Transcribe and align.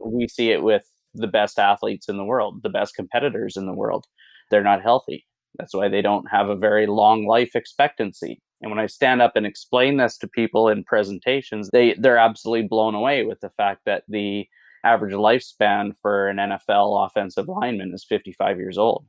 We 0.00 0.28
see 0.28 0.50
it 0.50 0.62
with 0.62 0.84
the 1.14 1.26
best 1.26 1.58
athletes 1.58 2.08
in 2.08 2.16
the 2.16 2.24
world, 2.24 2.62
the 2.62 2.70
best 2.70 2.94
competitors 2.94 3.56
in 3.56 3.66
the 3.66 3.74
world. 3.74 4.06
They're 4.50 4.62
not 4.62 4.82
healthy. 4.82 5.26
That's 5.58 5.74
why 5.74 5.88
they 5.88 6.02
don't 6.02 6.30
have 6.30 6.48
a 6.48 6.56
very 6.56 6.86
long 6.86 7.26
life 7.26 7.54
expectancy. 7.54 8.40
And 8.62 8.70
when 8.70 8.78
I 8.78 8.86
stand 8.86 9.20
up 9.20 9.32
and 9.34 9.44
explain 9.44 9.96
this 9.96 10.16
to 10.18 10.28
people 10.28 10.68
in 10.68 10.84
presentations, 10.84 11.68
they 11.72 11.94
they're 11.94 12.18
absolutely 12.18 12.68
blown 12.68 12.94
away 12.94 13.24
with 13.24 13.40
the 13.40 13.50
fact 13.50 13.82
that 13.86 14.04
the 14.08 14.46
average 14.84 15.14
lifespan 15.14 15.92
for 16.00 16.28
an 16.28 16.38
NFL 16.38 17.06
offensive 17.06 17.48
lineman 17.48 17.92
is 17.94 18.06
55 18.08 18.58
years 18.58 18.78
old. 18.78 19.04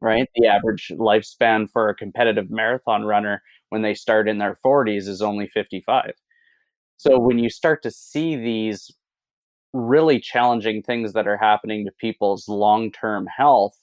Right? 0.00 0.28
The 0.34 0.46
average 0.46 0.92
lifespan 0.94 1.68
for 1.72 1.88
a 1.88 1.94
competitive 1.94 2.50
marathon 2.50 3.04
runner 3.04 3.42
when 3.70 3.82
they 3.82 3.94
start 3.94 4.28
in 4.28 4.38
their 4.38 4.58
40s 4.64 5.08
is 5.08 5.22
only 5.22 5.48
55. 5.48 6.12
So 6.98 7.18
when 7.18 7.38
you 7.38 7.48
start 7.48 7.82
to 7.82 7.90
see 7.90 8.36
these 8.36 8.90
really 9.76 10.18
challenging 10.20 10.82
things 10.82 11.12
that 11.12 11.28
are 11.28 11.36
happening 11.36 11.84
to 11.84 11.92
people's 11.92 12.48
long-term 12.48 13.26
health, 13.36 13.76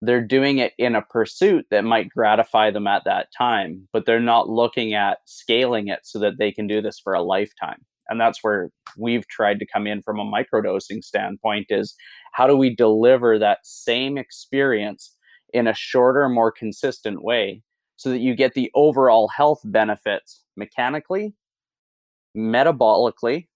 they're 0.00 0.24
doing 0.24 0.58
it 0.58 0.72
in 0.78 0.94
a 0.94 1.02
pursuit 1.02 1.66
that 1.70 1.84
might 1.84 2.08
gratify 2.08 2.70
them 2.70 2.86
at 2.86 3.04
that 3.04 3.28
time, 3.36 3.88
but 3.92 4.04
they're 4.04 4.20
not 4.20 4.48
looking 4.48 4.94
at 4.94 5.18
scaling 5.26 5.88
it 5.88 6.00
so 6.02 6.18
that 6.18 6.38
they 6.38 6.50
can 6.50 6.66
do 6.66 6.82
this 6.82 6.98
for 6.98 7.14
a 7.14 7.22
lifetime. 7.22 7.84
And 8.08 8.20
that's 8.20 8.40
where 8.42 8.70
we've 8.98 9.26
tried 9.28 9.58
to 9.60 9.66
come 9.66 9.86
in 9.86 10.02
from 10.02 10.18
a 10.18 10.24
microdosing 10.24 11.02
standpoint 11.04 11.66
is 11.70 11.94
how 12.32 12.46
do 12.46 12.56
we 12.56 12.74
deliver 12.74 13.38
that 13.38 13.60
same 13.62 14.18
experience 14.18 15.16
in 15.52 15.66
a 15.66 15.74
shorter, 15.74 16.28
more 16.28 16.50
consistent 16.50 17.22
way 17.22 17.62
so 17.96 18.10
that 18.10 18.20
you 18.20 18.34
get 18.34 18.54
the 18.54 18.70
overall 18.74 19.28
health 19.28 19.60
benefits 19.64 20.42
mechanically, 20.56 21.34
metabolically, 22.36 23.46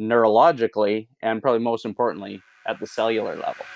neurologically, 0.00 1.06
and 1.22 1.42
probably 1.42 1.60
most 1.60 1.84
importantly, 1.84 2.42
at 2.66 2.80
the 2.80 2.86
cellular 2.86 3.36
level. 3.36 3.66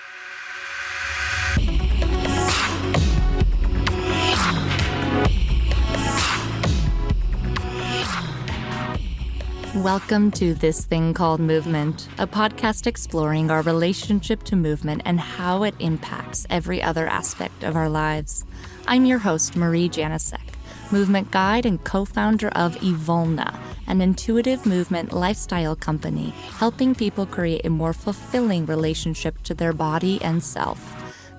Welcome 9.83 10.31
to 10.31 10.53
This 10.53 10.85
Thing 10.85 11.13
Called 11.13 11.41
Movement, 11.41 12.07
a 12.17 12.25
podcast 12.25 12.87
exploring 12.87 13.51
our 13.51 13.61
relationship 13.61 14.41
to 14.43 14.55
movement 14.55 15.01
and 15.03 15.19
how 15.19 15.63
it 15.63 15.75
impacts 15.79 16.47
every 16.49 16.81
other 16.81 17.05
aspect 17.07 17.61
of 17.61 17.75
our 17.75 17.89
lives. 17.89 18.45
I'm 18.87 19.05
your 19.05 19.19
host, 19.19 19.57
Marie 19.57 19.89
Janasek, 19.89 20.54
movement 20.91 21.31
guide 21.31 21.65
and 21.65 21.83
co 21.83 22.05
founder 22.05 22.49
of 22.49 22.75
Evolna, 22.77 23.57
an 23.87 24.01
intuitive 24.01 24.65
movement 24.65 25.13
lifestyle 25.13 25.75
company 25.75 26.29
helping 26.57 26.95
people 26.95 27.25
create 27.25 27.65
a 27.65 27.69
more 27.69 27.93
fulfilling 27.93 28.65
relationship 28.65 29.41
to 29.43 29.53
their 29.53 29.73
body 29.73 30.21
and 30.21 30.43
self. 30.43 30.79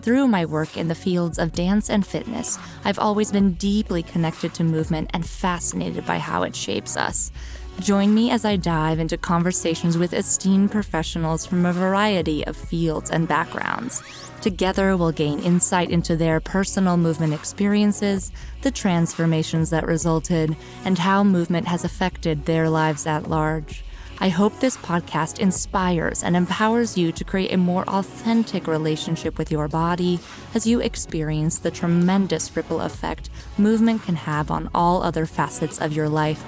Through 0.02 0.28
my 0.28 0.44
work 0.44 0.76
in 0.76 0.88
the 0.88 0.94
fields 0.94 1.38
of 1.38 1.52
dance 1.52 1.90
and 1.90 2.06
fitness, 2.06 2.58
I've 2.84 2.98
always 2.98 3.32
been 3.32 3.54
deeply 3.54 4.02
connected 4.04 4.54
to 4.54 4.64
movement 4.64 5.10
and 5.12 5.26
fascinated 5.26 6.06
by 6.06 6.18
how 6.18 6.44
it 6.44 6.54
shapes 6.54 6.96
us. 6.96 7.32
Join 7.80 8.14
me 8.14 8.30
as 8.30 8.44
I 8.44 8.56
dive 8.56 9.00
into 9.00 9.18
conversations 9.18 9.98
with 9.98 10.14
esteemed 10.14 10.70
professionals 10.70 11.44
from 11.44 11.66
a 11.66 11.72
variety 11.72 12.46
of 12.46 12.56
fields 12.56 13.10
and 13.10 13.28
backgrounds. 13.28 14.02
Together, 14.46 14.96
we'll 14.96 15.10
gain 15.10 15.40
insight 15.40 15.90
into 15.90 16.14
their 16.14 16.38
personal 16.38 16.96
movement 16.96 17.34
experiences, 17.34 18.30
the 18.62 18.70
transformations 18.70 19.70
that 19.70 19.84
resulted, 19.84 20.54
and 20.84 21.00
how 21.00 21.24
movement 21.24 21.66
has 21.66 21.82
affected 21.82 22.44
their 22.44 22.70
lives 22.70 23.08
at 23.08 23.28
large. 23.28 23.82
I 24.20 24.28
hope 24.28 24.60
this 24.60 24.76
podcast 24.76 25.40
inspires 25.40 26.22
and 26.22 26.36
empowers 26.36 26.96
you 26.96 27.10
to 27.10 27.24
create 27.24 27.52
a 27.52 27.56
more 27.56 27.82
authentic 27.88 28.68
relationship 28.68 29.36
with 29.36 29.50
your 29.50 29.66
body 29.66 30.20
as 30.54 30.64
you 30.64 30.78
experience 30.78 31.58
the 31.58 31.72
tremendous 31.72 32.56
ripple 32.56 32.82
effect 32.82 33.28
movement 33.58 34.04
can 34.04 34.14
have 34.14 34.52
on 34.52 34.70
all 34.72 35.02
other 35.02 35.26
facets 35.26 35.80
of 35.80 35.92
your 35.92 36.08
life 36.08 36.44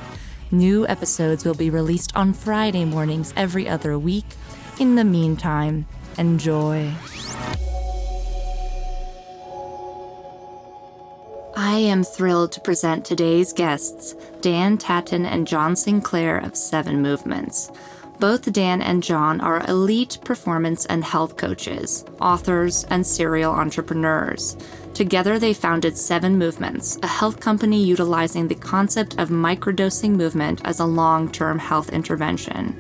New 0.51 0.87
episodes 0.87 1.45
will 1.45 1.55
be 1.55 1.69
released 1.69 2.17
on 2.17 2.33
Friday 2.33 2.87
mornings 2.87 3.35
every 3.37 3.69
other 3.69 3.99
week. 3.99 4.25
In 4.79 4.95
the 4.95 5.05
meantime, 5.05 5.87
enjoy. 6.17 6.95
I 11.79 11.83
am 11.83 12.03
thrilled 12.03 12.51
to 12.53 12.61
present 12.61 13.05
today's 13.05 13.53
guests, 13.53 14.17
Dan 14.41 14.79
Tatton 14.79 15.25
and 15.25 15.47
John 15.47 15.77
Sinclair 15.77 16.39
of 16.39 16.57
Seven 16.57 17.01
Movements. 17.03 17.71
Both 18.19 18.53
Dan 18.53 18.83
and 18.83 19.01
John 19.01 19.41
are 19.41 19.65
elite 19.69 20.19
performance 20.25 20.87
and 20.87 21.05
health 21.05 21.37
coaches, 21.37 22.05
authors, 22.21 22.83
and 22.91 23.07
serial 23.07 23.53
entrepreneurs. 23.53 24.57
Together, 24.93 25.39
they 25.39 25.55
founded 25.55 25.97
Seven 25.97 26.37
Movements, 26.37 26.99
a 27.05 27.07
health 27.07 27.39
company 27.39 27.85
utilizing 27.85 28.49
the 28.49 28.57
concept 28.57 29.17
of 29.17 29.29
microdosing 29.29 30.17
movement 30.17 30.61
as 30.65 30.81
a 30.81 30.85
long 30.85 31.31
term 31.31 31.61
health 31.61 31.91
intervention. 31.91 32.77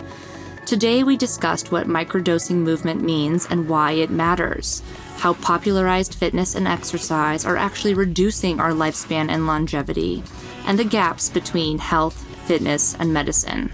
Today, 0.68 1.02
we 1.02 1.16
discussed 1.16 1.72
what 1.72 1.86
microdosing 1.86 2.56
movement 2.56 3.02
means 3.02 3.46
and 3.46 3.70
why 3.70 3.92
it 3.92 4.10
matters, 4.10 4.82
how 5.16 5.32
popularized 5.32 6.14
fitness 6.14 6.54
and 6.54 6.68
exercise 6.68 7.46
are 7.46 7.56
actually 7.56 7.94
reducing 7.94 8.60
our 8.60 8.72
lifespan 8.72 9.30
and 9.30 9.46
longevity, 9.46 10.22
and 10.66 10.78
the 10.78 10.84
gaps 10.84 11.30
between 11.30 11.78
health, 11.78 12.22
fitness, 12.46 12.94
and 12.96 13.14
medicine. 13.14 13.72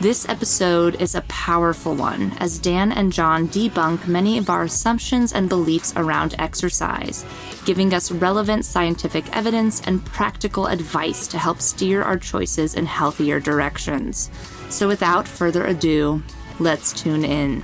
This 0.00 0.26
episode 0.30 0.98
is 0.98 1.14
a 1.14 1.20
powerful 1.28 1.94
one 1.94 2.32
as 2.40 2.58
Dan 2.58 2.90
and 2.90 3.12
John 3.12 3.46
debunk 3.48 4.06
many 4.08 4.38
of 4.38 4.48
our 4.48 4.62
assumptions 4.62 5.34
and 5.34 5.46
beliefs 5.46 5.92
around 5.94 6.34
exercise, 6.38 7.22
giving 7.66 7.92
us 7.92 8.10
relevant 8.10 8.64
scientific 8.64 9.26
evidence 9.36 9.82
and 9.82 10.02
practical 10.06 10.68
advice 10.68 11.26
to 11.26 11.36
help 11.36 11.60
steer 11.60 12.02
our 12.02 12.16
choices 12.16 12.74
in 12.74 12.86
healthier 12.86 13.40
directions. 13.40 14.30
So, 14.70 14.86
without 14.86 15.26
further 15.26 15.66
ado, 15.66 16.22
let's 16.60 16.92
tune 16.92 17.24
in. 17.24 17.62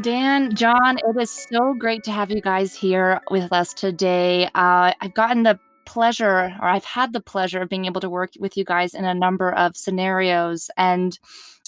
Dan, 0.00 0.54
John, 0.54 0.98
it 0.98 1.16
is 1.18 1.30
so 1.30 1.74
great 1.74 2.02
to 2.04 2.10
have 2.10 2.30
you 2.30 2.40
guys 2.40 2.74
here 2.74 3.20
with 3.30 3.52
us 3.52 3.72
today. 3.72 4.46
Uh, 4.54 4.92
I've 5.00 5.14
gotten 5.14 5.44
the 5.44 5.58
pleasure, 5.86 6.54
or 6.60 6.68
I've 6.68 6.84
had 6.84 7.12
the 7.12 7.20
pleasure 7.20 7.62
of 7.62 7.68
being 7.68 7.84
able 7.84 8.00
to 8.00 8.10
work 8.10 8.32
with 8.38 8.56
you 8.56 8.64
guys 8.64 8.94
in 8.94 9.04
a 9.04 9.14
number 9.14 9.52
of 9.54 9.76
scenarios. 9.76 10.70
And 10.76 11.18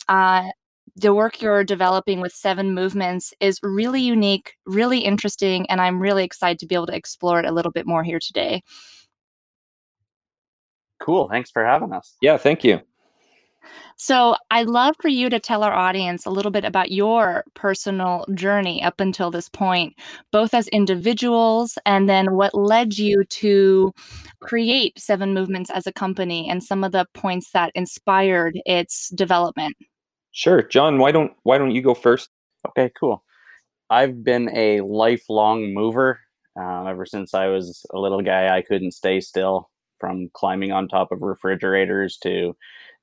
uh, 0.08 0.48
the 0.96 1.14
work 1.14 1.42
you're 1.42 1.62
developing 1.62 2.20
with 2.20 2.32
seven 2.32 2.74
movements 2.74 3.34
is 3.38 3.60
really 3.62 4.00
unique, 4.00 4.54
really 4.64 5.00
interesting, 5.00 5.66
and 5.70 5.80
I'm 5.80 6.00
really 6.00 6.24
excited 6.24 6.58
to 6.60 6.66
be 6.66 6.74
able 6.74 6.86
to 6.86 6.96
explore 6.96 7.38
it 7.38 7.46
a 7.46 7.52
little 7.52 7.70
bit 7.70 7.86
more 7.86 8.02
here 8.02 8.18
today. 8.18 8.62
Cool. 10.98 11.28
Thanks 11.28 11.50
for 11.50 11.64
having 11.64 11.92
us. 11.92 12.14
Yeah, 12.22 12.38
thank 12.38 12.64
you. 12.64 12.80
So, 13.96 14.36
I'd 14.50 14.68
love 14.68 14.94
for 15.00 15.08
you 15.08 15.28
to 15.28 15.40
tell 15.40 15.64
our 15.64 15.72
audience 15.72 16.24
a 16.24 16.30
little 16.30 16.52
bit 16.52 16.64
about 16.64 16.92
your 16.92 17.44
personal 17.54 18.24
journey 18.32 18.82
up 18.82 19.00
until 19.00 19.30
this 19.30 19.48
point, 19.48 19.94
both 20.30 20.54
as 20.54 20.68
individuals 20.68 21.76
and 21.84 22.08
then 22.08 22.36
what 22.36 22.54
led 22.54 22.96
you 22.96 23.24
to 23.24 23.92
create 24.40 24.98
Seven 24.98 25.34
Movements 25.34 25.70
as 25.70 25.86
a 25.86 25.92
company 25.92 26.48
and 26.48 26.62
some 26.62 26.84
of 26.84 26.92
the 26.92 27.06
points 27.12 27.50
that 27.52 27.72
inspired 27.74 28.58
its 28.64 29.08
development. 29.10 29.76
Sure, 30.36 30.62
John. 30.62 30.98
Why 30.98 31.12
don't 31.12 31.32
Why 31.44 31.56
don't 31.56 31.70
you 31.70 31.80
go 31.82 31.94
first? 31.94 32.28
Okay, 32.68 32.92
cool. 33.00 33.24
I've 33.90 34.24
been 34.24 34.50
a 34.54 34.82
lifelong 34.82 35.74
mover. 35.74 36.20
Uh, 36.60 36.86
ever 36.86 37.06
since 37.06 37.34
I 37.34 37.48
was 37.48 37.86
a 37.94 37.98
little 37.98 38.22
guy, 38.22 38.56
I 38.56 38.62
couldn't 38.62 38.92
stay 38.92 39.20
still. 39.20 39.70
From 40.00 40.30
climbing 40.34 40.72
on 40.72 40.88
top 40.88 41.12
of 41.12 41.22
refrigerators 41.22 42.18
to 42.24 42.56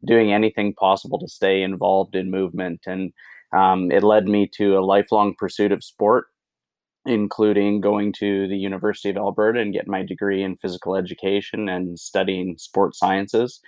doing 0.06 0.34
anything 0.34 0.74
possible 0.76 1.20
to 1.20 1.28
stay 1.28 1.64
involved 1.64 2.16
in 2.16 2.32
movement. 2.32 2.82
And 2.86 3.14
um, 3.58 3.92
it 3.92 4.04
led 4.04 4.28
me 4.28 4.48
to 4.58 4.78
a 4.78 4.86
lifelong 4.86 5.36
pursuit 5.40 5.72
of 5.72 5.84
sport, 5.84 6.28
including 7.06 7.82
going 7.82 8.14
to 8.20 8.48
the 8.48 8.58
University 8.58 9.10
of 9.10 9.18
Alberta 9.18 9.60
and 9.60 9.74
getting 9.74 9.92
my 9.92 10.04
degree 10.04 10.44
in 10.44 10.58
physical 10.58 10.96
education 10.96 11.70
and 11.70 12.00
studying 12.00 12.58
sport 12.58 12.96
sciences. 12.96 13.60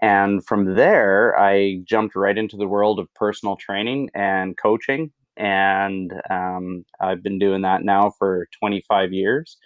And 0.00 0.44
from 0.46 0.74
there, 0.74 1.38
I 1.38 1.80
jumped 1.84 2.14
right 2.14 2.38
into 2.38 2.56
the 2.56 2.68
world 2.68 2.98
of 2.98 3.12
personal 3.14 3.56
training 3.56 4.10
and 4.14 4.56
coaching. 4.56 5.10
And 5.36 6.12
um, 6.30 6.84
I've 7.00 7.22
been 7.22 7.38
doing 7.38 7.62
that 7.62 7.84
now 7.84 8.12
for 8.18 8.48
25 8.58 9.12
years. 9.12 9.56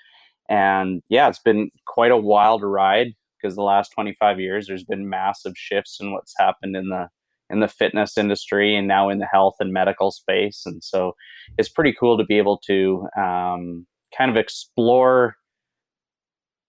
And 0.49 1.03
yeah, 1.09 1.29
it's 1.29 1.39
been 1.39 1.71
quite 1.87 2.11
a 2.11 2.17
wild 2.17 2.63
ride 2.63 3.15
because 3.43 3.57
the 3.57 3.63
last 3.63 3.91
25 3.91 4.41
years 4.41 4.67
there's 4.67 4.85
been 4.85 5.09
massive 5.09 5.55
shifts 5.57 5.99
in 6.01 6.13
what's 6.13 6.35
happened 6.39 6.77
in 6.77 6.89
the 6.89 7.09
in 7.51 7.61
the 7.61 7.69
fitness 7.69 8.17
industry 8.17 8.75
and 8.75 8.89
now 8.89 9.09
in 9.11 9.19
the 9.19 9.27
health 9.27 9.57
and 9.61 9.73
medical 9.73 10.11
space 10.11 10.63
and 10.65 10.83
so 10.83 11.15
it's 11.59 11.69
pretty 11.69 11.93
cool 11.93 12.17
to 12.17 12.25
be 12.25 12.39
able 12.39 12.57
to 12.57 13.07
um, 13.17 13.87
kind 14.17 14.31
of 14.31 14.37
explore 14.37 15.37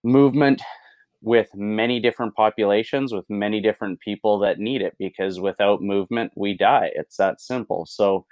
movement 0.02 0.60
with 1.24 1.48
many 1.54 2.00
different 2.00 2.34
populations, 2.34 3.12
with 3.12 3.24
many 3.30 3.58
different 3.58 3.98
people 4.00 4.38
that 4.38 4.58
need 4.58 4.82
it, 4.82 4.94
because 4.98 5.40
without 5.40 5.82
movement, 5.82 6.30
we 6.36 6.54
die. 6.54 6.90
It's 6.94 7.16
that 7.16 7.40
simple. 7.40 7.86
So 7.86 8.26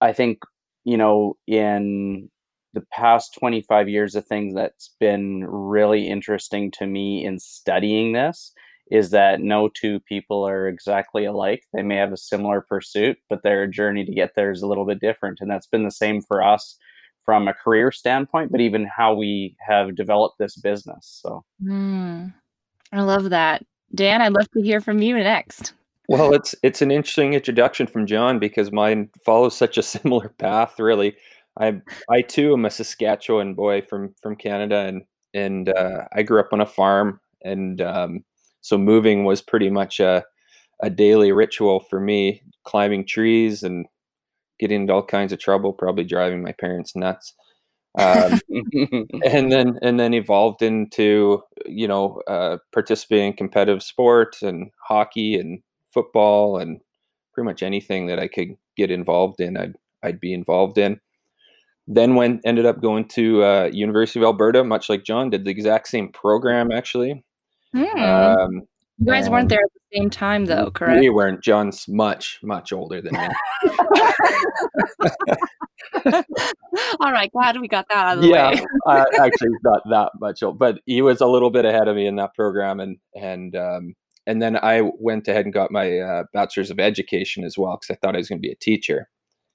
I 0.00 0.12
think, 0.12 0.38
you 0.84 0.96
know, 0.96 1.36
in 1.48 2.30
the 2.72 2.84
past 2.92 3.34
25 3.34 3.88
years, 3.88 4.14
of 4.14 4.24
things 4.26 4.54
that's 4.54 4.94
been 5.00 5.44
really 5.44 6.08
interesting 6.08 6.70
to 6.70 6.86
me 6.86 7.24
in 7.24 7.40
studying 7.40 8.12
this 8.12 8.52
is 8.90 9.10
that 9.10 9.40
no 9.40 9.68
two 9.68 9.98
people 10.00 10.46
are 10.46 10.68
exactly 10.68 11.24
alike. 11.24 11.64
They 11.72 11.82
may 11.82 11.96
have 11.96 12.12
a 12.12 12.16
similar 12.16 12.60
pursuit, 12.60 13.18
but 13.28 13.42
their 13.42 13.66
journey 13.66 14.04
to 14.04 14.14
get 14.14 14.34
there 14.36 14.52
is 14.52 14.62
a 14.62 14.66
little 14.68 14.84
bit 14.86 15.00
different. 15.00 15.38
And 15.40 15.50
that's 15.50 15.66
been 15.66 15.84
the 15.84 15.90
same 15.90 16.22
for 16.22 16.44
us 16.44 16.78
from 17.24 17.48
a 17.48 17.54
career 17.54 17.92
standpoint, 17.92 18.50
but 18.50 18.60
even 18.60 18.86
how 18.86 19.14
we 19.14 19.56
have 19.66 19.94
developed 19.94 20.38
this 20.38 20.56
business. 20.56 21.20
So, 21.22 21.44
mm, 21.62 22.32
I 22.92 23.00
love 23.02 23.30
that. 23.30 23.64
Dan, 23.94 24.22
I'd 24.22 24.32
love 24.32 24.50
to 24.52 24.62
hear 24.62 24.80
from 24.80 25.00
you 25.00 25.16
next. 25.16 25.74
Well, 26.08 26.34
it's 26.34 26.54
it's 26.62 26.82
an 26.82 26.90
interesting 26.90 27.34
introduction 27.34 27.86
from 27.86 28.06
John 28.06 28.38
because 28.38 28.72
mine 28.72 29.10
follows 29.24 29.56
such 29.56 29.78
a 29.78 29.82
similar 29.94 30.28
path. 30.28 30.78
Really, 30.78 31.16
I 31.58 31.80
I 32.10 32.22
too 32.22 32.52
am 32.54 32.64
a 32.64 32.70
Saskatchewan 32.70 33.54
boy 33.54 33.82
from 33.82 34.14
from 34.22 34.36
Canada, 34.36 34.80
and 34.80 35.02
and 35.34 35.68
uh, 35.68 36.04
I 36.12 36.22
grew 36.22 36.40
up 36.40 36.52
on 36.52 36.60
a 36.60 36.66
farm, 36.66 37.20
and 37.42 37.80
um, 37.80 38.24
so 38.60 38.78
moving 38.78 39.24
was 39.24 39.42
pretty 39.42 39.70
much 39.70 40.00
a, 40.00 40.24
a 40.82 40.90
daily 40.90 41.32
ritual 41.32 41.80
for 41.80 42.00
me, 42.00 42.42
climbing 42.64 43.06
trees 43.06 43.62
and 43.62 43.86
getting 44.62 44.82
into 44.82 44.92
all 44.92 45.04
kinds 45.04 45.32
of 45.32 45.40
trouble, 45.40 45.72
probably 45.72 46.04
driving 46.04 46.40
my 46.40 46.52
parents 46.52 46.94
nuts. 46.94 47.34
Um, 47.98 48.40
and 49.26 49.50
then 49.52 49.78
and 49.82 49.98
then 50.00 50.14
evolved 50.14 50.62
into 50.62 51.42
you 51.66 51.88
know 51.88 52.22
uh, 52.28 52.58
participating 52.72 53.26
in 53.28 53.32
competitive 53.34 53.82
sport 53.82 54.36
and 54.40 54.70
hockey 54.88 55.34
and 55.34 55.60
football 55.92 56.58
and 56.58 56.80
pretty 57.34 57.44
much 57.44 57.62
anything 57.62 58.06
that 58.06 58.18
I 58.18 58.28
could 58.28 58.56
get 58.76 58.90
involved 58.90 59.40
in, 59.40 59.56
I'd 59.56 59.74
I'd 60.02 60.20
be 60.20 60.32
involved 60.32 60.78
in. 60.78 61.00
Then 61.88 62.14
when 62.14 62.40
ended 62.44 62.64
up 62.64 62.80
going 62.80 63.08
to 63.08 63.42
uh, 63.42 63.70
University 63.72 64.20
of 64.20 64.24
Alberta, 64.24 64.62
much 64.62 64.88
like 64.88 65.04
John 65.04 65.30
did 65.30 65.44
the 65.44 65.50
exact 65.50 65.88
same 65.88 66.10
program 66.12 66.70
actually. 66.70 67.24
Um, 67.74 68.62
you 68.98 69.06
guys 69.06 69.28
weren't 69.28 69.48
there 69.48 69.60
at 69.60 69.72
the 69.74 69.98
same 69.98 70.10
time, 70.10 70.46
though, 70.46 70.70
correct? 70.70 71.00
We 71.00 71.08
weren't. 71.08 71.42
John's 71.42 71.88
much, 71.88 72.38
much 72.42 72.72
older 72.72 73.00
than 73.00 73.14
me. 73.14 73.28
All 77.00 77.12
right, 77.12 77.30
glad 77.32 77.60
we 77.60 77.68
got 77.68 77.86
that 77.88 77.96
out 77.96 78.16
of 78.18 78.22
the 78.22 78.28
yeah, 78.28 78.50
way. 78.50 78.64
uh, 78.86 79.04
actually, 79.20 79.50
not 79.64 79.82
that 79.90 80.10
much 80.20 80.42
old, 80.42 80.58
but 80.58 80.80
he 80.86 81.02
was 81.02 81.20
a 81.20 81.26
little 81.26 81.50
bit 81.50 81.64
ahead 81.64 81.88
of 81.88 81.96
me 81.96 82.06
in 82.06 82.16
that 82.16 82.34
program, 82.34 82.80
and 82.80 82.98
and 83.14 83.56
um, 83.56 83.94
and 84.26 84.40
then 84.40 84.56
I 84.56 84.82
went 84.98 85.28
ahead 85.28 85.44
and 85.44 85.54
got 85.54 85.70
my 85.70 85.98
uh, 85.98 86.24
bachelor's 86.32 86.70
of 86.70 86.78
education 86.78 87.44
as 87.44 87.58
well 87.58 87.76
because 87.80 87.94
I 87.94 87.98
thought 87.98 88.14
I 88.14 88.18
was 88.18 88.28
going 88.28 88.40
to 88.40 88.46
be 88.46 88.52
a 88.52 88.56
teacher, 88.56 89.08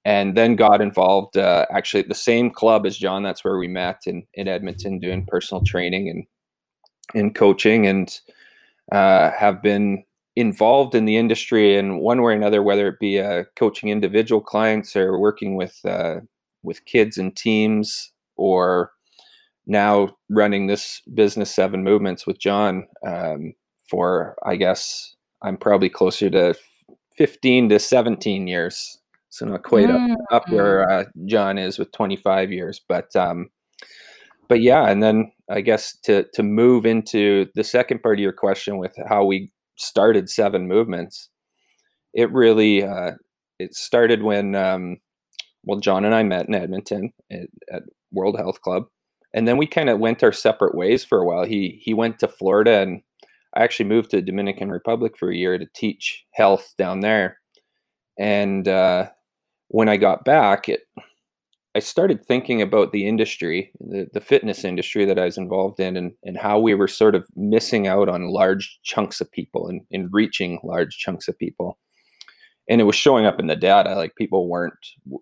and 0.04 0.36
then 0.36 0.56
got 0.56 0.81
involved 0.81 1.38
uh, 1.38 1.66
actually 1.72 2.01
at 2.01 2.10
the 2.10 2.16
same 2.16 2.51
club 2.51 2.86
as 2.86 2.98
John. 2.98 3.24
That's 3.24 3.44
where 3.44 3.57
we 3.57 3.68
met 3.68 4.01
in 4.06 4.24
in 4.34 4.48
Edmonton, 4.48 5.00
doing 5.00 5.25
personal 5.25 5.63
training 5.63 6.10
and 6.10 6.25
and 7.13 7.34
coaching 7.34 7.88
and 7.88 8.19
uh, 8.92 9.31
have 9.31 9.62
been 9.62 10.04
involved 10.36 10.94
in 10.94 11.06
the 11.06 11.18
industry 11.18 11.75
in 11.75 11.98
one 11.98 12.22
way 12.22 12.34
or 12.34 12.36
another, 12.36 12.62
whether 12.62 12.88
it 12.88 13.00
be 13.00 13.19
uh, 13.19 13.44
coaching 13.56 13.89
individual 13.89 14.39
clients 14.39 14.95
or 14.95 15.19
working 15.19 15.56
with 15.56 15.80
uh, 15.86 16.18
with 16.63 16.86
kids 16.86 17.18
and 17.18 17.36
teams, 17.36 18.12
or 18.36 18.92
now 19.66 20.16
running 20.30 20.68
this 20.68 21.01
business 21.13 21.54
seven 21.54 21.84
movements 21.84 22.25
with 22.25 22.39
John 22.39 22.88
um, 23.06 23.54
for 23.89 24.36
I 24.45 24.56
guess 24.56 25.16
I'm 25.42 25.57
probably 25.57 25.89
closer 25.89 26.30
to 26.30 26.56
15 27.18 27.69
to 27.69 27.80
17 27.80 28.48
years, 28.48 29.00
so 29.30 29.45
not 29.45 29.63
quite 29.63 29.88
mm. 29.88 30.13
up, 30.13 30.19
up 30.31 30.50
where 30.50 30.89
uh, 30.89 31.06
John 31.25 31.57
is 31.57 31.80
with 31.80 31.92
25 31.92 32.51
years, 32.51 32.80
but 32.88 33.13
um, 33.16 33.50
but 34.48 34.62
yeah, 34.62 34.88
and 34.88 35.01
then 35.01 35.31
I 35.49 35.61
guess 35.61 35.97
to 36.03 36.25
to 36.33 36.44
move 36.44 36.85
into 36.85 37.47
the 37.55 37.63
second 37.63 38.01
part 38.01 38.19
of 38.19 38.23
your 38.23 38.33
question 38.33 38.77
with 38.77 38.94
how 39.07 39.25
we 39.25 39.51
started 39.77 40.29
Seven 40.29 40.67
Movements, 40.67 41.29
it 42.13 42.31
really 42.31 42.83
uh, 42.83 43.11
it 43.59 43.73
started 43.73 44.23
when 44.23 44.55
um, 44.55 44.97
well 45.63 45.79
John 45.79 46.05
and 46.05 46.13
I 46.13 46.23
met 46.23 46.47
in 46.47 46.55
Edmonton 46.55 47.13
at, 47.31 47.47
at 47.71 47.83
World 48.11 48.38
Health 48.38 48.61
Club, 48.61 48.83
and 49.33 49.47
then 49.47 49.57
we 49.57 49.67
kind 49.67 49.89
of 49.89 49.99
went 49.99 50.23
our 50.23 50.33
separate 50.33 50.75
ways 50.75 51.05
for 51.05 51.19
a 51.19 51.25
while. 51.25 51.45
He 51.45 51.79
he 51.81 51.93
went 51.93 52.19
to 52.19 52.27
Florida, 52.27 52.81
and 52.81 53.01
I 53.55 53.63
actually 53.63 53.89
moved 53.89 54.11
to 54.11 54.21
Dominican 54.21 54.69
Republic 54.69 55.13
for 55.17 55.31
a 55.31 55.35
year 55.35 55.57
to 55.57 55.67
teach 55.75 56.25
health 56.33 56.73
down 56.77 57.00
there. 57.00 57.39
And 58.19 58.67
uh, 58.67 59.09
when 59.69 59.89
I 59.89 59.97
got 59.97 60.25
back, 60.25 60.67
it 60.69 60.81
I 61.75 61.79
started 61.79 62.25
thinking 62.25 62.61
about 62.61 62.91
the 62.91 63.07
industry, 63.07 63.71
the, 63.79 64.07
the 64.11 64.21
fitness 64.21 64.63
industry 64.63 65.05
that 65.05 65.19
I 65.19 65.25
was 65.25 65.37
involved 65.37 65.79
in, 65.79 65.95
and, 65.95 66.13
and 66.23 66.37
how 66.37 66.59
we 66.59 66.73
were 66.73 66.87
sort 66.87 67.13
of 67.13 67.27
missing 67.35 67.87
out 67.87 68.09
on 68.09 68.29
large 68.29 68.79
chunks 68.83 69.21
of 69.21 69.31
people 69.31 69.67
and, 69.67 69.81
and 69.91 70.09
reaching 70.11 70.59
large 70.63 70.97
chunks 70.97 71.27
of 71.27 71.37
people. 71.37 71.77
And 72.69 72.81
it 72.81 72.85
was 72.85 72.95
showing 72.95 73.25
up 73.25 73.39
in 73.39 73.47
the 73.47 73.55
data. 73.55 73.95
Like 73.95 74.15
people 74.15 74.49
weren't, 74.49 74.73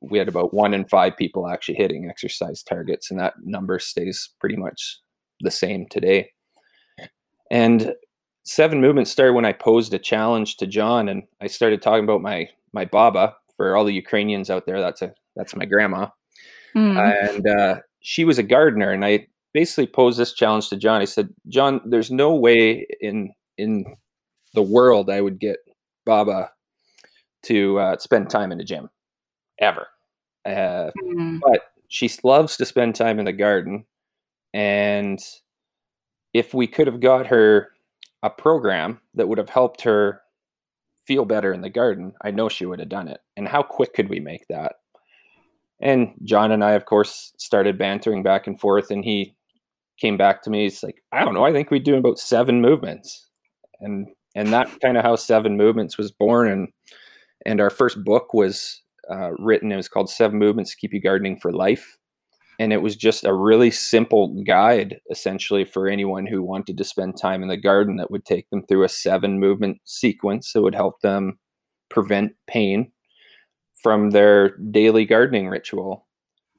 we 0.02 0.18
had 0.18 0.30
about 0.30 0.54
one 0.54 0.74
in 0.74 0.86
five 0.86 1.18
people 1.18 1.48
actually 1.48 1.76
hitting 1.76 2.10
exercise 2.10 2.64
targets, 2.64 3.12
and 3.12 3.20
that 3.20 3.34
number 3.44 3.78
stays 3.78 4.30
pretty 4.40 4.56
much 4.56 5.00
the 5.42 5.52
same 5.52 5.88
today. 5.88 6.32
And 7.52 7.94
seven 8.46 8.80
movements 8.80 9.12
started 9.12 9.34
when 9.34 9.46
I 9.46 9.52
posed 9.52 9.94
a 9.94 10.00
challenge 10.00 10.58
to 10.58 10.68
John, 10.68 11.10
and 11.10 11.24
I 11.42 11.48
started 11.48 11.82
talking 11.82 12.06
about 12.06 12.22
my 12.22 12.50
my 12.74 12.86
baba. 12.86 13.36
For 13.58 13.76
all 13.76 13.86
the 13.86 13.94
Ukrainians 13.94 14.50
out 14.50 14.66
there, 14.66 14.82
that's 14.82 15.02
a 15.02 15.14
that's 15.36 15.56
my 15.56 15.66
grandma 15.66 16.08
Mm. 16.76 17.30
And 17.30 17.48
uh, 17.48 17.82
she 18.02 18.26
was 18.26 18.38
a 18.38 18.44
gardener, 18.44 18.92
and 18.92 19.06
I 19.06 19.28
basically 19.54 19.88
posed 19.88 20.20
this 20.20 20.34
challenge 20.34 20.70
to 20.70 20.78
John. 20.78 21.02
I 21.02 21.06
said, 21.06 21.30
"John, 21.48 21.82
there's 21.86 22.12
no 22.12 22.36
way 22.36 22.86
in 23.00 23.32
in 23.58 23.86
the 24.54 24.62
world 24.62 25.10
I 25.10 25.22
would 25.22 25.40
get 25.40 25.58
Baba 26.06 26.52
to 27.44 27.80
uh, 27.80 27.98
spend 27.98 28.30
time 28.30 28.52
in 28.52 28.58
the 28.58 28.64
gym 28.64 28.90
ever, 29.60 29.88
uh, 30.46 30.92
mm. 31.04 31.40
but 31.40 31.62
she 31.88 32.10
loves 32.24 32.58
to 32.58 32.66
spend 32.66 32.96
time 32.96 33.20
in 33.20 33.26
the 33.26 33.34
garden, 33.34 33.86
and 34.54 35.20
if 36.34 36.54
we 36.54 36.68
could 36.68 36.88
have 36.88 37.00
got 37.00 37.28
her 37.28 37.70
a 38.22 38.30
program 38.30 39.00
that 39.14 39.28
would 39.28 39.38
have 39.38 39.50
helped 39.50 39.84
her 39.84 40.22
feel 41.06 41.24
better 41.24 41.54
in 41.54 41.62
the 41.62 41.70
garden, 41.70 42.14
I 42.22 42.32
know 42.32 42.50
she 42.50 42.66
would 42.66 42.80
have 42.80 42.90
done 42.90 43.08
it. 43.08 43.22
And 43.38 43.48
how 43.48 43.64
quick 43.64 43.94
could 43.94 44.10
we 44.10 44.20
make 44.20 44.48
that? 44.50 44.74
And 45.82 46.14
John 46.24 46.52
and 46.52 46.64
I, 46.64 46.72
of 46.72 46.86
course, 46.86 47.34
started 47.38 47.78
bantering 47.78 48.24
back 48.24 48.48
and 48.48 48.60
forth. 48.60 48.92
And 48.92 49.04
he 49.04 49.36
came 50.00 50.18
back 50.18 50.42
to 50.44 50.50
me. 50.50 50.64
He's 50.64 50.84
like, 50.84 51.02
I 51.12 51.24
don't 51.24 51.34
know. 51.34 51.46
I 51.46 51.52
think 51.52 51.72
we 51.72 51.80
do 51.80 51.96
about 51.96 52.20
seven 52.20 52.62
movements. 52.62 53.28
And 53.82 54.08
and 54.36 54.52
that 54.54 54.70
kind 54.82 54.98
of 54.98 55.04
how 55.04 55.16
Seven 55.16 55.58
Movements 55.58 55.98
was 55.98 56.12
born. 56.12 56.52
And 56.52 56.68
and 57.46 57.62
our 57.62 57.70
first 57.70 58.04
book 58.04 58.34
was 58.34 58.82
uh, 59.12 59.32
written. 59.38 59.72
It 59.72 59.78
was 59.78 59.88
called 59.88 60.10
Seven 60.10 60.38
Movements 60.38 60.72
to 60.72 60.78
Keep 60.78 60.94
You 60.94 61.02
Gardening 61.02 61.40
for 61.40 61.52
Life. 61.52 61.98
And 62.58 62.72
it 62.72 62.82
was 62.82 62.96
just 62.96 63.26
a 63.26 63.34
really 63.34 63.70
simple 63.70 64.42
guide, 64.48 65.02
essentially, 65.12 65.66
for 65.66 65.90
anyone 65.90 66.26
who 66.26 66.42
wanted 66.42 66.78
to 66.78 66.86
spend 66.86 67.18
time 67.18 67.44
in 67.44 67.50
the 67.50 67.58
garden 67.58 67.98
that 67.98 68.10
would 68.12 68.24
take 68.24 68.50
them 68.50 68.64
through 68.66 68.84
a 68.84 68.90
seven 68.90 69.40
movement 69.40 69.80
sequence 69.84 70.54
that 70.54 70.62
would 70.62 70.74
help 70.74 71.02
them 71.02 71.38
prevent 71.90 72.32
pain 72.48 72.94
from 73.86 74.10
their 74.10 74.58
daily 74.72 75.06
gardening 75.06 75.48
ritual. 75.48 76.08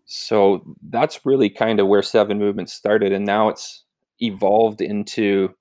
So 0.05 0.63
that's 0.91 1.27
really 1.27 1.51
kind 1.51 1.81
of 1.81 1.89
where 1.89 2.01
Seven 2.01 2.39
Movements 2.39 2.73
started. 2.73 3.11
And 3.11 3.27
now 3.27 3.49
it's 3.49 3.83
evolved 4.21 4.81
into 4.81 5.53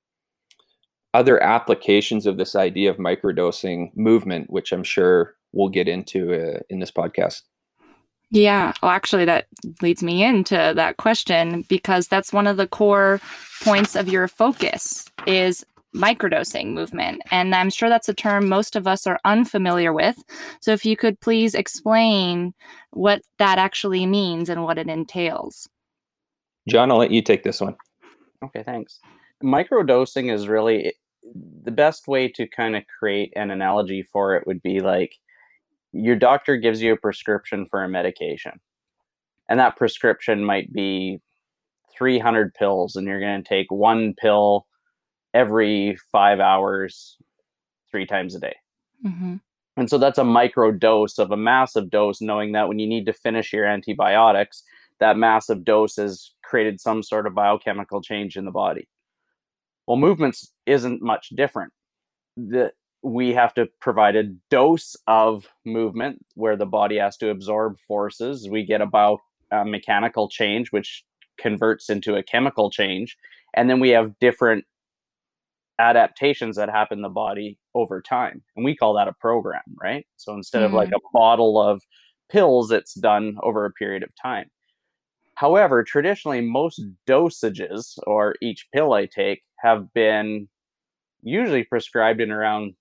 other 1.16 1.42
applications 1.42 2.28
of 2.28 2.38
this 2.38 2.56
idea 2.56 2.92
of 2.92 2.98
microdosing 2.98 3.90
movement, 3.96 4.52
which 4.52 4.72
I'm 4.72 4.84
sure 4.84 5.34
we'll 5.54 5.70
get 5.70 5.88
into 5.88 6.36
uh, 6.36 6.60
in 6.70 6.78
this 6.78 6.92
podcast. 6.92 7.42
Yeah, 8.30 8.74
well, 8.84 8.92
actually, 8.92 9.26
that 9.26 9.48
leads 9.82 10.04
me 10.04 10.24
into 10.24 10.72
that 10.76 10.98
question 10.98 11.66
because 11.68 12.08
that's 12.08 12.32
one 12.32 12.46
of 12.46 12.58
the 12.58 12.68
core 12.68 13.20
points 13.64 13.96
of 13.96 14.08
your 14.08 14.28
focus 14.28 15.08
is 15.26 15.66
microdosing 15.96 16.74
movement. 16.74 17.22
And 17.32 17.56
I'm 17.56 17.70
sure 17.70 17.90
that's 17.90 18.10
a 18.10 18.14
term 18.14 18.50
most 18.50 18.76
of 18.76 18.86
us 18.86 19.08
are 19.08 19.20
unfamiliar 19.26 19.94
with. 19.94 20.18
So 20.60 20.72
if 20.72 20.86
you 20.86 20.98
could 20.98 21.20
please 21.22 21.56
explain 21.56 22.54
what 22.92 23.22
that 23.40 23.58
actually 23.58 24.06
means 24.06 24.50
and 24.50 24.64
what 24.64 24.78
it 24.78 24.88
entails. 24.88 25.68
John, 26.68 26.92
I'll 26.92 26.98
let 26.98 27.12
you 27.12 27.22
take 27.22 27.44
this 27.44 27.62
one. 27.62 27.76
Okay, 28.44 28.64
thanks. 28.64 29.00
Microdosing 29.44 30.34
is 30.34 30.48
really 30.48 30.94
the 31.64 31.72
best 31.72 32.08
way 32.08 32.28
to 32.30 32.48
kind 32.48 32.76
of 32.76 32.84
create 33.00 33.34
an 33.36 33.52
analogy 33.52 34.04
for 34.04 34.36
it 34.36 34.46
would 34.46 34.62
be 34.62 34.80
like 34.80 35.16
your 35.92 36.16
doctor 36.16 36.58
gives 36.58 36.82
you 36.82 36.94
a 36.94 36.98
prescription 36.98 37.66
for 37.66 37.84
a 37.84 37.90
medication. 37.90 38.60
And 39.48 39.60
that 39.60 39.78
prescription 39.78 40.44
might 40.44 40.74
be 40.74 41.20
300 41.98 42.54
pills, 42.54 42.96
and 42.96 43.08
you're 43.08 43.22
going 43.22 43.42
to 43.42 43.48
take 43.48 43.72
one 43.72 44.14
pill 44.16 44.66
every 45.36 46.00
five 46.12 46.40
hours, 46.40 47.18
three 47.92 48.08
times 48.08 48.34
a 48.34 48.40
day. 48.40 48.56
Mm-hmm. 49.06 49.36
And 49.78 49.90
so 49.90 49.98
that's 49.98 50.18
a 50.18 50.24
micro 50.24 50.72
dose 50.72 51.20
of 51.20 51.32
a 51.32 51.38
massive 51.38 51.90
dose, 51.90 52.22
knowing 52.22 52.54
that 52.54 52.70
when 52.70 52.80
you 52.80 52.88
need 52.88 53.06
to 53.08 53.14
finish 53.14 53.52
your 53.52 53.66
antibiotics, 53.66 54.64
that 55.02 55.18
massive 55.18 55.66
dose 55.66 55.98
has 55.98 56.32
created 56.42 56.80
some 56.80 57.04
sort 57.04 57.28
of 57.28 57.36
biochemical 57.36 58.02
change 58.02 58.38
in 58.38 58.46
the 58.46 58.52
body. 58.52 58.88
Well, 59.86 59.98
movements 59.98 60.54
isn't 60.66 61.02
much 61.02 61.30
different. 61.36 61.74
The, 62.38 62.72
we 63.04 63.34
have 63.34 63.54
to 63.56 63.68
provide 63.82 64.16
a 64.16 64.32
dose 64.50 64.96
of 65.06 65.48
movement 65.66 66.26
where 66.36 66.56
the 66.56 66.66
body 66.66 66.98
has 66.98 67.18
to 67.18 67.30
absorb 67.30 67.78
forces. 67.86 68.48
We 68.50 68.66
get 68.66 68.82
a 68.82 68.88
biomechanical 68.88 70.32
change, 70.32 70.72
which 70.72 71.04
converts 71.38 71.90
into 71.90 72.16
a 72.16 72.24
chemical 72.24 72.72
change. 72.72 73.18
And 73.54 73.70
then 73.70 73.82
we 73.82 73.90
have 73.90 74.18
different 74.20 74.64
adaptations 75.80 76.56
that 76.56 76.70
happen 76.70 77.00
in 77.00 77.02
the 77.02 77.10
body 77.10 77.58
over 77.74 78.02
time. 78.02 78.42
And 78.56 78.64
we 78.64 78.76
call 78.76 78.94
that 78.94 79.08
a 79.08 79.14
program, 79.14 79.62
right? 79.82 80.06
So 80.18 80.34
instead 80.34 80.60
mm-hmm. 80.60 80.66
of 80.68 80.74
like 80.74 80.90
mm. 80.90 80.98
a 80.98 81.10
bottle 81.14 81.62
of 81.62 81.82
pills, 82.30 82.72
it's 82.72 82.94
done 82.94 83.38
over 83.44 83.66
a 83.66 83.72
period 83.72 84.04
of 84.04 84.10
time. 84.22 84.50
However, 85.36 85.84
traditionally, 85.84 86.42
most 86.42 86.82
dosages 87.08 87.98
or 88.08 88.36
each 88.42 88.68
pill 88.74 88.94
I 88.94 89.06
take 89.06 89.44
have 89.58 89.94
been 89.94 90.48
usually 91.22 91.64
prescribed 91.64 92.22
in 92.22 92.32
around 92.32 92.74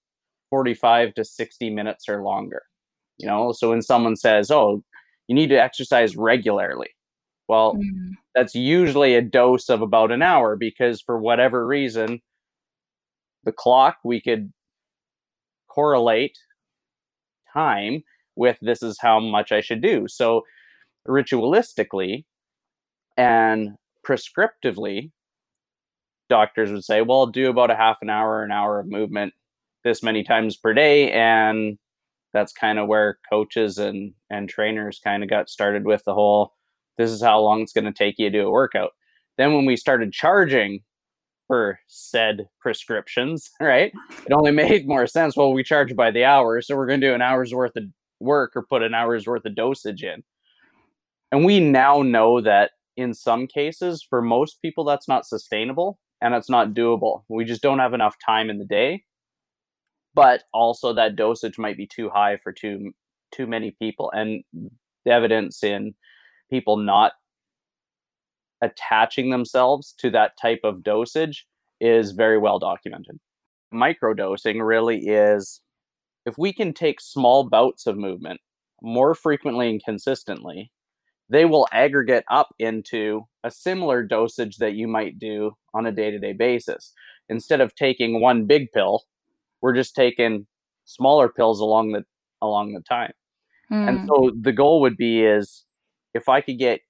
45 0.50 1.14
to 1.14 1.24
60 1.24 1.70
minutes 1.70 2.08
or 2.08 2.22
longer. 2.22 2.62
You 3.18 3.26
know, 3.26 3.52
so 3.52 3.70
when 3.70 3.82
someone 3.82 4.16
says, 4.16 4.50
oh, 4.50 4.84
you 5.26 5.34
need 5.34 5.48
to 5.48 5.60
exercise 5.60 6.16
regularly, 6.16 6.90
well, 7.48 7.74
mm. 7.74 8.10
that's 8.34 8.54
usually 8.54 9.14
a 9.14 9.22
dose 9.22 9.68
of 9.68 9.82
about 9.82 10.12
an 10.12 10.22
hour 10.22 10.56
because 10.56 11.00
for 11.00 11.18
whatever 11.18 11.66
reason, 11.66 12.20
the 13.44 13.52
clock, 13.52 13.98
we 14.04 14.20
could 14.20 14.52
correlate 15.68 16.38
time 17.52 18.02
with 18.36 18.58
this 18.60 18.82
is 18.82 18.98
how 19.00 19.20
much 19.20 19.52
I 19.52 19.60
should 19.60 19.80
do. 19.80 20.06
So 20.08 20.44
ritualistically 21.06 22.24
and 23.16 23.76
prescriptively, 24.06 25.10
doctors 26.28 26.70
would 26.70 26.84
say, 26.84 27.02
well, 27.02 27.26
do 27.26 27.50
about 27.50 27.70
a 27.70 27.76
half 27.76 27.98
an 28.02 28.10
hour, 28.10 28.42
an 28.42 28.50
hour 28.50 28.80
of 28.80 28.86
movement 28.86 29.34
this 29.84 30.02
many 30.02 30.24
times 30.24 30.56
per 30.56 30.74
day. 30.74 31.12
And 31.12 31.78
that's 32.32 32.52
kind 32.52 32.78
of 32.78 32.88
where 32.88 33.18
coaches 33.30 33.78
and, 33.78 34.14
and 34.30 34.48
trainers 34.48 35.00
kind 35.02 35.22
of 35.22 35.30
got 35.30 35.48
started 35.48 35.84
with 35.84 36.02
the 36.04 36.14
whole 36.14 36.52
this 36.96 37.10
is 37.10 37.22
how 37.22 37.40
long 37.40 37.60
it's 37.60 37.72
going 37.72 37.84
to 37.84 37.92
take 37.92 38.16
you 38.18 38.30
to 38.30 38.38
do 38.38 38.46
a 38.46 38.50
workout. 38.50 38.92
Then 39.36 39.54
when 39.54 39.66
we 39.66 39.76
started 39.76 40.12
charging 40.12 40.80
for 41.46 41.78
said 41.86 42.48
prescriptions, 42.60 43.50
right? 43.60 43.92
It 44.26 44.32
only 44.32 44.50
made 44.50 44.86
more 44.86 45.06
sense. 45.06 45.36
Well, 45.36 45.52
we 45.52 45.62
charge 45.62 45.94
by 45.94 46.10
the 46.10 46.24
hour, 46.24 46.60
so 46.60 46.76
we're 46.76 46.86
going 46.86 47.00
to 47.00 47.08
do 47.08 47.14
an 47.14 47.22
hour's 47.22 47.54
worth 47.54 47.76
of 47.76 47.84
work 48.20 48.52
or 48.54 48.62
put 48.62 48.82
an 48.82 48.94
hour's 48.94 49.26
worth 49.26 49.44
of 49.44 49.54
dosage 49.54 50.02
in. 50.02 50.22
And 51.32 51.44
we 51.44 51.60
now 51.60 52.02
know 52.02 52.40
that 52.40 52.72
in 52.96 53.12
some 53.12 53.46
cases, 53.46 54.06
for 54.08 54.22
most 54.22 54.62
people, 54.62 54.84
that's 54.84 55.08
not 55.08 55.26
sustainable 55.26 55.98
and 56.20 56.34
it's 56.34 56.48
not 56.48 56.74
doable. 56.74 57.22
We 57.28 57.44
just 57.44 57.62
don't 57.62 57.80
have 57.80 57.92
enough 57.92 58.16
time 58.24 58.50
in 58.50 58.58
the 58.58 58.64
day. 58.64 59.04
But 60.14 60.44
also, 60.52 60.92
that 60.92 61.16
dosage 61.16 61.58
might 61.58 61.76
be 61.76 61.88
too 61.88 62.08
high 62.08 62.36
for 62.36 62.52
too 62.52 62.92
too 63.32 63.48
many 63.48 63.72
people. 63.72 64.12
And 64.14 64.44
the 65.04 65.10
evidence 65.10 65.64
in 65.64 65.94
people 66.50 66.76
not 66.76 67.12
attaching 68.64 69.30
themselves 69.30 69.94
to 69.98 70.10
that 70.10 70.38
type 70.40 70.60
of 70.64 70.82
dosage 70.82 71.46
is 71.80 72.12
very 72.12 72.38
well 72.38 72.58
documented. 72.58 73.18
Microdosing 73.72 74.66
really 74.66 75.06
is 75.06 75.60
if 76.26 76.38
we 76.38 76.52
can 76.52 76.72
take 76.72 77.00
small 77.00 77.44
bouts 77.44 77.86
of 77.86 77.98
movement 77.98 78.40
more 78.82 79.14
frequently 79.14 79.68
and 79.68 79.84
consistently, 79.84 80.70
they 81.28 81.44
will 81.44 81.66
aggregate 81.72 82.24
up 82.30 82.54
into 82.58 83.26
a 83.42 83.50
similar 83.50 84.02
dosage 84.02 84.56
that 84.58 84.74
you 84.74 84.86
might 84.86 85.18
do 85.18 85.56
on 85.72 85.86
a 85.86 85.92
day 85.92 86.10
to 86.10 86.18
day 86.18 86.32
basis. 86.32 86.92
Instead 87.28 87.60
of 87.60 87.74
taking 87.74 88.20
one 88.20 88.46
big 88.46 88.70
pill, 88.72 89.04
we're 89.60 89.74
just 89.74 89.94
taking 89.94 90.46
smaller 90.84 91.28
pills 91.28 91.60
along 91.60 91.92
the 91.92 92.04
along 92.42 92.74
the 92.74 92.82
time. 92.82 93.12
Mm. 93.72 93.88
And 93.88 94.00
hmm. 94.00 94.06
so 94.06 94.30
the 94.38 94.52
goal 94.52 94.82
would 94.82 94.96
be 94.96 95.24
is 95.24 95.64
if 96.12 96.28
I 96.28 96.42
could 96.42 96.58
get 96.58 96.80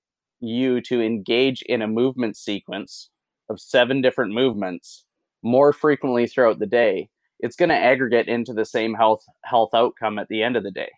you 0.46 0.80
to 0.82 1.02
engage 1.02 1.62
in 1.62 1.82
a 1.82 1.88
movement 1.88 2.36
sequence 2.36 3.10
of 3.48 3.60
seven 3.60 4.00
different 4.00 4.32
movements 4.32 5.04
more 5.42 5.72
frequently 5.72 6.26
throughout 6.26 6.58
the 6.58 6.66
day, 6.66 7.08
it's 7.40 7.56
going 7.56 7.68
to 7.68 7.74
aggregate 7.74 8.28
into 8.28 8.52
the 8.52 8.64
same 8.64 8.94
health 8.94 9.24
health 9.44 9.70
outcome 9.74 10.18
at 10.18 10.28
the 10.28 10.42
end 10.42 10.56
of 10.56 10.62
the 10.62 10.70
day. 10.70 10.90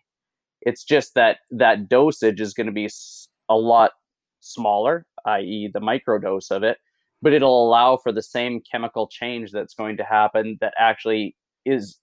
It's 0.61 0.83
just 0.83 1.13
that 1.15 1.37
that 1.51 1.89
dosage 1.89 2.41
is 2.41 2.53
going 2.53 2.67
to 2.67 2.73
be 2.73 2.89
a 3.49 3.55
lot 3.55 3.91
smaller, 4.39 5.05
i.e., 5.25 5.69
the 5.73 5.79
microdose 5.79 6.51
of 6.51 6.63
it, 6.63 6.77
but 7.21 7.33
it'll 7.33 7.67
allow 7.67 7.97
for 7.97 8.11
the 8.11 8.21
same 8.21 8.61
chemical 8.69 9.07
change 9.07 9.51
that's 9.51 9.73
going 9.73 9.97
to 9.97 10.03
happen 10.03 10.57
that 10.61 10.73
actually 10.79 11.35
is 11.65 11.99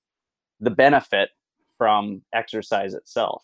the 0.61 0.71
benefit 0.71 1.31
from 1.79 2.23
exercise 2.33 2.95
itself. 2.95 3.43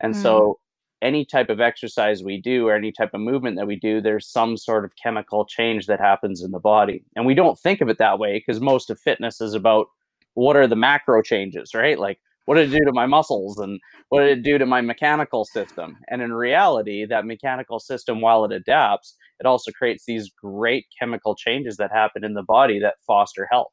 And 0.00 0.14
mm. 0.14 0.22
so 0.22 0.58
any 1.06 1.24
type 1.24 1.48
of 1.50 1.60
exercise 1.60 2.22
we 2.22 2.40
do 2.40 2.66
or 2.66 2.74
any 2.74 2.90
type 2.90 3.10
of 3.14 3.20
movement 3.20 3.56
that 3.56 3.66
we 3.68 3.76
do, 3.76 4.00
there's 4.00 4.26
some 4.26 4.56
sort 4.56 4.84
of 4.84 4.92
chemical 5.00 5.46
change 5.46 5.86
that 5.86 6.00
happens 6.00 6.42
in 6.42 6.50
the 6.50 6.58
body. 6.58 7.04
And 7.14 7.24
we 7.24 7.34
don't 7.34 7.58
think 7.58 7.80
of 7.80 7.88
it 7.88 7.98
that 7.98 8.18
way 8.18 8.38
because 8.38 8.60
most 8.60 8.90
of 8.90 8.98
fitness 8.98 9.40
is 9.40 9.54
about 9.54 9.86
what 10.34 10.56
are 10.56 10.66
the 10.66 10.76
macro 10.76 11.22
changes, 11.22 11.74
right? 11.74 11.98
Like, 11.98 12.18
what 12.46 12.56
did 12.56 12.72
it 12.72 12.78
do 12.78 12.84
to 12.84 12.92
my 12.92 13.06
muscles 13.06 13.58
and 13.58 13.80
what 14.08 14.20
did 14.20 14.38
it 14.38 14.42
do 14.42 14.58
to 14.58 14.66
my 14.66 14.80
mechanical 14.80 15.44
system? 15.44 15.96
And 16.08 16.22
in 16.22 16.32
reality, 16.32 17.04
that 17.06 17.24
mechanical 17.24 17.78
system, 17.78 18.20
while 18.20 18.44
it 18.44 18.52
adapts, 18.52 19.16
it 19.38 19.46
also 19.46 19.70
creates 19.72 20.04
these 20.06 20.30
great 20.30 20.86
chemical 20.98 21.36
changes 21.36 21.76
that 21.76 21.92
happen 21.92 22.24
in 22.24 22.34
the 22.34 22.42
body 22.42 22.80
that 22.80 22.96
foster 23.06 23.48
health. 23.50 23.72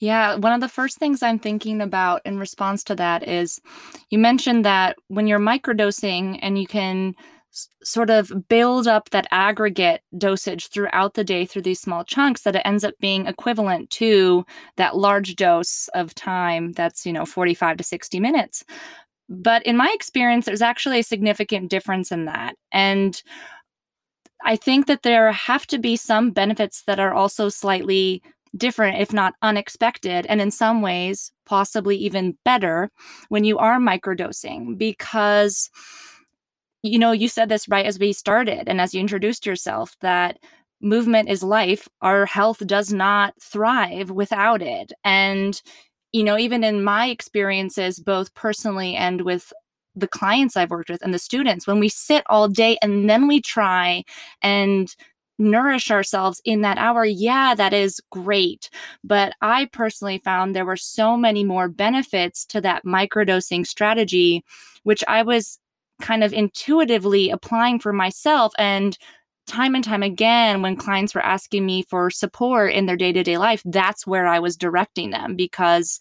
Yeah, 0.00 0.36
one 0.36 0.52
of 0.52 0.60
the 0.60 0.68
first 0.68 0.98
things 0.98 1.22
I'm 1.22 1.38
thinking 1.38 1.80
about 1.80 2.22
in 2.24 2.38
response 2.38 2.84
to 2.84 2.94
that 2.96 3.26
is 3.26 3.60
you 4.10 4.18
mentioned 4.18 4.64
that 4.64 4.96
when 5.08 5.26
you're 5.26 5.40
microdosing 5.40 6.38
and 6.40 6.56
you 6.58 6.68
can 6.68 7.14
s- 7.52 7.68
sort 7.82 8.08
of 8.08 8.30
build 8.48 8.86
up 8.86 9.10
that 9.10 9.26
aggregate 9.32 10.02
dosage 10.16 10.68
throughout 10.68 11.14
the 11.14 11.24
day 11.24 11.44
through 11.44 11.62
these 11.62 11.80
small 11.80 12.04
chunks 12.04 12.42
that 12.42 12.54
it 12.54 12.62
ends 12.64 12.84
up 12.84 12.94
being 13.00 13.26
equivalent 13.26 13.90
to 13.90 14.44
that 14.76 14.96
large 14.96 15.34
dose 15.34 15.88
of 15.94 16.14
time 16.14 16.72
that's, 16.72 17.04
you 17.04 17.12
know, 17.12 17.24
45 17.26 17.76
to 17.78 17.84
60 17.84 18.20
minutes. 18.20 18.64
But 19.28 19.64
in 19.66 19.76
my 19.76 19.90
experience 19.94 20.46
there's 20.46 20.62
actually 20.62 21.00
a 21.00 21.04
significant 21.04 21.70
difference 21.70 22.12
in 22.12 22.26
that. 22.26 22.54
And 22.72 23.20
I 24.44 24.56
think 24.56 24.86
that 24.86 25.02
there 25.02 25.32
have 25.32 25.66
to 25.68 25.78
be 25.78 25.96
some 25.96 26.30
benefits 26.30 26.82
that 26.86 27.00
are 27.00 27.12
also 27.12 27.48
slightly 27.48 28.22
different, 28.58 28.98
if 29.00 29.12
not 29.12 29.34
unexpected, 29.42 30.26
and 30.26 30.40
in 30.40 30.50
some 30.50 30.82
ways, 30.82 31.32
possibly 31.46 31.96
even 31.96 32.36
better 32.44 32.90
when 33.28 33.44
you 33.44 33.58
are 33.58 33.78
microdosing 33.78 34.76
because 34.76 35.70
you 36.82 36.98
know, 36.98 37.12
you 37.12 37.28
said 37.28 37.48
this 37.48 37.68
right 37.68 37.86
as 37.86 37.98
we 37.98 38.12
started 38.12 38.68
and 38.68 38.80
as 38.80 38.94
you 38.94 39.00
introduced 39.00 39.44
yourself 39.44 39.96
that 40.00 40.38
movement 40.80 41.28
is 41.28 41.42
life. 41.42 41.88
Our 42.02 42.26
health 42.26 42.64
does 42.66 42.92
not 42.92 43.34
thrive 43.40 44.10
without 44.10 44.62
it. 44.62 44.92
And, 45.04 45.60
you 46.12 46.22
know, 46.22 46.38
even 46.38 46.64
in 46.64 46.84
my 46.84 47.06
experiences, 47.06 47.98
both 47.98 48.32
personally 48.34 48.94
and 48.94 49.22
with 49.22 49.52
the 49.96 50.08
clients 50.08 50.56
I've 50.56 50.70
worked 50.70 50.90
with 50.90 51.02
and 51.02 51.12
the 51.12 51.18
students, 51.18 51.66
when 51.66 51.80
we 51.80 51.88
sit 51.88 52.22
all 52.28 52.48
day 52.48 52.78
and 52.80 53.10
then 53.10 53.26
we 53.26 53.40
try 53.40 54.04
and 54.40 54.94
nourish 55.38 55.90
ourselves 55.90 56.40
in 56.44 56.62
that 56.62 56.78
hour, 56.78 57.04
yeah, 57.04 57.54
that 57.54 57.72
is 57.72 58.00
great. 58.10 58.70
But 59.04 59.34
I 59.40 59.66
personally 59.66 60.18
found 60.18 60.54
there 60.54 60.64
were 60.64 60.76
so 60.76 61.16
many 61.16 61.44
more 61.44 61.68
benefits 61.68 62.44
to 62.46 62.60
that 62.62 62.84
microdosing 62.84 63.66
strategy, 63.66 64.44
which 64.82 65.04
I 65.06 65.22
was 65.22 65.58
kind 66.00 66.22
of 66.22 66.32
intuitively 66.32 67.30
applying 67.30 67.78
for 67.78 67.92
myself. 67.92 68.52
And 68.58 68.96
time 69.46 69.74
and 69.74 69.82
time 69.82 70.02
again, 70.02 70.62
when 70.62 70.76
clients 70.76 71.14
were 71.14 71.24
asking 71.24 71.64
me 71.64 71.82
for 71.82 72.10
support 72.10 72.72
in 72.72 72.86
their 72.86 72.96
day 72.96 73.12
to 73.12 73.22
day 73.22 73.38
life, 73.38 73.62
that's 73.64 74.06
where 74.06 74.26
I 74.26 74.38
was 74.38 74.56
directing 74.56 75.10
them 75.10 75.36
because 75.36 76.00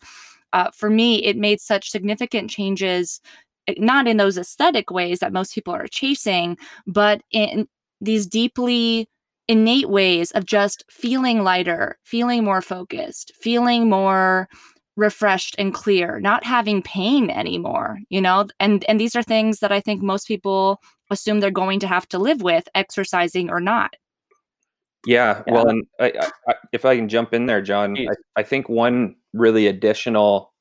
uh, 0.54 0.72
for 0.72 0.90
me, 0.90 1.24
it 1.24 1.38
made 1.38 1.60
such 1.60 1.90
significant 1.90 2.50
changes 2.50 3.20
eh, 3.68 3.76
not 3.78 4.08
in 4.08 4.18
those 4.18 4.38
aesthetic 4.38 4.92
ways 4.92 5.20
that 5.20 5.34
most 5.34 5.54
people 5.54 5.74
are 5.74 5.88
chasing, 5.88 6.58
but 6.86 7.22
in 7.32 7.68
these 8.02 8.28
deeply 8.28 9.10
innate 9.48 9.90
ways 9.90 10.32
of 10.32 10.46
just 10.46 10.84
feeling 10.90 11.44
lighter, 11.44 11.98
feeling 12.04 12.44
more 12.44 12.62
focused, 12.62 13.32
feeling 13.42 13.90
more 13.90 14.48
refreshed 14.96 15.56
and 15.58 15.74
clear, 15.74 16.20
not 16.20 16.44
having 16.44 16.82
pain 16.82 17.30
anymore, 17.30 18.00
you 18.10 18.20
know? 18.20 18.48
And 18.60 18.84
and 18.90 19.00
these 19.00 19.16
are 19.16 19.24
things 19.24 19.60
that 19.60 19.72
I 19.72 19.80
think 19.80 20.02
most 20.02 20.28
people 20.28 20.82
assume 21.10 21.40
they're 21.40 21.52
going 21.52 21.80
to 21.80 21.88
have 21.88 22.08
to 22.10 22.20
live 22.20 22.42
with 22.42 22.68
exercising 22.76 23.50
or 23.50 23.62
not. 23.62 23.96
Yeah, 25.06 25.44
yeah. 25.48 25.54
well, 25.54 25.70
and 25.70 25.86
I, 26.00 26.30
I, 26.50 26.56
if 26.74 26.84
I 26.84 26.98
can 26.98 27.08
jump 27.08 27.34
in 27.34 27.46
there, 27.46 27.62
John, 27.62 27.98
I, 27.98 28.42
I 28.42 28.44
think 28.44 28.68
one 28.68 29.16
really 29.34 29.68
additional 29.68 30.54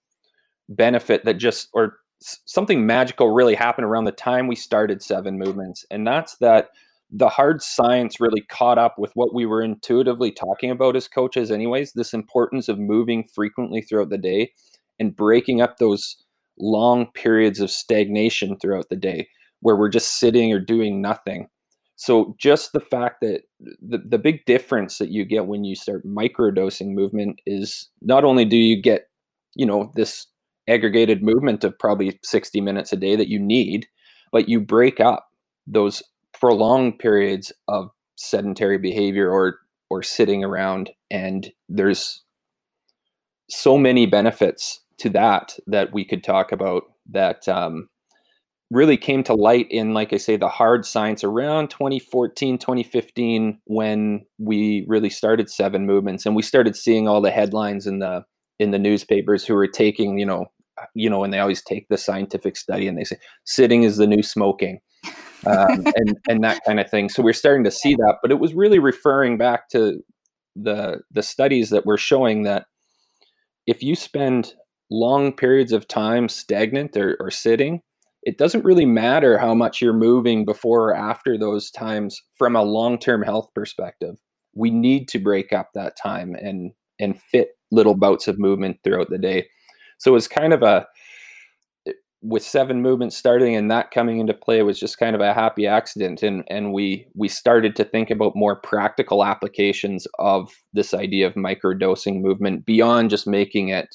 benefit 0.69 1.25
that 1.25 1.35
just 1.35 1.69
or 1.73 1.99
something 2.21 2.87
magical 2.87 3.31
really 3.31 3.55
happened 3.55 3.87
around 3.87 4.05
the 4.05 4.13
time 4.13 4.47
we 4.47 4.55
started 4.55 5.03
Seven 5.03 5.39
Movements, 5.39 5.85
and 5.91 6.07
that's 6.07 6.37
that 6.37 6.69
the 7.11 7.29
hard 7.29 7.63
science 7.63 8.21
really 8.21 8.43
caught 8.43 8.79
up 8.79 8.99
with 8.99 9.13
what 9.15 9.35
we 9.35 9.47
were 9.47 9.63
intuitively 9.63 10.33
talking 10.33 10.71
about 10.71 10.97
as 10.97 11.09
coaches, 11.09 11.51
anyways. 11.51 11.93
This 11.93 12.13
importance 12.13 12.69
of 12.69 12.79
moving 12.79 13.25
frequently 13.25 13.81
throughout 13.81 14.11
the 14.11 14.19
day 14.19 14.53
and 14.99 15.15
breaking 15.15 15.61
up 15.61 15.79
those 15.79 16.17
long 16.59 17.07
periods 17.13 17.61
of 17.61 17.71
stagnation 17.71 18.59
throughout 18.59 18.89
the 18.89 18.97
day 18.97 19.29
where 19.61 19.77
we're 19.77 19.89
just 19.89 20.19
sitting 20.19 20.53
or 20.53 20.61
doing 20.61 21.01
nothing. 21.01 21.49
So 21.97 22.35
just 22.39 22.73
the 22.73 22.81
fact 22.81 23.21
that 23.23 23.43
the, 23.61 23.99
the 23.99 24.19
big 24.19 24.45
difference 24.45 24.99
that 24.99 25.11
you 25.11 25.25
get 25.25 25.47
when 25.47 25.65
you 25.65 25.75
start 25.75 26.07
microdosing 26.07 26.93
movement 26.95 27.41
is 27.47 27.89
not 28.03 28.25
only 28.25 28.45
do 28.45 28.57
you 28.57 28.81
get, 28.81 29.09
you 29.55 29.65
know, 29.65 29.93
this 29.95 30.27
aggregated 30.69 31.23
movement 31.23 31.65
of 31.65 31.79
probably 31.79 32.19
60 32.23 32.61
minutes 32.61 32.93
a 32.93 32.97
day 32.97 33.17
that 33.17 33.29
you 33.29 33.39
need, 33.39 33.87
but 34.31 34.49
you 34.49 34.61
break 34.61 35.01
up 35.01 35.29
those 35.67 36.03
prolonged 36.41 36.99
periods 36.99 37.53
of 37.69 37.91
sedentary 38.17 38.79
behavior 38.79 39.31
or 39.31 39.59
or 39.89 40.03
sitting 40.03 40.43
around 40.43 40.91
and 41.11 41.53
there's 41.69 42.25
so 43.49 43.79
many 43.79 44.07
benefits 44.07 44.81
to 44.99 45.09
that 45.11 45.57
that 45.67 45.93
we 45.93 46.05
could 46.05 46.25
talk 46.25 46.51
about 46.51 46.85
that 47.11 47.47
um, 47.49 47.89
really 48.71 48.97
came 48.97 49.23
to 49.23 49.35
light 49.35 49.67
in 49.71 49.95
like 49.95 50.13
i 50.13 50.17
say 50.17 50.37
the 50.37 50.49
hard 50.49 50.85
science 50.85 51.23
around 51.23 51.69
2014 51.69 52.59
2015 52.59 53.59
when 53.67 54.25
we 54.39 54.85
really 54.89 55.11
started 55.11 55.49
seven 55.49 55.87
movements 55.87 56.27
and 56.27 56.35
we 56.35 56.43
started 56.43 56.75
seeing 56.75 57.07
all 57.07 57.21
the 57.21 57.31
headlines 57.31 57.87
in 57.87 58.01
the 58.01 58.25
in 58.59 58.71
the 58.73 58.79
newspapers 58.79 59.45
who 59.45 59.55
were 59.55 59.69
taking 59.69 60.19
you 60.19 60.27
know 60.27 60.47
you 60.95 61.09
know 61.09 61.23
and 61.23 61.33
they 61.33 61.39
always 61.39 61.63
take 61.63 61.87
the 61.89 61.99
scientific 61.99 62.57
study 62.57 62.89
and 62.89 62.99
they 62.99 63.05
say 63.05 63.17
sitting 63.45 63.85
is 63.85 63.99
the 63.99 64.07
new 64.07 64.23
smoking 64.23 64.81
um, 65.47 65.85
and 65.97 66.17
and 66.29 66.45
that 66.45 66.63
kind 66.65 66.81
of 66.81 66.91
thing. 66.91 67.09
So 67.09 67.23
we're 67.23 67.33
starting 67.33 67.65
to 67.65 67.71
see 67.71 67.95
that 67.95 68.17
but 68.23 68.31
it 68.31 68.41
was 68.41 68.55
really 68.55 68.79
referring 68.79 69.39
back 69.39 69.69
to 69.71 70.03
the 70.55 71.01
the 71.11 71.23
studies 71.23 71.71
that 71.71 71.87
were 71.87 71.99
showing 71.99 72.43
that 72.45 72.67
if 73.67 73.83
you 73.83 73.95
spend 73.95 74.55
long 74.91 75.33
periods 75.33 75.73
of 75.73 75.89
time 75.89 76.29
stagnant 76.29 76.97
or, 76.97 77.17
or 77.21 77.31
sitting 77.31 77.83
it 78.27 78.39
doesn't 78.39 78.65
really 78.65 78.85
matter 78.85 79.39
how 79.39 79.55
much 79.55 79.81
you're 79.81 79.93
moving 79.93 80.45
before 80.45 80.91
or 80.91 80.97
after 80.97 81.39
those 81.39 81.71
times 81.71 82.21
from 82.37 82.57
a 82.57 82.63
long-term 82.65 83.23
health 83.23 83.49
perspective. 83.55 84.17
We 84.53 84.69
need 84.69 85.07
to 85.11 85.21
break 85.21 85.53
up 85.53 85.71
that 85.75 85.97
time 85.97 86.35
and 86.35 86.73
and 86.99 87.21
fit 87.31 87.51
little 87.71 87.95
bouts 87.95 88.27
of 88.27 88.39
movement 88.39 88.79
throughout 88.83 89.11
the 89.11 89.19
day. 89.19 89.47
So 89.99 90.17
it's 90.17 90.27
kind 90.27 90.53
of 90.53 90.63
a 90.63 90.87
with 92.29 92.43
seven 92.43 92.83
movements 92.83 93.17
starting 93.17 93.55
and 93.55 93.71
that 93.71 93.91
coming 93.91 94.19
into 94.19 94.35
play 94.35 94.63
was 94.63 94.81
just 94.81 94.99
kind 94.99 95.15
of 95.15 95.21
a 95.21 95.35
happy 95.35 95.67
accident 95.67 96.23
and 96.23 96.43
and 96.49 96.73
we 96.73 97.07
we 97.15 97.29
started 97.29 97.77
to 97.77 97.85
think 97.85 98.11
about 98.11 98.35
more 98.35 98.57
practical 98.57 99.25
applications 99.25 100.07
of 100.19 100.51
this 100.73 100.93
idea 100.93 101.27
of 101.27 101.35
microdosing 101.35 102.21
movement 102.21 102.67
beyond 102.67 103.11
just 103.11 103.27
making 103.27 103.69
it 103.69 103.89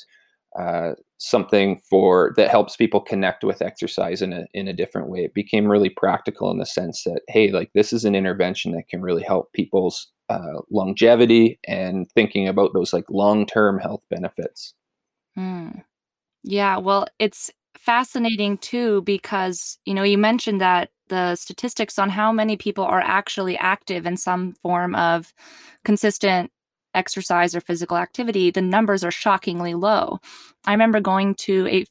uh, 0.59 0.91
something 1.17 1.79
for 1.89 2.33
that 2.35 2.49
helps 2.49 2.75
people 2.75 2.99
connect 2.99 3.43
with 3.43 3.61
exercise 3.61 4.21
in 4.21 4.33
a 4.33 4.45
in 4.53 4.67
a 4.67 4.73
different 4.73 5.07
way. 5.07 5.19
It 5.19 5.33
became 5.33 5.67
really 5.67 5.89
practical 5.89 6.51
in 6.51 6.57
the 6.57 6.65
sense 6.65 7.03
that 7.05 7.21
hey, 7.29 7.51
like 7.51 7.71
this 7.73 7.93
is 7.93 8.03
an 8.03 8.15
intervention 8.15 8.73
that 8.73 8.89
can 8.89 9.01
really 9.01 9.23
help 9.23 9.53
people's 9.53 10.11
uh, 10.29 10.61
longevity 10.69 11.59
and 11.67 12.09
thinking 12.11 12.47
about 12.47 12.73
those 12.73 12.91
like 12.91 13.05
long 13.09 13.45
term 13.45 13.79
health 13.79 14.01
benefits. 14.09 14.73
Mm. 15.37 15.83
Yeah, 16.43 16.77
well, 16.79 17.07
it's 17.19 17.51
fascinating 17.77 18.57
too 18.57 19.01
because 19.03 19.77
you 19.85 19.93
know 19.93 20.03
you 20.03 20.17
mentioned 20.17 20.61
that 20.61 20.89
the 21.09 21.35
statistics 21.35 21.99
on 21.99 22.09
how 22.09 22.31
many 22.31 22.55
people 22.55 22.85
are 22.85 23.01
actually 23.01 23.57
active 23.57 24.05
in 24.05 24.17
some 24.17 24.53
form 24.53 24.95
of 24.95 25.33
consistent 25.83 26.51
exercise 26.93 27.55
or 27.55 27.61
physical 27.61 27.97
activity, 27.97 28.51
the 28.51 28.61
numbers 28.61 29.03
are 29.03 29.11
shockingly 29.11 29.73
low. 29.73 30.19
I 30.65 30.71
remember 30.71 31.01
going 31.01 31.35
to 31.35 31.67
a 31.67 31.85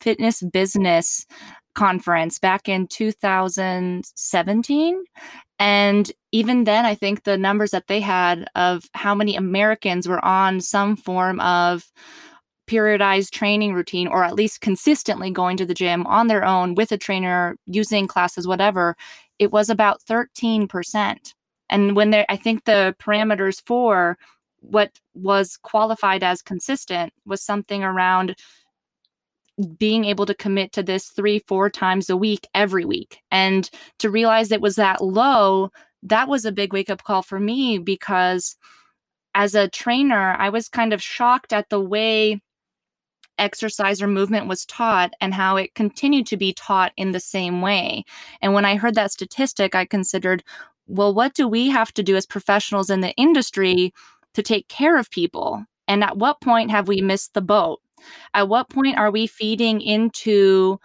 fitness 0.00 0.42
business 0.42 1.26
conference 1.74 2.38
back 2.38 2.68
in 2.68 2.86
2017 2.86 5.04
and 5.58 6.12
even 6.32 6.64
then 6.64 6.84
i 6.84 6.94
think 6.94 7.22
the 7.22 7.38
numbers 7.38 7.70
that 7.70 7.86
they 7.86 7.98
had 7.98 8.46
of 8.54 8.84
how 8.92 9.14
many 9.14 9.34
americans 9.36 10.06
were 10.06 10.22
on 10.22 10.60
some 10.60 10.96
form 10.96 11.40
of 11.40 11.90
periodized 12.72 13.30
training 13.30 13.74
routine 13.74 14.08
or 14.08 14.24
at 14.24 14.34
least 14.34 14.60
consistently 14.60 15.30
going 15.30 15.56
to 15.56 15.66
the 15.66 15.74
gym 15.74 16.06
on 16.06 16.26
their 16.26 16.44
own 16.44 16.74
with 16.74 16.90
a 16.92 16.98
trainer 16.98 17.56
using 17.66 18.06
classes 18.06 18.46
whatever 18.46 18.96
it 19.38 19.52
was 19.52 19.68
about 19.68 20.00
13% 20.08 21.34
and 21.68 21.96
when 21.96 22.10
they 22.10 22.24
i 22.28 22.36
think 22.36 22.64
the 22.64 22.94
parameters 22.98 23.62
for 23.66 24.16
what 24.60 24.92
was 25.14 25.58
qualified 25.62 26.22
as 26.22 26.40
consistent 26.40 27.12
was 27.26 27.42
something 27.42 27.82
around 27.82 28.36
being 29.78 30.04
able 30.04 30.26
to 30.26 30.34
commit 30.34 30.72
to 30.72 30.82
this 30.82 31.08
three, 31.08 31.40
four 31.40 31.68
times 31.68 32.08
a 32.08 32.16
week 32.16 32.46
every 32.54 32.84
week. 32.84 33.20
And 33.30 33.68
to 33.98 34.10
realize 34.10 34.50
it 34.50 34.60
was 34.60 34.76
that 34.76 35.02
low, 35.02 35.70
that 36.02 36.28
was 36.28 36.44
a 36.44 36.52
big 36.52 36.72
wake 36.72 36.90
up 36.90 37.04
call 37.04 37.22
for 37.22 37.38
me 37.38 37.78
because 37.78 38.56
as 39.34 39.54
a 39.54 39.68
trainer, 39.68 40.34
I 40.38 40.48
was 40.48 40.68
kind 40.68 40.92
of 40.92 41.02
shocked 41.02 41.52
at 41.52 41.68
the 41.68 41.80
way 41.80 42.40
exercise 43.38 44.02
or 44.02 44.06
movement 44.06 44.46
was 44.46 44.66
taught 44.66 45.12
and 45.20 45.34
how 45.34 45.56
it 45.56 45.74
continued 45.74 46.26
to 46.26 46.36
be 46.36 46.52
taught 46.52 46.92
in 46.96 47.12
the 47.12 47.20
same 47.20 47.60
way. 47.60 48.04
And 48.40 48.54
when 48.54 48.64
I 48.64 48.76
heard 48.76 48.94
that 48.94 49.12
statistic, 49.12 49.74
I 49.74 49.84
considered, 49.84 50.42
well, 50.86 51.14
what 51.14 51.34
do 51.34 51.48
we 51.48 51.68
have 51.68 51.92
to 51.94 52.02
do 52.02 52.16
as 52.16 52.26
professionals 52.26 52.90
in 52.90 53.00
the 53.00 53.12
industry 53.12 53.92
to 54.34 54.42
take 54.42 54.68
care 54.68 54.96
of 54.96 55.10
people? 55.10 55.64
And 55.88 56.04
at 56.04 56.16
what 56.16 56.40
point 56.40 56.70
have 56.70 56.88
we 56.88 57.00
missed 57.00 57.34
the 57.34 57.40
boat? 57.40 57.80
At 58.34 58.48
what 58.48 58.68
point 58.68 58.98
are 58.98 59.10
we 59.10 59.26
feeding 59.26 59.80
into 59.80 60.78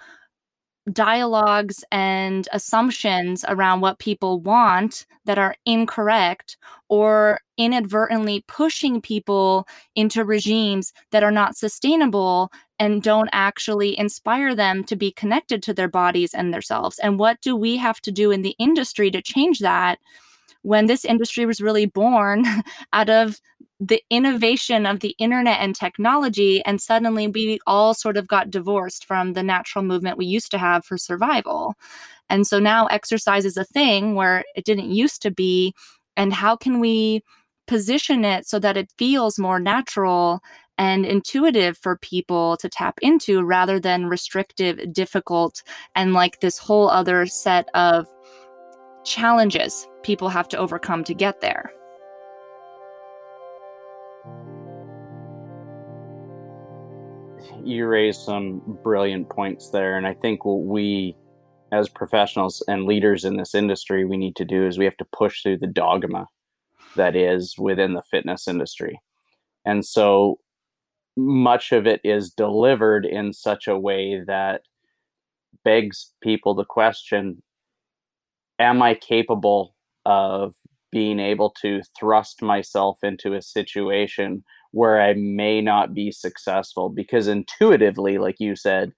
dialogues 0.93 1.83
and 1.91 2.47
assumptions 2.53 3.43
around 3.47 3.81
what 3.81 3.99
people 3.99 4.39
want 4.39 5.05
that 5.25 5.37
are 5.37 5.55
incorrect 5.65 6.57
or 6.87 7.39
inadvertently 7.57 8.43
pushing 8.47 9.01
people 9.01 9.67
into 9.95 10.23
regimes 10.23 10.93
that 11.11 11.23
are 11.23 11.31
not 11.31 11.57
sustainable 11.57 12.51
and 12.79 13.01
don't 13.01 13.29
actually 13.33 13.97
inspire 13.97 14.55
them 14.55 14.83
to 14.83 14.95
be 14.95 15.11
connected 15.11 15.61
to 15.63 15.73
their 15.73 15.87
bodies 15.87 16.33
and 16.33 16.53
themselves. 16.53 16.99
And 16.99 17.19
what 17.19 17.41
do 17.41 17.55
we 17.55 17.77
have 17.77 17.99
to 18.01 18.11
do 18.11 18.31
in 18.31 18.41
the 18.41 18.55
industry 18.59 19.11
to 19.11 19.21
change 19.21 19.59
that 19.59 19.99
when 20.61 20.85
this 20.85 21.05
industry 21.05 21.45
was 21.45 21.61
really 21.61 21.85
born 21.85 22.45
out 22.93 23.09
of 23.09 23.39
the 23.79 24.01
innovation 24.09 24.85
of 24.85 25.01
the 25.01 25.15
internet 25.19 25.59
and 25.59 25.75
technology 25.75 26.63
and 26.65 26.81
suddenly 26.81 27.27
we 27.27 27.59
all 27.67 27.93
sort 27.93 28.17
of 28.17 28.27
got 28.27 28.49
divorced 28.49 29.05
from 29.05 29.33
the 29.33 29.43
natural 29.43 29.83
movement 29.83 30.17
we 30.17 30.25
used 30.25 30.49
to 30.51 30.57
have 30.57 30.83
for 30.83 30.97
survival. 30.97 31.75
And 32.29 32.47
so 32.47 32.59
now 32.59 32.87
exercise 32.87 33.45
is 33.45 33.57
a 33.57 33.63
thing 33.63 34.15
where 34.15 34.43
it 34.55 34.65
didn't 34.65 34.91
used 34.91 35.21
to 35.21 35.31
be 35.31 35.73
and 36.15 36.33
how 36.33 36.55
can 36.55 36.79
we 36.79 37.21
position 37.67 38.25
it 38.25 38.47
so 38.47 38.57
that 38.59 38.77
it 38.77 38.91
feels 38.97 39.37
more 39.37 39.59
natural 39.59 40.41
and 40.79 41.05
intuitive 41.05 41.77
for 41.77 41.97
people 41.97 42.57
to 42.57 42.69
tap 42.69 42.97
into 43.01 43.43
rather 43.43 43.79
than 43.79 44.07
restrictive 44.07 44.93
difficult 44.93 45.61
and 45.95 46.13
like 46.13 46.39
this 46.39 46.57
whole 46.57 46.89
other 46.89 47.25
set 47.25 47.67
of 47.73 48.07
challenges 49.03 49.87
people 50.03 50.29
have 50.29 50.47
to 50.47 50.57
overcome 50.57 51.03
to 51.03 51.13
get 51.13 51.41
there 51.41 51.71
you 57.63 57.87
raised 57.87 58.21
some 58.21 58.61
brilliant 58.83 59.29
points 59.29 59.69
there. 59.69 59.97
And 59.97 60.07
I 60.07 60.13
think 60.13 60.45
what 60.45 60.63
we, 60.63 61.15
as 61.71 61.89
professionals 61.89 62.63
and 62.67 62.85
leaders 62.85 63.25
in 63.25 63.37
this 63.37 63.55
industry, 63.55 64.05
we 64.05 64.17
need 64.17 64.35
to 64.37 64.45
do 64.45 64.65
is 64.65 64.77
we 64.77 64.85
have 64.85 64.97
to 64.97 65.07
push 65.11 65.41
through 65.41 65.59
the 65.59 65.67
dogma 65.67 66.27
that 66.95 67.15
is 67.15 67.55
within 67.57 67.93
the 67.93 68.01
fitness 68.09 68.47
industry. 68.47 68.99
And 69.65 69.85
so 69.85 70.39
much 71.15 71.71
of 71.71 71.87
it 71.87 71.99
is 72.03 72.29
delivered 72.29 73.05
in 73.05 73.33
such 73.33 73.67
a 73.67 73.77
way 73.77 74.21
that 74.27 74.61
begs 75.63 76.13
people 76.21 76.53
the 76.53 76.65
question 76.65 77.41
Am 78.59 78.81
I 78.81 78.95
capable 78.95 79.75
of 80.05 80.55
being 80.91 81.19
able 81.19 81.51
to 81.61 81.81
thrust 81.99 82.41
myself 82.41 82.97
into 83.03 83.33
a 83.33 83.41
situation 83.41 84.43
where 84.71 85.01
I 85.01 85.13
may 85.13 85.61
not 85.61 85.93
be 85.93 86.11
successful 86.11 86.89
because 86.89 87.27
intuitively, 87.27 88.17
like 88.17 88.39
you 88.39 88.55
said, 88.55 88.93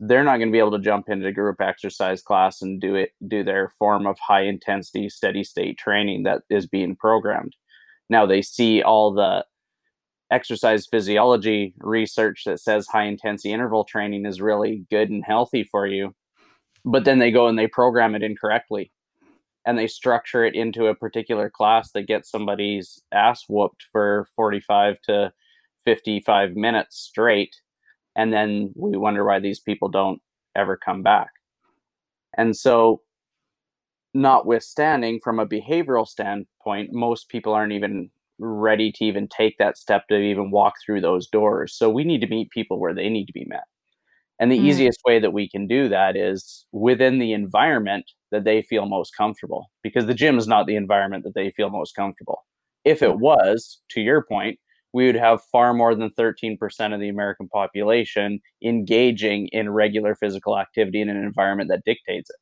they're 0.00 0.24
not 0.24 0.36
going 0.36 0.48
to 0.48 0.52
be 0.52 0.60
able 0.60 0.72
to 0.72 0.78
jump 0.78 1.08
into 1.08 1.26
a 1.26 1.32
group 1.32 1.60
exercise 1.60 2.22
class 2.22 2.62
and 2.62 2.80
do 2.80 2.94
it 2.94 3.10
do 3.26 3.42
their 3.42 3.72
form 3.78 4.06
of 4.06 4.16
high 4.20 4.42
intensity 4.42 5.08
steady 5.08 5.42
state 5.42 5.76
training 5.76 6.22
that 6.22 6.42
is 6.50 6.66
being 6.66 6.94
programmed. 6.94 7.56
Now 8.08 8.24
they 8.24 8.42
see 8.42 8.82
all 8.82 9.12
the 9.12 9.44
exercise 10.30 10.86
physiology 10.86 11.74
research 11.78 12.42
that 12.44 12.60
says 12.60 12.86
high 12.86 13.04
intensity 13.04 13.52
interval 13.52 13.84
training 13.84 14.26
is 14.26 14.40
really 14.40 14.84
good 14.90 15.10
and 15.10 15.24
healthy 15.24 15.64
for 15.64 15.86
you 15.86 16.14
but 16.84 17.04
then 17.04 17.18
they 17.18 17.30
go 17.30 17.48
and 17.48 17.58
they 17.58 17.66
program 17.66 18.14
it 18.14 18.22
incorrectly 18.22 18.90
and 19.68 19.78
they 19.78 19.86
structure 19.86 20.46
it 20.46 20.54
into 20.54 20.86
a 20.86 20.94
particular 20.94 21.50
class 21.50 21.92
that 21.92 22.06
gets 22.06 22.30
somebody's 22.30 23.02
ass 23.12 23.44
whooped 23.50 23.84
for 23.92 24.26
45 24.34 24.98
to 25.02 25.30
55 25.84 26.56
minutes 26.56 26.96
straight 26.96 27.54
and 28.16 28.32
then 28.32 28.72
we 28.74 28.96
wonder 28.96 29.26
why 29.26 29.40
these 29.40 29.60
people 29.60 29.90
don't 29.90 30.22
ever 30.56 30.78
come 30.78 31.02
back. 31.02 31.28
And 32.34 32.56
so 32.56 33.02
notwithstanding 34.14 35.20
from 35.22 35.38
a 35.38 35.46
behavioral 35.46 36.08
standpoint 36.08 36.94
most 36.94 37.28
people 37.28 37.52
aren't 37.52 37.74
even 37.74 38.10
ready 38.38 38.90
to 38.90 39.04
even 39.04 39.28
take 39.28 39.58
that 39.58 39.76
step 39.76 40.08
to 40.08 40.16
even 40.16 40.50
walk 40.50 40.76
through 40.82 41.02
those 41.02 41.26
doors. 41.26 41.74
So 41.74 41.90
we 41.90 42.04
need 42.04 42.22
to 42.22 42.26
meet 42.26 42.48
people 42.48 42.80
where 42.80 42.94
they 42.94 43.10
need 43.10 43.26
to 43.26 43.34
be 43.34 43.44
met 43.44 43.64
and 44.40 44.52
the 44.52 44.58
mm. 44.58 44.64
easiest 44.64 45.00
way 45.04 45.18
that 45.18 45.32
we 45.32 45.48
can 45.48 45.66
do 45.66 45.88
that 45.88 46.16
is 46.16 46.66
within 46.72 47.18
the 47.18 47.32
environment 47.32 48.10
that 48.30 48.44
they 48.44 48.62
feel 48.62 48.86
most 48.86 49.16
comfortable 49.16 49.66
because 49.82 50.06
the 50.06 50.14
gym 50.14 50.38
is 50.38 50.46
not 50.46 50.66
the 50.66 50.76
environment 50.76 51.24
that 51.24 51.34
they 51.34 51.50
feel 51.50 51.70
most 51.70 51.94
comfortable 51.94 52.44
if 52.84 53.02
it 53.02 53.18
was 53.18 53.80
to 53.90 54.00
your 54.00 54.22
point 54.22 54.58
we 54.92 55.06
would 55.06 55.16
have 55.16 55.42
far 55.52 55.74
more 55.74 55.94
than 55.94 56.10
13% 56.10 56.58
of 56.94 57.00
the 57.00 57.08
American 57.08 57.48
population 57.48 58.40
engaging 58.64 59.48
in 59.48 59.70
regular 59.70 60.14
physical 60.14 60.58
activity 60.58 61.00
in 61.00 61.08
an 61.08 61.22
environment 61.22 61.68
that 61.70 61.84
dictates 61.84 62.30
it. 62.30 62.36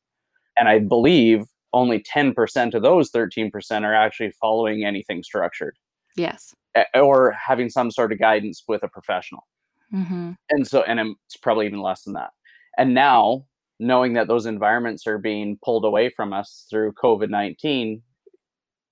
And 0.57 0.69
I 0.69 0.79
believe 0.79 1.45
only 1.73 2.03
10% 2.03 2.73
of 2.73 2.81
those 2.81 3.11
13% 3.11 3.51
are 3.83 3.93
actually 3.93 4.31
following 4.39 4.85
anything 4.85 5.23
structured. 5.23 5.75
Yes. 6.15 6.53
Or 6.93 7.33
having 7.33 7.69
some 7.69 7.91
sort 7.91 8.11
of 8.11 8.19
guidance 8.19 8.63
with 8.67 8.81
a 8.83 8.87
professional. 8.87 9.45
Mm-hmm. 9.93 10.31
And 10.49 10.67
so, 10.67 10.81
and 10.83 11.15
it's 11.25 11.37
probably 11.37 11.65
even 11.65 11.81
less 11.81 12.03
than 12.03 12.13
that. 12.13 12.31
And 12.77 12.93
now, 12.93 13.45
knowing 13.79 14.13
that 14.13 14.27
those 14.27 14.45
environments 14.45 15.07
are 15.07 15.17
being 15.17 15.57
pulled 15.63 15.85
away 15.85 16.09
from 16.09 16.33
us 16.33 16.65
through 16.69 16.93
COVID 16.93 17.29
19, 17.29 18.01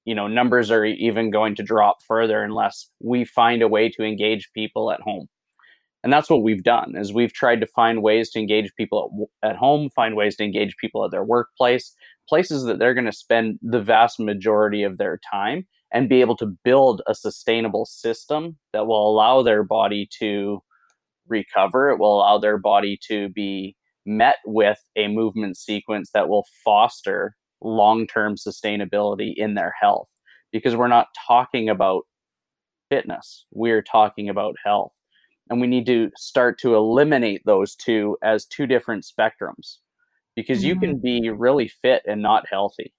you 0.06 0.16
know 0.16 0.28
numbers 0.28 0.72
are 0.72 0.86
even 0.86 1.32
going 1.32 1.56
to 1.56 1.64
drop 1.64 2.02
further 2.08 2.44
unless 2.44 2.90
we 3.02 3.26
find 3.26 3.62
a 3.62 3.68
way 3.68 3.90
to 3.90 4.04
engage 4.04 4.50
people 4.54 4.92
at 4.92 5.02
home 5.02 5.28
and 6.04 6.14
that's 6.14 6.30
what 6.30 6.44
we've 6.44 6.64
done 6.64 6.94
is 6.96 7.12
we've 7.12 7.34
tried 7.34 7.60
to 7.60 7.68
find 7.68 8.04
ways 8.04 8.30
to 8.30 8.40
engage 8.40 8.72
people 8.78 9.28
at, 9.44 9.50
at 9.50 9.56
home 9.58 9.90
find 9.90 10.16
ways 10.16 10.36
to 10.38 10.44
engage 10.44 10.78
people 10.78 11.04
at 11.04 11.12
their 11.12 11.24
workplace 11.24 11.94
places 12.30 12.64
that 12.64 12.80
they're 12.80 12.94
going 12.94 13.06
to 13.06 13.12
spend 13.12 13.60
the 13.62 13.82
vast 13.82 14.20
majority 14.20 14.84
of 14.84 14.98
their 14.98 15.20
time 15.32 15.66
and 15.92 16.10
be 16.10 16.22
able 16.22 16.36
to 16.36 16.58
build 16.64 17.02
a 17.08 17.16
sustainable 17.16 17.86
system 17.86 18.58
that 18.74 18.88
will 18.88 19.10
allow 19.10 19.42
their 19.42 19.64
body 19.64 20.08
to 20.20 20.60
recover 21.28 21.90
it 21.90 22.00
will 22.00 22.20
allow 22.20 22.38
their 22.38 22.58
body 22.58 22.98
to 23.08 23.30
be 23.30 23.76
met 24.06 24.38
with 24.46 24.78
a 24.96 25.08
movement 25.08 25.58
sequence 25.58 26.12
that 26.14 26.30
will 26.30 26.46
foster 26.64 27.36
long 27.62 28.06
term 28.08 28.36
sustainability 28.36 29.34
in 29.36 29.56
their 29.56 29.74
health 29.82 30.10
because 30.52 30.76
we're 30.76 30.88
not 30.88 31.08
talking 31.28 31.70
about 31.70 32.04
fitness, 32.90 33.46
we're 33.52 33.82
talking 33.82 34.30
about 34.30 34.56
health. 34.64 34.92
And 35.50 35.62
we 35.62 35.68
need 35.68 35.86
to 35.86 36.10
start 36.18 36.60
to 36.60 36.76
eliminate 36.76 37.42
those 37.46 37.76
two 37.76 38.18
as 38.24 38.46
two 38.46 38.66
different 38.66 39.06
spectrums 39.06 39.78
because 40.36 40.60
mm-hmm. 40.60 40.68
you 40.68 40.80
can 40.80 41.00
be 41.00 41.30
really 41.30 41.68
fit 41.68 42.02
and 42.08 42.22
not 42.22 42.46
healthy. 42.50 42.94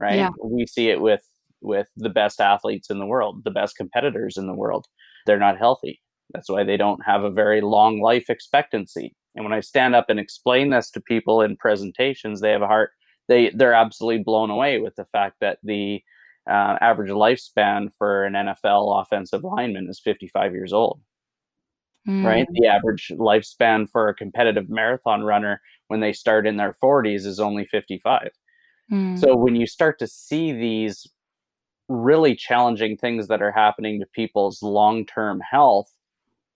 Right? 0.00 0.16
Yeah. 0.16 0.30
We 0.42 0.66
see 0.66 0.90
it 0.90 1.00
with 1.00 1.22
with 1.60 1.88
the 1.96 2.08
best 2.08 2.40
athletes 2.40 2.88
in 2.88 2.98
the 2.98 3.06
world, 3.06 3.42
the 3.44 3.50
best 3.50 3.76
competitors 3.76 4.36
in 4.36 4.46
the 4.46 4.54
world. 4.54 4.86
They're 5.26 5.38
not 5.38 5.58
healthy. 5.58 6.00
That's 6.32 6.50
why 6.50 6.64
they 6.64 6.76
don't 6.76 7.04
have 7.04 7.24
a 7.24 7.30
very 7.30 7.60
long 7.60 8.00
life 8.00 8.28
expectancy. 8.28 9.14
And 9.34 9.44
when 9.44 9.54
I 9.54 9.60
stand 9.60 9.94
up 9.94 10.06
and 10.08 10.20
explain 10.20 10.70
this 10.70 10.90
to 10.92 11.00
people 11.00 11.42
in 11.42 11.56
presentations, 11.56 12.40
they 12.40 12.50
have 12.50 12.62
a 12.62 12.66
heart. 12.66 12.90
they 13.28 13.50
they're 13.50 13.74
absolutely 13.74 14.22
blown 14.22 14.50
away 14.50 14.80
with 14.80 14.94
the 14.96 15.04
fact 15.06 15.36
that 15.40 15.58
the 15.62 16.02
uh, 16.48 16.76
average 16.80 17.10
lifespan 17.10 17.88
for 17.98 18.24
an 18.24 18.32
NFL 18.32 19.02
offensive 19.02 19.44
lineman 19.44 19.86
is 19.88 20.00
55 20.00 20.52
years 20.52 20.72
old. 20.72 21.00
Mm. 22.08 22.24
Right, 22.24 22.46
the 22.52 22.66
average 22.66 23.12
lifespan 23.16 23.88
for 23.90 24.08
a 24.08 24.14
competitive 24.14 24.70
marathon 24.70 25.22
runner 25.22 25.60
when 25.88 26.00
they 26.00 26.12
start 26.12 26.46
in 26.46 26.56
their 26.56 26.74
40s 26.82 27.26
is 27.26 27.38
only 27.38 27.66
55. 27.66 28.30
Mm. 28.90 29.18
So 29.18 29.36
when 29.36 29.56
you 29.56 29.66
start 29.66 29.98
to 29.98 30.06
see 30.06 30.52
these 30.52 31.06
really 31.88 32.34
challenging 32.34 32.96
things 32.96 33.28
that 33.28 33.42
are 33.42 33.52
happening 33.52 34.00
to 34.00 34.06
people's 34.14 34.62
long-term 34.62 35.40
health 35.50 35.90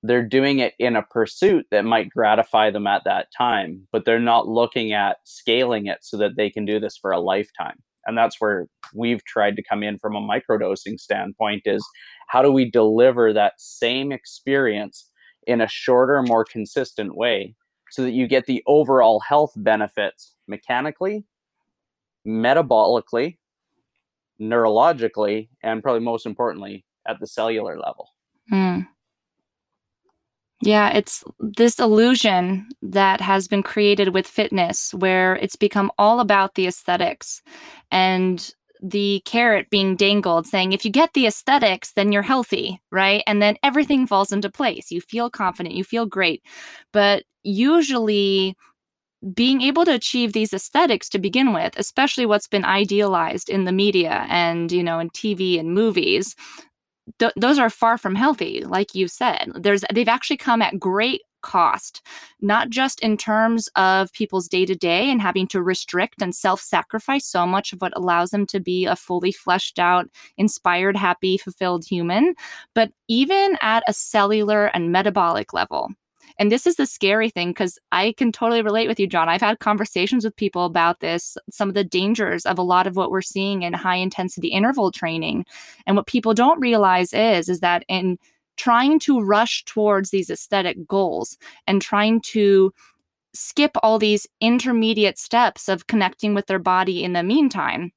they're 0.02 0.26
doing 0.26 0.58
it 0.58 0.74
in 0.78 0.96
a 0.96 1.02
pursuit 1.02 1.66
that 1.70 1.84
might 1.84 2.10
gratify 2.10 2.70
them 2.70 2.86
at 2.86 3.04
that 3.04 3.28
time, 3.36 3.86
but 3.92 4.04
they're 4.04 4.18
not 4.18 4.48
looking 4.48 4.92
at 4.92 5.18
scaling 5.24 5.86
it 5.86 5.98
so 6.02 6.16
that 6.16 6.36
they 6.36 6.50
can 6.50 6.64
do 6.64 6.80
this 6.80 6.96
for 6.96 7.12
a 7.12 7.20
lifetime. 7.20 7.76
And 8.04 8.18
that's 8.18 8.40
where 8.40 8.66
we've 8.94 9.24
tried 9.24 9.54
to 9.56 9.62
come 9.62 9.82
in 9.84 9.98
from 9.98 10.16
a 10.16 10.20
microdosing 10.20 10.98
standpoint 10.98 11.62
is 11.66 11.86
how 12.26 12.42
do 12.42 12.50
we 12.50 12.68
deliver 12.68 13.32
that 13.32 13.54
same 13.58 14.10
experience 14.10 15.08
in 15.46 15.60
a 15.60 15.68
shorter, 15.68 16.20
more 16.22 16.44
consistent 16.44 17.16
way 17.16 17.54
so 17.90 18.02
that 18.02 18.12
you 18.12 18.26
get 18.26 18.46
the 18.46 18.62
overall 18.66 19.20
health 19.20 19.52
benefits 19.56 20.34
mechanically, 20.48 21.24
metabolically, 22.26 23.36
neurologically, 24.40 25.48
and 25.62 25.82
probably 25.82 26.00
most 26.00 26.26
importantly, 26.26 26.84
at 27.06 27.20
the 27.20 27.26
cellular 27.26 27.78
level. 27.78 28.08
Mm. 28.50 28.88
Yeah, 30.62 30.90
it's 30.90 31.24
this 31.40 31.78
illusion 31.80 32.68
that 32.82 33.20
has 33.20 33.48
been 33.48 33.64
created 33.64 34.14
with 34.14 34.26
fitness 34.28 34.94
where 34.94 35.34
it's 35.36 35.56
become 35.56 35.90
all 35.98 36.20
about 36.20 36.54
the 36.54 36.68
aesthetics 36.68 37.42
and 37.90 38.48
the 38.80 39.22
carrot 39.24 39.70
being 39.70 39.94
dangled 39.96 40.46
saying 40.46 40.72
if 40.72 40.84
you 40.84 40.90
get 40.90 41.12
the 41.14 41.26
aesthetics 41.26 41.92
then 41.92 42.10
you're 42.12 42.22
healthy 42.22 42.80
right? 42.90 43.22
And 43.26 43.40
then 43.42 43.56
everything 43.62 44.06
falls 44.06 44.32
into 44.32 44.50
place. 44.50 44.90
You 44.90 45.00
feel 45.00 45.30
confident 45.30 45.74
you 45.76 45.84
feel 45.84 46.06
great. 46.06 46.42
But 46.92 47.24
usually 47.44 48.56
being 49.34 49.62
able 49.62 49.84
to 49.84 49.94
achieve 49.94 50.32
these 50.32 50.52
aesthetics 50.52 51.08
to 51.08 51.18
begin 51.18 51.52
with 51.52 51.74
especially 51.78 52.26
what's 52.26 52.48
been 52.48 52.64
idealized 52.64 53.48
in 53.48 53.64
the 53.64 53.72
media 53.72 54.26
and 54.28 54.72
you 54.72 54.82
know 54.82 54.98
in 54.98 55.10
tv 55.10 55.60
and 55.60 55.74
movies 55.74 56.34
th- 57.18 57.32
those 57.36 57.58
are 57.58 57.70
far 57.70 57.98
from 57.98 58.14
healthy 58.14 58.64
like 58.64 58.94
you 58.94 59.08
said. 59.08 59.50
There's 59.54 59.84
they've 59.92 60.08
actually 60.08 60.36
come 60.38 60.62
at 60.62 60.78
great 60.78 61.22
cost 61.42 62.00
not 62.40 62.70
just 62.70 63.00
in 63.00 63.16
terms 63.16 63.68
of 63.76 64.12
people's 64.12 64.48
day 64.48 64.64
to 64.64 64.74
day 64.74 65.10
and 65.10 65.20
having 65.20 65.46
to 65.48 65.60
restrict 65.60 66.22
and 66.22 66.34
self 66.34 66.60
sacrifice 66.60 67.26
so 67.26 67.46
much 67.46 67.72
of 67.72 67.80
what 67.80 67.92
allows 67.96 68.30
them 68.30 68.46
to 68.46 68.60
be 68.60 68.86
a 68.86 68.96
fully 68.96 69.32
fleshed 69.32 69.78
out 69.78 70.08
inspired 70.38 70.96
happy 70.96 71.36
fulfilled 71.36 71.84
human 71.84 72.34
but 72.74 72.90
even 73.08 73.56
at 73.60 73.82
a 73.86 73.92
cellular 73.92 74.66
and 74.66 74.92
metabolic 74.92 75.52
level 75.52 75.90
and 76.38 76.50
this 76.50 76.66
is 76.66 76.76
the 76.76 76.86
scary 76.86 77.30
thing 77.30 77.50
because 77.50 77.78
I 77.90 78.14
can 78.16 78.32
totally 78.32 78.62
relate 78.62 78.88
with 78.88 78.98
you, 78.98 79.06
John. 79.06 79.28
I've 79.28 79.40
had 79.40 79.58
conversations 79.58 80.24
with 80.24 80.36
people 80.36 80.64
about 80.64 81.00
this, 81.00 81.36
some 81.50 81.68
of 81.68 81.74
the 81.74 81.84
dangers 81.84 82.46
of 82.46 82.58
a 82.58 82.62
lot 82.62 82.86
of 82.86 82.96
what 82.96 83.10
we're 83.10 83.22
seeing 83.22 83.62
in 83.62 83.72
high 83.72 83.96
intensity 83.96 84.48
interval 84.48 84.90
training. 84.90 85.44
And 85.86 85.96
what 85.96 86.06
people 86.06 86.34
don't 86.34 86.60
realize 86.60 87.12
is, 87.12 87.48
is 87.48 87.60
that 87.60 87.84
in 87.88 88.18
trying 88.56 88.98
to 89.00 89.20
rush 89.20 89.64
towards 89.64 90.10
these 90.10 90.30
aesthetic 90.30 90.86
goals 90.86 91.38
and 91.66 91.80
trying 91.80 92.20
to 92.20 92.72
skip 93.34 93.72
all 93.82 93.98
these 93.98 94.26
intermediate 94.40 95.18
steps 95.18 95.68
of 95.68 95.86
connecting 95.86 96.34
with 96.34 96.46
their 96.46 96.58
body 96.58 97.02
in 97.02 97.12
the 97.12 97.22
meantime, 97.22 97.92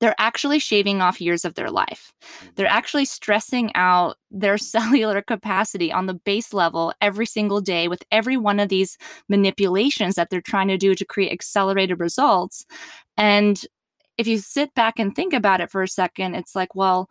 they're 0.00 0.14
actually 0.18 0.58
shaving 0.58 1.00
off 1.00 1.20
years 1.20 1.44
of 1.44 1.54
their 1.54 1.70
life. 1.70 2.12
They're 2.56 2.66
mm-hmm. 2.66 2.76
actually 2.76 3.04
stressing 3.04 3.70
out 3.74 4.16
their 4.30 4.58
cellular 4.72 5.22
capacity 5.22 5.92
on 5.92 6.06
the 6.06 6.14
base 6.14 6.52
level 6.52 6.92
every 7.00 7.26
single 7.26 7.60
day 7.60 7.86
with 7.88 8.02
every 8.10 8.36
one 8.36 8.58
of 8.58 8.68
these 8.68 8.98
manipulations 9.28 10.16
that 10.16 10.30
they're 10.30 10.40
trying 10.40 10.68
to 10.68 10.78
do 10.78 10.94
to 10.94 11.04
create 11.04 11.32
accelerated 11.32 12.00
results. 12.00 12.66
And 13.16 13.62
if 14.18 14.26
you 14.26 14.38
sit 14.38 14.74
back 14.74 14.98
and 14.98 15.14
think 15.14 15.32
about 15.32 15.60
it 15.60 15.70
for 15.70 15.82
a 15.82 15.88
second, 15.88 16.34
it's 16.34 16.54
like, 16.54 16.74
well, 16.74 17.08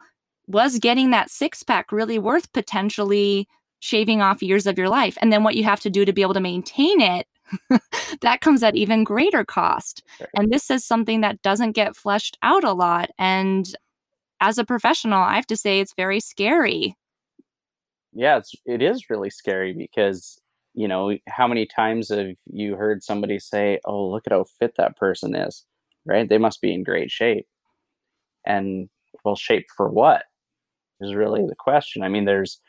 was 0.48 0.80
getting 0.80 1.12
that 1.12 1.30
six 1.30 1.64
pack 1.64 1.92
really 1.92 2.20
worth 2.20 2.52
potentially 2.54 3.48
shaving 3.82 4.22
off 4.22 4.44
years 4.44 4.68
of 4.68 4.78
your 4.78 4.90
life? 4.90 5.18
And 5.22 5.32
then 5.32 5.44
what 5.44 5.56
you 5.56 5.64
have 5.64 5.80
to 5.82 5.90
do 5.90 6.06
to 6.06 6.14
be 6.14 6.22
able 6.22 6.34
to 6.34 6.40
maintain 6.40 7.00
it 7.02 7.28
that 8.22 8.42
comes 8.42 8.64
at 8.64 8.76
even 8.76 9.04
greater 9.04 9.44
cost. 9.46 10.04
And 10.36 10.52
this 10.52 10.70
is 10.70 10.86
something 10.86 11.22
that 11.22 11.42
doesn't 11.42 11.72
get 11.74 11.96
fleshed 11.96 12.38
out 12.42 12.64
a 12.64 12.74
lot. 12.74 13.10
And 13.18 13.74
as 14.42 14.58
a 14.58 14.66
professional, 14.66 15.22
I 15.22 15.36
have 15.36 15.48
to 15.48 15.58
say 15.58 15.80
it's 15.80 15.94
very 15.94 16.20
scary. 16.20 16.96
Yeah, 18.14 18.38
it's 18.38 18.54
it 18.66 18.82
is 18.82 19.10
really 19.10 19.30
scary 19.30 19.74
because 19.74 20.40
you 20.74 20.88
know, 20.88 21.18
how 21.28 21.48
many 21.48 21.66
times 21.66 22.10
have 22.10 22.36
you 22.46 22.76
heard 22.76 23.04
somebody 23.04 23.40
say, 23.40 23.80
"Oh, 23.86 24.08
look 24.10 24.26
at 24.28 24.34
how 24.34 24.46
fit 24.46 24.76
that 24.78 24.98
person 24.98 25.36
is," 25.36 25.66
right? 26.06 26.28
They 26.30 26.38
must 26.38 26.62
be 26.62 26.74
in 26.74 26.84
great 26.84 27.12
shape. 27.12 27.48
And 28.46 28.90
well, 29.26 29.36
shape 29.36 29.68
for 29.76 29.90
what? 29.90 30.24
Is 31.02 31.16
really 31.16 31.46
the 31.46 31.56
question. 31.56 32.04
I 32.04 32.10
mean, 32.10 32.26
there's 32.26 32.62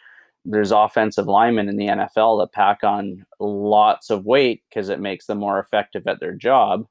there's 0.44 0.72
offensive 0.72 1.26
linemen 1.26 1.68
in 1.68 1.76
the 1.76 1.88
NFL 1.88 2.40
that 2.40 2.52
pack 2.52 2.82
on 2.82 3.24
lots 3.38 4.10
of 4.10 4.24
weight 4.24 4.62
because 4.68 4.88
it 4.88 5.00
makes 5.00 5.26
them 5.26 5.38
more 5.38 5.58
effective 5.58 6.06
at 6.06 6.20
their 6.20 6.34
job. 6.34 6.86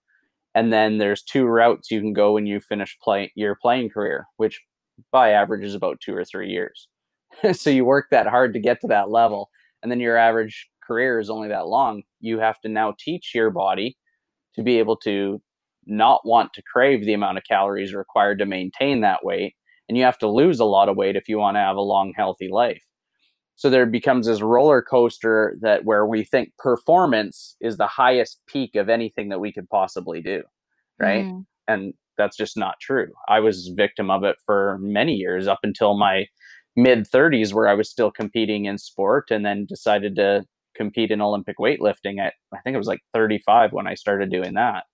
And 0.55 0.71
then 0.73 0.97
there's 0.97 1.23
two 1.23 1.45
routes 1.45 1.91
you 1.91 1.99
can 1.99 2.13
go 2.13 2.33
when 2.33 2.45
you 2.45 2.59
finish 2.59 2.97
play 3.01 3.31
your 3.35 3.55
playing 3.55 3.89
career, 3.89 4.27
which 4.37 4.61
by 5.11 5.31
average 5.31 5.63
is 5.63 5.75
about 5.75 5.99
two 6.01 6.15
or 6.15 6.25
three 6.25 6.49
years. 6.49 6.87
so 7.53 7.69
you 7.69 7.85
work 7.85 8.07
that 8.11 8.27
hard 8.27 8.53
to 8.53 8.59
get 8.59 8.81
to 8.81 8.87
that 8.87 9.09
level, 9.09 9.49
and 9.81 9.91
then 9.91 9.99
your 9.99 10.17
average 10.17 10.67
career 10.83 11.19
is 11.19 11.29
only 11.29 11.47
that 11.49 11.67
long. 11.67 12.03
You 12.19 12.39
have 12.39 12.59
to 12.61 12.69
now 12.69 12.95
teach 12.99 13.33
your 13.33 13.51
body 13.51 13.97
to 14.55 14.63
be 14.63 14.79
able 14.79 14.97
to 14.97 15.41
not 15.85 16.21
want 16.25 16.53
to 16.53 16.63
crave 16.63 17.05
the 17.05 17.13
amount 17.13 17.37
of 17.37 17.43
calories 17.43 17.93
required 17.93 18.39
to 18.39 18.45
maintain 18.45 19.01
that 19.01 19.23
weight. 19.23 19.55
And 19.87 19.97
you 19.97 20.03
have 20.03 20.19
to 20.19 20.27
lose 20.27 20.59
a 20.59 20.65
lot 20.65 20.89
of 20.89 20.97
weight 20.97 21.15
if 21.15 21.27
you 21.27 21.39
want 21.39 21.55
to 21.55 21.61
have 21.61 21.77
a 21.77 21.81
long, 21.81 22.13
healthy 22.15 22.49
life. 22.51 22.83
So 23.59 23.69
there 23.69 23.85
becomes 23.85 24.25
this 24.25 24.41
roller 24.41 24.81
coaster 24.81 25.57
that 25.59 25.83
where 25.83 26.05
we 26.05 26.23
think 26.23 26.53
performance 26.57 27.57
is 27.59 27.75
the 27.75 27.87
highest 27.87 28.39
peak 28.47 28.77
of 28.77 28.87
anything 28.87 29.27
that 29.29 29.41
we 29.41 29.51
could 29.51 29.67
possibly 29.67 30.21
do. 30.21 30.43
Right. 30.97 31.25
Mm. 31.25 31.45
And 31.67 31.93
that's 32.17 32.37
just 32.37 32.55
not 32.55 32.75
true. 32.79 33.07
I 33.27 33.41
was 33.41 33.73
victim 33.75 34.09
of 34.09 34.23
it 34.23 34.37
for 34.45 34.77
many 34.79 35.15
years 35.15 35.45
up 35.45 35.59
until 35.63 35.97
my 35.97 36.27
mid 36.77 36.99
30s 37.05 37.53
where 37.53 37.67
I 37.67 37.73
was 37.73 37.89
still 37.89 38.11
competing 38.11 38.63
in 38.63 38.77
sport 38.77 39.29
and 39.29 39.45
then 39.45 39.65
decided 39.65 40.15
to 40.15 40.45
compete 40.73 41.11
in 41.11 41.19
Olympic 41.19 41.57
weightlifting 41.57 42.17
at 42.17 42.35
I 42.53 42.59
think 42.61 42.75
it 42.75 42.77
was 42.77 42.87
like 42.87 43.01
35 43.13 43.73
when 43.73 43.87
I 43.87 43.95
started 43.95 44.31
doing 44.31 44.53
that. 44.53 44.85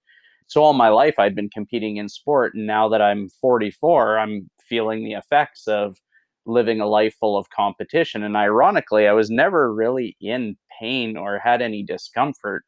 So 0.47 0.63
all 0.63 0.73
my 0.73 0.89
life 0.89 1.19
I'd 1.19 1.35
been 1.35 1.51
competing 1.51 1.97
in 1.97 2.09
sport 2.09 2.55
and 2.55 2.65
now 2.65 2.89
that 2.89 3.01
I'm 3.03 3.29
44 3.29 4.17
I'm 4.17 4.49
feeling 4.67 5.03
the 5.03 5.13
effects 5.13 5.67
of 5.67 5.97
living 6.45 6.79
a 6.79 6.87
life 6.87 7.15
full 7.19 7.37
of 7.37 7.49
competition 7.49 8.23
and 8.23 8.37
ironically 8.37 9.07
I 9.07 9.13
was 9.13 9.29
never 9.29 9.73
really 9.73 10.15
in 10.21 10.57
pain 10.79 11.17
or 11.17 11.39
had 11.39 11.61
any 11.61 11.83
discomfort 11.83 12.63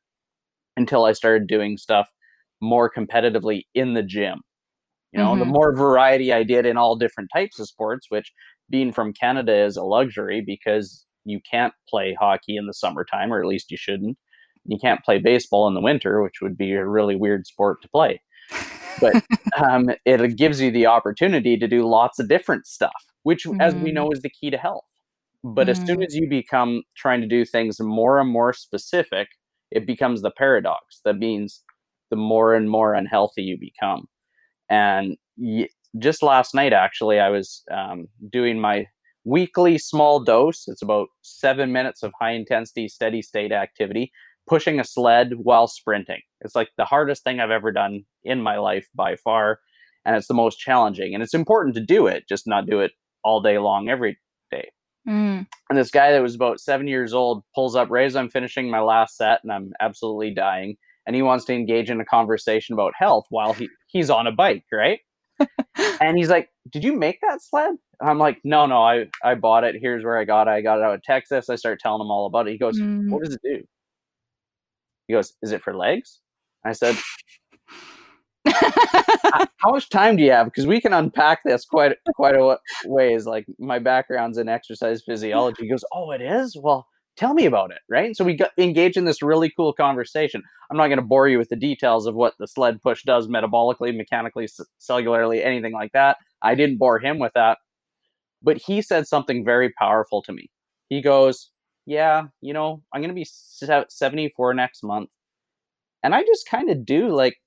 until 0.75 1.05
I 1.05 1.13
started 1.13 1.47
doing 1.47 1.77
stuff 1.77 2.09
more 2.61 2.91
competitively 2.91 3.63
in 3.73 3.93
the 3.93 4.03
gym. 4.03 4.41
You 5.11 5.19
know, 5.19 5.31
mm-hmm. 5.31 5.39
the 5.39 5.45
more 5.45 5.75
variety 5.75 6.33
I 6.33 6.43
did 6.43 6.65
in 6.65 6.77
all 6.77 6.95
different 6.95 7.29
types 7.33 7.59
of 7.59 7.67
sports, 7.67 8.07
which 8.09 8.31
being 8.69 8.91
from 8.91 9.13
Canada 9.13 9.55
is 9.55 9.77
a 9.77 9.83
luxury 9.83 10.43
because 10.45 11.05
you 11.25 11.39
can't 11.49 11.73
play 11.89 12.15
hockey 12.19 12.57
in 12.57 12.67
the 12.67 12.73
summertime, 12.73 13.33
or 13.33 13.39
at 13.39 13.47
least 13.47 13.71
you 13.71 13.77
shouldn't. 13.77 14.17
You 14.65 14.77
can't 14.77 15.03
play 15.03 15.17
baseball 15.17 15.67
in 15.67 15.73
the 15.73 15.81
winter, 15.81 16.21
which 16.21 16.41
would 16.41 16.57
be 16.57 16.73
a 16.73 16.85
really 16.85 17.15
weird 17.15 17.47
sport 17.47 17.81
to 17.81 17.89
play. 17.89 18.21
But 18.99 19.23
um, 19.57 19.89
it 20.05 20.35
gives 20.35 20.59
you 20.59 20.71
the 20.71 20.87
opportunity 20.87 21.57
to 21.57 21.67
do 21.67 21.87
lots 21.87 22.19
of 22.19 22.27
different 22.27 22.67
stuff, 22.67 23.05
which, 23.27 23.43
mm-hmm. 23.43 23.59
as 23.59 23.75
we 23.75 23.91
know, 23.91 24.07
mm. 24.07 24.13
is 24.13 24.21
the 24.21 24.29
key 24.29 24.49
to 24.49 24.57
health. 24.57 24.85
But 25.43 25.67
mm-hmm. 25.67 25.69
as 25.71 25.85
soon 25.85 25.97
mm. 25.97 26.05
as 26.05 26.15
you 26.15 26.29
become 26.29 26.83
trying 26.95 27.19
to 27.19 27.27
do 27.27 27.43
things 27.43 27.77
more 27.77 28.21
and 28.21 28.31
more 28.31 28.53
specific, 28.53 29.27
it 29.69 29.85
becomes 29.85 30.21
the 30.21 30.31
paradox. 30.31 31.01
That 31.03 31.17
means 31.17 31.61
the 32.09 32.15
more 32.15 32.55
and 32.55 32.69
more 32.69 32.93
unhealthy 32.93 33.41
you 33.41 33.57
become. 33.59 34.05
And 34.69 35.17
y- 35.35 35.67
just 35.99 36.23
last 36.23 36.55
night, 36.55 36.71
actually, 36.71 37.19
I 37.19 37.27
was 37.27 37.65
um, 37.69 38.07
doing 38.31 38.61
my 38.61 38.85
weekly 39.25 39.77
small 39.77 40.21
dose. 40.21 40.63
It's 40.69 40.81
about 40.81 41.09
seven 41.21 41.73
minutes 41.73 42.03
of 42.03 42.13
high 42.17 42.31
intensity, 42.31 42.87
steady 42.87 43.21
state 43.21 43.51
activity, 43.51 44.09
pushing 44.47 44.79
a 44.79 44.85
sled 44.85 45.33
while 45.35 45.67
sprinting. 45.67 46.21
It's 46.39 46.55
like 46.55 46.69
the 46.77 46.85
hardest 46.85 47.25
thing 47.25 47.41
I've 47.41 47.51
ever 47.51 47.73
done 47.73 48.05
in 48.23 48.41
my 48.41 48.57
life 48.57 48.87
by 48.95 49.17
far. 49.17 49.59
And 50.05 50.15
it's 50.15 50.29
the 50.29 50.33
most 50.33 50.59
challenging. 50.59 51.13
And 51.13 51.21
it's 51.21 51.33
important 51.33 51.75
to 51.75 51.81
do 51.81 52.07
it, 52.07 52.23
just 52.29 52.47
not 52.47 52.67
do 52.67 52.79
it 52.79 52.93
all 53.23 53.41
day 53.41 53.57
long 53.57 53.89
every 53.89 54.17
day. 54.51 54.69
Mm. 55.07 55.47
And 55.69 55.77
this 55.77 55.91
guy 55.91 56.11
that 56.11 56.21
was 56.21 56.35
about 56.35 56.59
seven 56.59 56.87
years 56.87 57.13
old 57.13 57.43
pulls 57.55 57.75
up 57.75 57.89
right 57.89 58.05
as 58.05 58.15
I'm 58.15 58.29
finishing 58.29 58.69
my 58.69 58.81
last 58.81 59.17
set 59.17 59.39
and 59.43 59.51
I'm 59.51 59.71
absolutely 59.79 60.33
dying. 60.33 60.77
And 61.05 61.15
he 61.15 61.21
wants 61.21 61.45
to 61.45 61.53
engage 61.53 61.89
in 61.89 62.01
a 62.01 62.05
conversation 62.05 62.73
about 62.73 62.93
health 62.97 63.25
while 63.29 63.53
he, 63.53 63.69
he's 63.87 64.09
on 64.09 64.27
a 64.27 64.31
bike, 64.31 64.65
right? 64.73 64.99
and 66.01 66.17
he's 66.17 66.29
like, 66.29 66.49
"Did 66.71 66.83
you 66.83 66.93
make 66.93 67.19
that 67.21 67.41
sled?" 67.41 67.75
And 67.99 68.09
I'm 68.09 68.17
like, 68.17 68.39
"No, 68.43 68.65
no, 68.65 68.81
I 68.81 69.05
I 69.23 69.35
bought 69.35 69.63
it. 69.63 69.75
Here's 69.79 70.03
where 70.03 70.17
I 70.17 70.25
got 70.25 70.47
it. 70.47 70.51
I 70.51 70.61
got 70.61 70.79
it 70.79 70.83
out 70.83 70.95
of 70.95 71.03
Texas." 71.03 71.49
I 71.49 71.55
start 71.55 71.79
telling 71.79 72.01
him 72.01 72.11
all 72.11 72.25
about 72.25 72.47
it. 72.47 72.51
He 72.51 72.57
goes, 72.57 72.79
mm. 72.79 73.09
"What 73.09 73.23
does 73.23 73.35
it 73.35 73.41
do?" 73.43 73.63
He 75.07 75.13
goes, 75.13 75.33
"Is 75.41 75.51
it 75.51 75.61
for 75.61 75.75
legs?" 75.75 76.19
I 76.65 76.73
said, 76.73 76.97
"How 79.57 79.71
much 79.71 79.89
time 79.89 80.15
do 80.15 80.23
you 80.23 80.31
have? 80.31 80.47
Because 80.47 80.67
we 80.67 80.81
can 80.81 80.93
unpack 80.93 81.39
this 81.43 81.65
quite 81.65 81.97
quite 82.15 82.35
a 82.35 82.57
ways. 82.85 83.25
Like 83.25 83.45
my 83.59 83.79
background's 83.79 84.37
in 84.37 84.49
exercise 84.49 85.01
physiology." 85.03 85.63
He 85.63 85.69
goes, 85.69 85.85
"Oh, 85.93 86.11
it 86.11 86.21
is. 86.21 86.57
Well." 86.61 86.87
tell 87.17 87.33
me 87.33 87.45
about 87.45 87.71
it 87.71 87.79
right 87.89 88.15
so 88.15 88.23
we 88.23 88.35
got 88.35 88.51
engaged 88.57 88.95
in 88.95 89.05
this 89.05 89.21
really 89.21 89.51
cool 89.57 89.73
conversation 89.73 90.41
i'm 90.69 90.77
not 90.77 90.87
going 90.87 90.99
to 90.99 91.05
bore 91.05 91.27
you 91.27 91.37
with 91.37 91.49
the 91.49 91.55
details 91.55 92.05
of 92.05 92.15
what 92.15 92.35
the 92.39 92.47
sled 92.47 92.81
push 92.81 93.03
does 93.03 93.27
metabolically 93.27 93.95
mechanically 93.95 94.47
c- 94.47 94.63
cellularly 94.79 95.43
anything 95.43 95.73
like 95.73 95.91
that 95.91 96.17
i 96.41 96.55
didn't 96.55 96.77
bore 96.77 96.99
him 96.99 97.19
with 97.19 97.33
that 97.33 97.57
but 98.41 98.57
he 98.57 98.81
said 98.81 99.07
something 99.07 99.43
very 99.43 99.71
powerful 99.71 100.21
to 100.21 100.31
me 100.31 100.49
he 100.89 101.01
goes 101.01 101.51
yeah 101.85 102.25
you 102.39 102.53
know 102.53 102.83
i'm 102.93 103.01
going 103.01 103.09
to 103.09 103.15
be 103.15 103.27
74 103.27 104.53
next 104.53 104.83
month 104.83 105.09
and 106.03 106.13
i 106.13 106.21
just 106.23 106.47
kind 106.47 106.69
of 106.69 106.85
do 106.85 107.09
like 107.09 107.37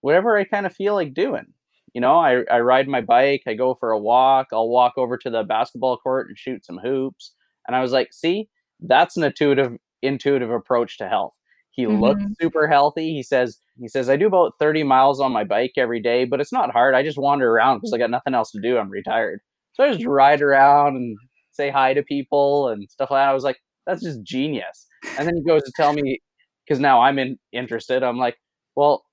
whatever 0.00 0.36
i 0.36 0.44
kind 0.44 0.66
of 0.66 0.74
feel 0.74 0.94
like 0.94 1.14
doing 1.14 1.46
you 1.94 2.00
know 2.00 2.18
I, 2.18 2.44
I 2.50 2.60
ride 2.60 2.88
my 2.88 3.00
bike 3.00 3.42
i 3.46 3.54
go 3.54 3.74
for 3.74 3.90
a 3.90 3.98
walk 3.98 4.48
i'll 4.52 4.68
walk 4.68 4.94
over 4.96 5.16
to 5.18 5.30
the 5.30 5.42
basketball 5.42 5.96
court 5.96 6.28
and 6.28 6.38
shoot 6.38 6.64
some 6.64 6.78
hoops 6.78 7.34
and 7.66 7.76
i 7.76 7.80
was 7.80 7.92
like 7.92 8.12
see 8.12 8.48
that's 8.80 9.16
an 9.16 9.24
intuitive 9.24 9.76
intuitive 10.02 10.50
approach 10.50 10.98
to 10.98 11.08
health. 11.08 11.34
He 11.70 11.84
mm-hmm. 11.84 12.00
looks 12.00 12.22
super 12.40 12.66
healthy. 12.66 13.12
He 13.12 13.22
says 13.22 13.58
he 13.78 13.88
says 13.88 14.08
I 14.08 14.16
do 14.16 14.26
about 14.26 14.54
30 14.58 14.82
miles 14.82 15.20
on 15.20 15.32
my 15.32 15.44
bike 15.44 15.72
every 15.76 16.00
day, 16.00 16.24
but 16.24 16.40
it's 16.40 16.52
not 16.52 16.72
hard. 16.72 16.94
I 16.94 17.02
just 17.02 17.18
wander 17.18 17.50
around 17.50 17.78
because 17.78 17.92
I 17.92 17.98
got 17.98 18.10
nothing 18.10 18.34
else 18.34 18.50
to 18.52 18.60
do. 18.60 18.78
I'm 18.78 18.90
retired. 18.90 19.40
So 19.74 19.84
I 19.84 19.92
just 19.92 20.04
ride 20.04 20.42
around 20.42 20.96
and 20.96 21.16
say 21.52 21.70
hi 21.70 21.94
to 21.94 22.02
people 22.02 22.68
and 22.68 22.88
stuff 22.90 23.10
like 23.10 23.18
that. 23.18 23.30
I 23.30 23.34
was 23.34 23.44
like, 23.44 23.58
that's 23.86 24.02
just 24.02 24.22
genius. 24.22 24.86
And 25.16 25.26
then 25.26 25.36
he 25.36 25.44
goes 25.44 25.62
to 25.62 25.72
tell 25.76 25.92
me 25.92 26.18
because 26.66 26.80
now 26.80 27.00
I'm 27.00 27.18
in, 27.18 27.38
interested. 27.52 28.02
I'm 28.02 28.18
like, 28.18 28.36
well, 28.74 29.04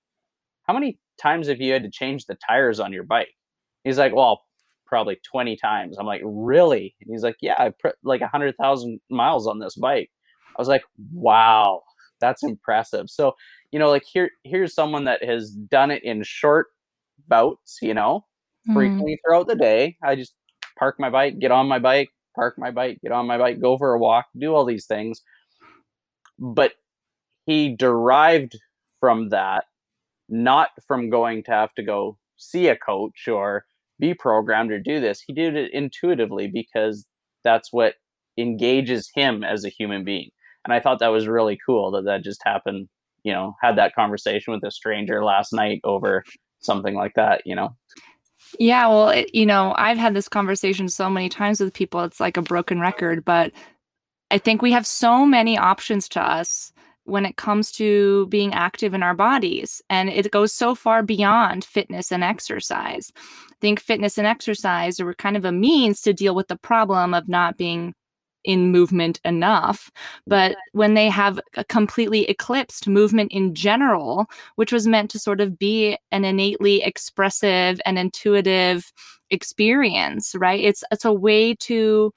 how 0.68 0.74
many 0.74 1.00
times 1.22 1.48
have 1.48 1.62
you 1.62 1.74
had 1.74 1.84
to 1.84 1.90
change 1.90 2.26
the 2.26 2.36
tires 2.36 2.80
on 2.80 2.94
your 2.94 3.04
bike? 3.04 3.34
He's 3.84 3.98
like, 3.98 4.14
well, 4.14 4.44
probably 4.86 5.18
20 5.30 5.58
times. 5.58 5.98
I'm 5.98 6.06
like, 6.06 6.22
really? 6.24 6.96
And 7.02 7.12
he's 7.12 7.24
like, 7.24 7.38
yeah, 7.42 7.56
I 7.58 7.70
put 7.70 7.96
like 8.04 8.22
a 8.22 8.28
hundred 8.28 8.56
thousand 8.56 9.00
miles 9.10 9.48
on 9.48 9.60
this 9.60 9.76
bike. 9.76 10.10
I 10.50 10.62
was 10.62 10.68
like, 10.68 10.84
wow, 11.14 11.82
that's 12.20 12.44
impressive. 12.44 13.10
So, 13.10 13.36
you 13.72 13.80
know, 13.80 13.90
like 13.90 14.04
here, 14.06 14.32
here's 14.44 14.74
someone 14.74 15.06
that 15.06 15.24
has 15.24 15.52
done 15.52 15.92
it 15.92 16.04
in 16.04 16.24
short 16.24 16.68
bouts, 17.28 17.80
you 17.82 17.94
know, 17.94 18.26
mm-hmm. 18.68 18.74
frequently 18.74 19.20
throughout 19.24 19.48
the 19.48 19.56
day. 19.56 19.98
I 20.04 20.16
just 20.16 20.34
park 20.78 20.96
my 21.00 21.10
bike, 21.10 21.40
get 21.40 21.52
on 21.52 21.68
my 21.68 21.80
bike, 21.80 22.10
park 22.36 22.56
my 22.58 22.72
bike, 22.72 23.00
get 23.02 23.12
on 23.12 23.28
my 23.28 23.38
bike, 23.38 23.60
go 23.60 23.78
for 23.78 23.94
a 23.94 24.00
walk, 24.00 24.26
do 24.38 24.54
all 24.54 24.66
these 24.66 24.86
things. 24.86 25.22
But 26.40 26.74
he 27.46 27.76
derived 27.76 28.58
from 29.00 29.30
that, 29.30 29.66
not 30.30 30.70
from 30.88 31.10
going 31.10 31.44
to 31.44 31.52
have 31.52 31.74
to 31.76 31.84
go 31.84 32.18
see 32.38 32.68
a 32.68 32.76
coach 32.76 33.28
or 33.28 33.66
be 34.00 34.14
programmed 34.14 34.72
or 34.72 34.80
do 34.80 35.00
this. 35.00 35.22
He 35.26 35.34
did 35.34 35.56
it 35.56 35.74
intuitively 35.74 36.48
because 36.48 37.06
that's 37.44 37.72
what 37.72 37.96
engages 38.38 39.10
him 39.14 39.44
as 39.44 39.64
a 39.64 39.70
human 39.70 40.04
being. 40.04 40.30
And 40.66 40.74
I 40.74 40.80
thought 40.80 41.00
that 41.00 41.10
was 41.10 41.28
really 41.28 41.58
cool 41.66 41.92
that 41.92 42.06
that 42.06 42.24
just 42.24 42.42
happened, 42.44 42.90
you 43.24 43.32
know, 43.32 43.56
had 43.62 43.78
that 43.78 43.96
conversation 43.96 44.54
with 44.54 44.64
a 44.64 44.72
stranger 44.72 45.24
last 45.24 45.54
night 45.54 45.80
over 45.84 46.24
something 46.60 46.96
like 46.96 47.14
that, 47.16 47.42
you 47.46 47.56
know. 47.56 47.76
Yeah, 48.60 48.88
well, 48.88 49.10
it, 49.10 49.34
you 49.34 49.46
know, 49.46 49.74
I've 49.78 49.98
had 49.98 50.14
this 50.14 50.28
conversation 50.28 50.90
so 50.90 51.10
many 51.10 51.30
times 51.30 51.60
with 51.60 51.74
people. 51.74 52.02
It's 52.04 52.20
like 52.20 52.38
a 52.38 52.42
broken 52.42 52.80
record, 52.80 53.24
but 53.24 53.52
I 54.32 54.38
think 54.38 54.62
we 54.62 54.72
have 54.72 54.88
so 54.88 55.26
many 55.26 55.58
options 55.58 56.10
to 56.10 56.22
us 56.22 56.74
when 57.06 57.26
it 57.26 57.38
comes 57.38 57.72
to 57.72 58.28
being 58.28 58.54
active 58.54 58.94
in 58.94 59.04
our 59.04 59.14
bodies. 59.14 59.82
And 59.90 60.10
it 60.10 60.32
goes 60.32 60.54
so 60.54 60.76
far 60.76 61.04
beyond 61.04 61.64
fitness 61.64 62.12
and 62.12 62.24
exercise. 62.24 63.12
I 63.16 63.56
think 63.62 63.80
fitness 63.80 64.18
and 64.18 64.28
exercise 64.28 65.00
are 65.00 65.14
kind 65.14 65.38
of 65.38 65.46
a 65.46 65.52
means 65.52 66.02
to 66.02 66.14
deal 66.14 66.36
with 66.36 66.48
the 66.48 66.58
problem 66.58 67.14
of 67.14 67.30
not 67.30 67.58
being 67.58 67.94
in 68.44 68.72
movement 68.72 69.20
enough. 69.26 69.92
But 70.28 70.56
when 70.72 70.94
they 70.94 71.10
have 71.10 71.40
a 71.56 71.64
completely 71.64 72.30
eclipsed 72.30 72.88
movement 72.88 73.32
in 73.32 73.56
general, 73.56 74.28
which 74.56 74.72
was 74.72 74.88
meant 74.88 75.10
to 75.12 75.20
sort 75.20 75.42
of 75.42 75.58
be 75.58 75.98
an 76.12 76.24
innately 76.26 76.84
expressive 76.84 77.82
and 77.86 77.98
intuitive 77.98 78.92
experience, 79.32 80.36
right? 80.36 80.64
It's 80.64 80.84
it's 80.92 81.06
a 81.06 81.14
way 81.14 81.56
to 81.56 82.14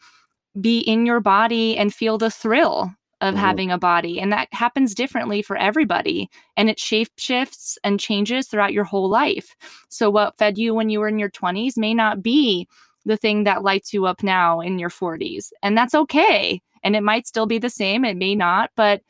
be 0.60 0.80
in 0.80 1.06
your 1.06 1.20
body 1.20 1.76
and 1.76 1.94
feel 1.94 2.18
the 2.18 2.30
thrill 2.30 2.92
of 3.20 3.34
Mhm. 3.34 3.38
having 3.38 3.70
a 3.70 3.78
body 3.78 4.20
and 4.20 4.32
that 4.32 4.48
happens 4.52 4.94
differently 4.94 5.42
for 5.42 5.56
everybody 5.56 6.28
and 6.56 6.70
it 6.70 6.78
shape 6.78 7.08
shifts 7.18 7.76
and 7.82 7.98
changes 7.98 8.46
throughout 8.46 8.72
your 8.72 8.84
whole 8.84 9.08
life 9.08 9.56
so 9.88 10.08
what 10.08 10.36
fed 10.38 10.56
you 10.56 10.72
when 10.74 10.88
you 10.88 11.00
were 11.00 11.08
in 11.08 11.18
your 11.18 11.30
20s 11.30 11.76
may 11.76 11.92
not 11.94 12.22
be 12.22 12.66
the 13.04 13.16
thing 13.16 13.44
that 13.44 13.62
lights 13.64 13.92
you 13.92 14.06
up 14.06 14.22
now 14.22 14.60
in 14.60 14.78
your 14.78 14.90
40s 14.90 15.52
and 15.62 15.76
that's 15.76 15.94
okay 15.94 16.60
and 16.84 16.94
it 16.94 17.02
might 17.02 17.26
still 17.26 17.46
be 17.46 17.58
the 17.58 17.70
same 17.70 18.04
it 18.04 18.16
may 18.16 18.34
not 18.36 18.70
but 18.76 19.02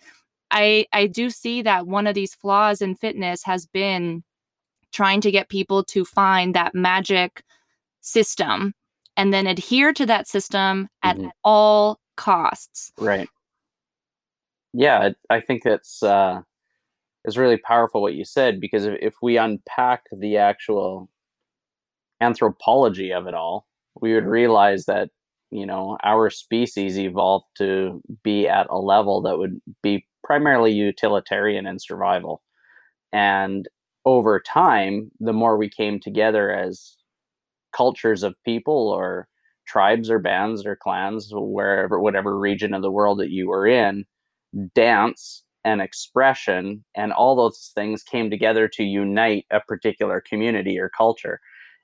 i 0.51 0.87
i 0.95 1.07
do 1.07 1.29
see 1.29 1.61
that 1.61 1.87
one 1.87 2.07
of 2.07 2.15
these 2.15 2.35
flaws 2.35 2.81
in 2.81 2.95
fitness 2.95 3.43
has 3.45 3.67
been 3.67 4.23
trying 4.91 5.21
to 5.21 5.31
get 5.31 5.51
people 5.51 5.85
to 5.85 6.03
find 6.05 6.55
that 6.55 6.75
magic 6.75 7.43
system 8.01 8.73
and 9.19 9.35
then 9.35 9.47
adhere 9.47 9.93
to 9.93 10.07
that 10.07 10.27
system 10.27 10.89
at 11.03 11.17
Mhm. 11.19 11.31
all 11.45 11.99
costs 12.17 12.91
Right. 12.99 13.29
Yeah, 14.73 15.11
I 15.31 15.41
think 15.41 15.63
that's 15.65 16.03
uh, 16.03 16.43
is 17.25 17.39
really 17.39 17.59
powerful 17.59 18.03
what 18.03 18.15
you 18.15 18.25
said 18.25 18.61
because 18.61 18.87
if, 18.87 18.99
if 19.03 19.15
we 19.23 19.39
unpack 19.39 20.05
the 20.13 20.39
actual 20.39 21.09
anthropology 22.21 23.13
of 23.13 23.27
it 23.27 23.35
all, 23.35 23.67
we 24.01 24.15
would 24.15 24.27
realize 24.27 24.85
that 24.87 25.11
you 25.51 25.67
know 25.67 25.97
our 26.05 26.31
species 26.31 26.99
evolved 26.99 27.47
to 27.57 28.01
be 28.23 28.47
at 28.49 28.67
a 28.71 28.79
level 28.79 29.23
that 29.23 29.39
would 29.39 29.61
be 29.83 30.07
primarily 30.25 30.73
utilitarian 30.73 31.67
and 31.67 31.81
survival, 31.81 32.43
and 33.13 33.69
over 34.07 34.41
time, 34.41 35.11
the 35.21 35.33
more 35.35 35.57
we 35.59 35.71
came 35.71 36.01
together 36.01 36.53
as 36.55 36.97
cultures 37.73 38.23
of 38.25 38.35
people 38.45 38.89
or 38.91 39.29
tribes 39.67 40.11
or 40.11 40.19
bands 40.19 40.67
or 40.67 40.77
clans, 40.77 41.31
wherever, 41.33 42.01
whatever 42.01 42.39
region 42.39 42.75
of 42.75 42.83
the 42.83 42.91
world 42.91 43.21
that 43.21 43.31
you 43.31 43.49
were 43.49 43.67
in, 43.67 44.05
dance 44.75 45.45
and 45.65 45.81
expression 45.81 46.85
and 46.95 47.13
all 47.13 47.37
those 47.37 47.73
things 47.75 48.03
came 48.03 48.31
together 48.31 48.69
to 48.69 48.85
unite 48.85 49.47
a 49.51 49.61
particular 49.61 50.21
community 50.21 50.79
or 50.79 50.89
culture. 50.89 51.41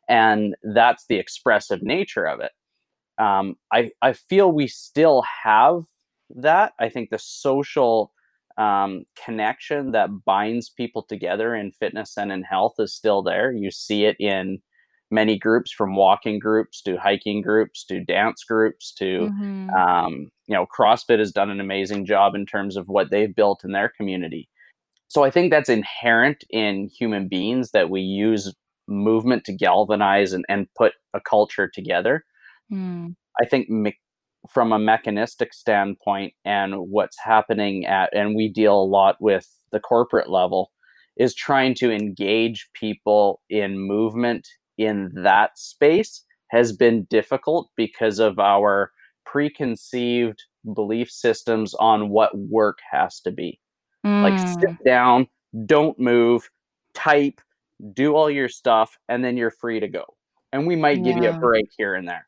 And 0.09 0.55
that's 0.63 1.07
the 1.07 1.17
expressive 1.17 1.83
nature 1.83 2.27
of 2.27 2.41
it. 2.41 2.53
Um, 3.19 3.57
I, 3.73 3.91
I 4.03 4.13
feel 4.13 4.53
we 4.53 4.67
still 4.67 5.25
have 5.45 5.85
that. 6.37 6.73
I 6.79 6.89
think 6.89 7.11
the 7.11 7.19
social 7.19 8.13
um, 8.57 9.05
connection 9.23 9.93
that 9.93 10.25
binds 10.25 10.69
people 10.71 11.03
together 11.03 11.55
in 11.55 11.73
fitness 11.73 12.17
and 12.17 12.33
in 12.33 12.43
health 12.43 12.75
is 12.79 12.95
still 12.95 13.23
there. 13.23 13.53
You 13.53 13.71
see 13.71 14.05
it 14.05 14.17
in 14.21 14.61
many 15.15 15.39
groups 15.39 15.71
from 15.73 15.95
walking 15.97 16.39
groups 16.39 16.83
to 16.83 16.97
hiking 16.97 17.41
groups 17.41 17.85
to 17.87 18.01
dance 18.05 18.43
groups 18.45 18.93
to 18.95 19.31
Mhm. 19.31 19.73
um, 19.75 20.29
you 20.49 20.55
know 20.55 20.67
crossfit 20.77 21.19
has 21.21 21.33
done 21.33 21.51
an 21.51 21.61
amazing 21.61 22.05
job 22.05 22.35
in 22.35 22.45
terms 22.45 22.77
of 22.77 22.89
what 22.89 23.11
they've 23.11 23.35
built 23.35 23.65
in 23.65 23.73
their 23.73 23.89
community 23.97 24.49
so 25.09 25.23
i 25.25 25.31
think 25.31 25.51
that's 25.51 25.69
inherent 25.71 26.45
in 26.51 26.89
human 26.99 27.29
beings 27.29 27.71
that 27.71 27.89
we 27.91 28.01
use 28.01 28.53
movement 28.89 29.45
to 29.45 29.53
galvanize 29.53 30.33
and, 30.35 30.45
and 30.49 30.67
put 30.77 30.93
a 31.15 31.21
culture 31.21 31.69
together 31.69 32.25
Mm. 32.73 33.15
i 33.43 33.45
think 33.47 33.69
me- 33.69 33.99
from 34.51 34.73
a 34.73 34.79
mechanistic 34.79 35.53
standpoint 35.55 36.33
and 36.45 36.75
what's 36.95 37.19
happening 37.23 37.87
at 37.87 38.09
and 38.15 38.35
we 38.35 38.49
deal 38.49 38.77
a 38.83 38.91
lot 38.99 39.17
with 39.21 39.47
the 39.73 39.81
corporate 39.81 40.29
level 40.31 40.71
is 41.17 41.35
trying 41.35 41.75
to 41.75 41.93
engage 41.93 42.69
people 42.75 43.41
in 43.49 43.79
movement 43.79 44.49
in 44.79 45.11
that 45.15 45.59
space 45.59 46.25
has 46.49 46.73
been 46.73 47.05
difficult 47.05 47.71
because 47.77 48.19
of 48.19 48.39
our 48.39 48.93
preconceived 49.27 50.43
belief 50.75 51.11
systems 51.11 51.75
on 51.75 52.11
what 52.11 52.37
work 52.37 52.79
has 52.91 53.21
to 53.21 53.31
be. 53.31 53.61
Like 54.23 54.35
Mm. 54.35 54.49
sit 54.61 54.85
down 54.85 55.29
don't 55.67 55.99
move 55.99 56.51
type 56.95 57.41
do 57.95 58.15
all 58.17 58.31
your 58.31 58.49
stuff 58.49 58.99
and 59.09 59.25
then 59.25 59.37
you're 59.37 59.51
free 59.51 59.81
to 59.81 59.89
go. 59.89 60.05
And 60.53 60.67
we 60.67 60.77
might 60.77 61.03
give 61.05 61.17
you 61.17 61.29
a 61.31 61.35
break 61.35 61.67
here 61.77 61.95
and 61.95 62.09
there. 62.09 62.27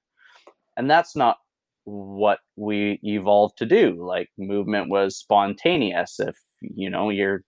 And 0.76 0.90
that's 0.90 1.16
not 1.16 1.38
what 1.84 2.40
we 2.56 2.98
evolved 3.02 3.58
to 3.58 3.66
do. 3.66 3.96
Like 4.04 4.30
movement 4.38 4.90
was 4.90 5.16
spontaneous. 5.16 6.18
If 6.20 6.36
you 6.60 6.90
know 6.90 7.10
you're 7.10 7.44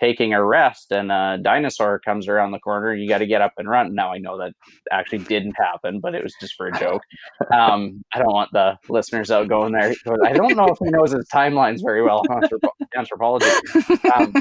taking 0.00 0.32
a 0.32 0.44
rest 0.44 0.92
and 0.92 1.10
a 1.10 1.38
dinosaur 1.42 1.98
comes 1.98 2.28
around 2.28 2.52
the 2.52 2.58
corner 2.60 2.94
you 2.94 3.08
got 3.08 3.18
to 3.18 3.26
get 3.26 3.40
up 3.42 3.52
and 3.58 3.68
run. 3.68 3.94
Now 3.94 4.12
i 4.12 4.18
know 4.18 4.38
that 4.38 4.52
actually 4.92 5.18
didn't 5.18 5.54
happen 5.56 6.00
but 6.00 6.14
it 6.14 6.22
was 6.22 6.34
just 6.40 6.54
for 6.56 6.66
a 6.68 6.78
joke. 6.78 7.02
Um, 7.52 8.02
i 8.14 8.18
don't 8.18 8.32
want 8.32 8.50
the 8.52 8.76
listeners 8.88 9.30
out 9.30 9.48
going 9.48 9.72
there. 9.72 9.94
I 10.24 10.32
don't 10.32 10.56
know 10.56 10.66
if 10.66 10.78
he 10.78 10.90
knows 10.90 11.12
his 11.12 11.26
timelines 11.32 11.80
very 11.82 12.02
well 12.02 12.22
anthropo- 12.28 12.72
anthropology. 12.96 13.46
Um, 14.14 14.34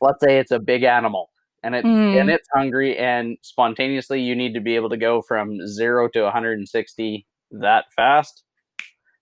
let's 0.00 0.20
say 0.22 0.38
it's 0.38 0.50
a 0.52 0.58
big 0.58 0.82
animal 0.84 1.30
and 1.62 1.74
it 1.74 1.84
Mm. 1.84 2.20
and 2.20 2.30
it's 2.30 2.48
hungry 2.54 2.96
and 2.96 3.36
spontaneously 3.42 4.20
you 4.22 4.36
need 4.36 4.54
to 4.54 4.60
be 4.60 4.76
able 4.76 4.88
to 4.90 4.96
go 4.96 5.20
from 5.22 5.66
0 5.66 6.08
to 6.10 6.22
160 6.22 7.26
that 7.50 7.84
fast. 7.96 8.44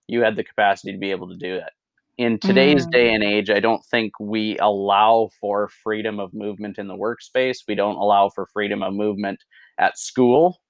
You 0.09 0.21
had 0.23 0.37
the 0.37 0.45
capacity 0.45 0.93
to 0.93 0.99
be 0.99 1.11
able 1.11 1.29
to 1.29 1.37
do 1.37 1.57
that 1.57 1.73
in 2.19 2.39
today's 2.39 2.87
Mm. 2.87 2.91
day 2.93 3.15
and 3.15 3.23
age 3.25 3.51
i 3.51 3.61
don't 3.61 3.85
think 3.87 4.13
we 4.21 4.59
allow 4.59 5.29
for 5.41 5.69
freedom 5.69 6.19
of 6.21 6.33
movement 6.35 6.79
in 6.79 6.87
the 6.89 6.97
workspace. 6.97 7.59
We 7.69 7.75
don't 7.75 7.97
allow 7.97 8.31
for 8.31 8.47
freedom 8.47 8.83
of 8.83 8.95
movement 8.95 9.45
at 9.79 9.99
school. 9.99 10.61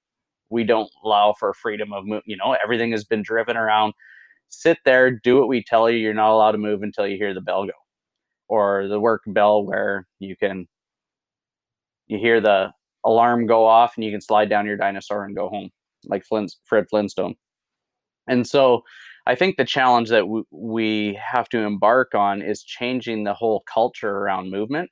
We 0.49 0.63
don't 0.65 0.89
allow 1.03 1.33
for 1.39 1.53
freedom 1.53 1.93
of 1.93 2.05
move 2.05 2.23
you 2.25 2.37
know 2.37 2.55
everything 2.63 2.91
has 2.91 3.05
been 3.05 3.23
driven 3.23 3.57
around 3.57 3.93
sit 4.49 4.77
there 4.85 5.11
do 5.11 5.37
what 5.39 5.47
we 5.49 5.63
tell 5.63 5.89
you. 5.89 5.97
You're 5.99 6.13
not 6.13 6.31
allowed 6.33 6.53
to 6.53 6.57
move 6.59 6.83
until 6.83 7.07
you 7.07 7.17
hear 7.17 7.33
the 7.33 7.41
bell 7.41 7.65
go 7.65 7.73
or 8.49 8.87
the 8.87 8.99
work 8.99 9.23
bell 9.27 9.63
where 9.65 10.07
you 10.19 10.35
can 10.37 10.67
you 12.07 12.17
hear 12.17 12.39
the 12.41 12.71
alarm 13.05 13.45
go 13.47 13.65
off 13.65 13.93
and 13.95 14.03
you 14.05 14.11
can 14.11 14.21
slide 14.21 14.49
down 14.49 14.65
your 14.65 14.77
dinosaur 14.77 15.25
and 15.25 15.35
go 15.35 15.49
home 15.49 15.69
like 16.05 16.25
Flint, 16.25 16.53
fred 16.65 16.85
flintstone. 16.89 17.35
And 18.27 18.45
so 18.47 18.83
i 19.27 19.35
think 19.35 19.57
the 19.57 19.65
challenge 19.65 20.09
that 20.09 20.21
w- 20.21 20.45
we 20.51 21.19
have 21.33 21.49
to 21.49 21.59
embark 21.59 22.15
on 22.15 22.41
is 22.41 22.63
changing 22.63 23.23
the 23.25 23.35
whole 23.35 23.63
culture 23.73 24.11
around 24.11 24.51
movement 24.51 24.89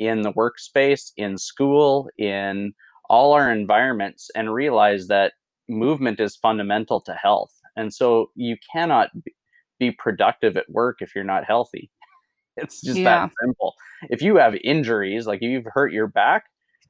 in 0.00 0.22
the 0.22 0.32
workspace 0.34 1.12
in 1.16 1.38
school 1.38 2.08
in 2.18 2.74
all 3.10 3.32
our 3.34 3.52
environments 3.52 4.30
and 4.36 4.52
realize 4.54 5.08
that 5.08 5.34
movement 5.70 6.20
is 6.20 6.36
fundamental 6.36 7.00
to 7.02 7.14
health. 7.14 7.52
And 7.76 7.94
so 7.94 8.30
you 8.36 8.56
cannot 8.72 9.10
be 9.78 9.92
productive 9.92 10.56
at 10.56 10.70
work 10.70 10.98
if 11.02 11.14
you're 11.14 11.24
not 11.24 11.44
healthy. 11.44 11.90
It's 12.58 12.82
just 12.82 13.04
Yeah. 13.04 13.26
that 13.26 13.30
simple. 13.42 13.74
If 14.10 14.22
you 14.22 14.36
have 14.36 14.54
injuries 14.64 15.26
like 15.26 15.42
if 15.42 15.50
you've 15.50 15.66
hurt 15.74 15.92
your 15.92 16.08
back 16.08 16.44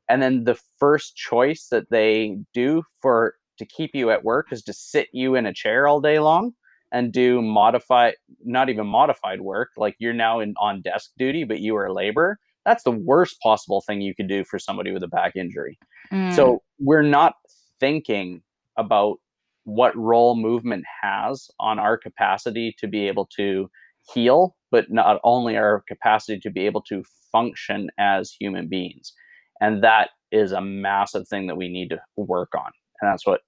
and 0.09 0.23
then 0.23 0.45
the 0.45 0.59
first 0.81 1.17
choice 1.17 1.69
that 1.71 1.91
they 1.91 2.39
do 2.55 2.83
for 3.03 3.37
to 3.59 3.67
keep 3.67 3.93
you 3.95 4.11
at 4.11 4.25
work 4.25 4.53
is 4.53 4.63
to 4.65 4.73
sit 4.73 5.09
you 5.13 5.37
in 5.37 5.47
a 5.47 5.55
chair 5.55 5.89
all 5.89 6.01
day 6.01 6.19
long 6.21 6.53
and 6.93 7.13
do 7.13 7.43
modified 7.43 8.15
not 8.45 8.69
even 8.69 8.87
modified 8.87 9.41
work 9.41 9.71
like 9.77 9.97
you're 9.99 10.13
now 10.13 10.41
in 10.41 10.55
on 10.61 10.83
desk 10.83 11.11
duty 11.19 11.45
but 11.45 11.61
you 11.61 11.77
are 11.77 11.93
labor 11.93 12.39
that's 12.65 12.85
the 12.85 12.93
worst 12.93 13.37
possible 13.43 13.81
thing 13.81 14.01
you 14.01 14.15
could 14.15 14.29
do 14.29 14.45
for 14.45 14.59
somebody 14.59 14.93
with 14.93 15.03
a 15.03 15.09
back 15.09 15.35
injury 15.37 15.79
Mm. 16.13 16.35
so 16.35 16.63
we're 16.79 17.03
not 17.03 17.35
thinking 17.81 18.43
about 18.77 19.17
what 19.65 19.97
role 19.97 20.37
movement 20.37 20.85
has 21.03 21.49
on 21.61 21.79
our 21.79 21.97
capacity 21.97 22.75
to 22.79 22.89
be 22.89 23.07
able 23.09 23.29
to 23.37 23.71
heal, 24.13 24.57
but 24.71 24.91
not 24.91 25.21
only 25.25 25.57
our 25.57 25.83
capacity 25.89 26.39
to 26.41 26.51
be 26.51 26.67
able 26.67 26.83
to 26.83 27.05
function 27.31 27.91
as 27.99 28.33
human 28.33 28.69
beings. 28.69 29.13
And 29.61 29.83
that 29.85 30.11
is 30.33 30.53
a 30.53 30.61
massive 30.61 31.29
thing 31.29 31.47
that 31.47 31.57
we 31.57 31.69
need 31.69 31.91
to 31.91 32.01
work 32.17 32.51
on. 32.57 32.71
And 33.01 33.11
that's 33.11 33.27
what 33.27 33.43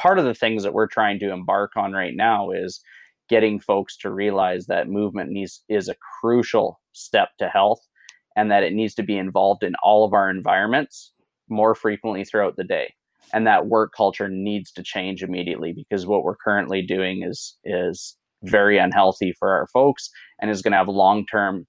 part 0.00 0.18
of 0.18 0.24
the 0.24 0.34
things 0.34 0.62
that 0.62 0.72
we're 0.72 0.86
trying 0.86 1.18
to 1.18 1.30
embark 1.30 1.76
on 1.76 1.92
right 1.92 2.16
now 2.16 2.50
is 2.50 2.80
getting 3.28 3.60
folks 3.60 3.96
to 3.98 4.10
realize 4.10 4.66
that 4.66 4.88
movement 4.88 5.30
needs 5.30 5.62
is 5.68 5.88
a 5.88 5.94
crucial 6.20 6.80
step 6.92 7.28
to 7.38 7.48
health 7.48 7.86
and 8.34 8.50
that 8.50 8.62
it 8.62 8.72
needs 8.72 8.94
to 8.94 9.02
be 9.02 9.18
involved 9.18 9.62
in 9.62 9.74
all 9.84 10.04
of 10.04 10.14
our 10.14 10.30
environments 10.30 11.12
more 11.48 11.74
frequently 11.74 12.24
throughout 12.24 12.56
the 12.56 12.64
day. 12.64 12.94
And 13.32 13.46
that 13.46 13.66
work 13.66 13.92
culture 13.94 14.28
needs 14.28 14.72
to 14.72 14.82
change 14.82 15.22
immediately 15.22 15.72
because 15.72 16.06
what 16.06 16.24
we're 16.24 16.36
currently 16.36 16.82
doing 16.82 17.22
is 17.22 17.56
is 17.64 18.16
very 18.42 18.78
unhealthy 18.78 19.34
for 19.38 19.52
our 19.52 19.66
folks 19.66 20.08
and 20.40 20.50
is 20.50 20.62
going 20.62 20.72
to 20.72 20.78
have 20.78 20.88
long-term 20.88 21.66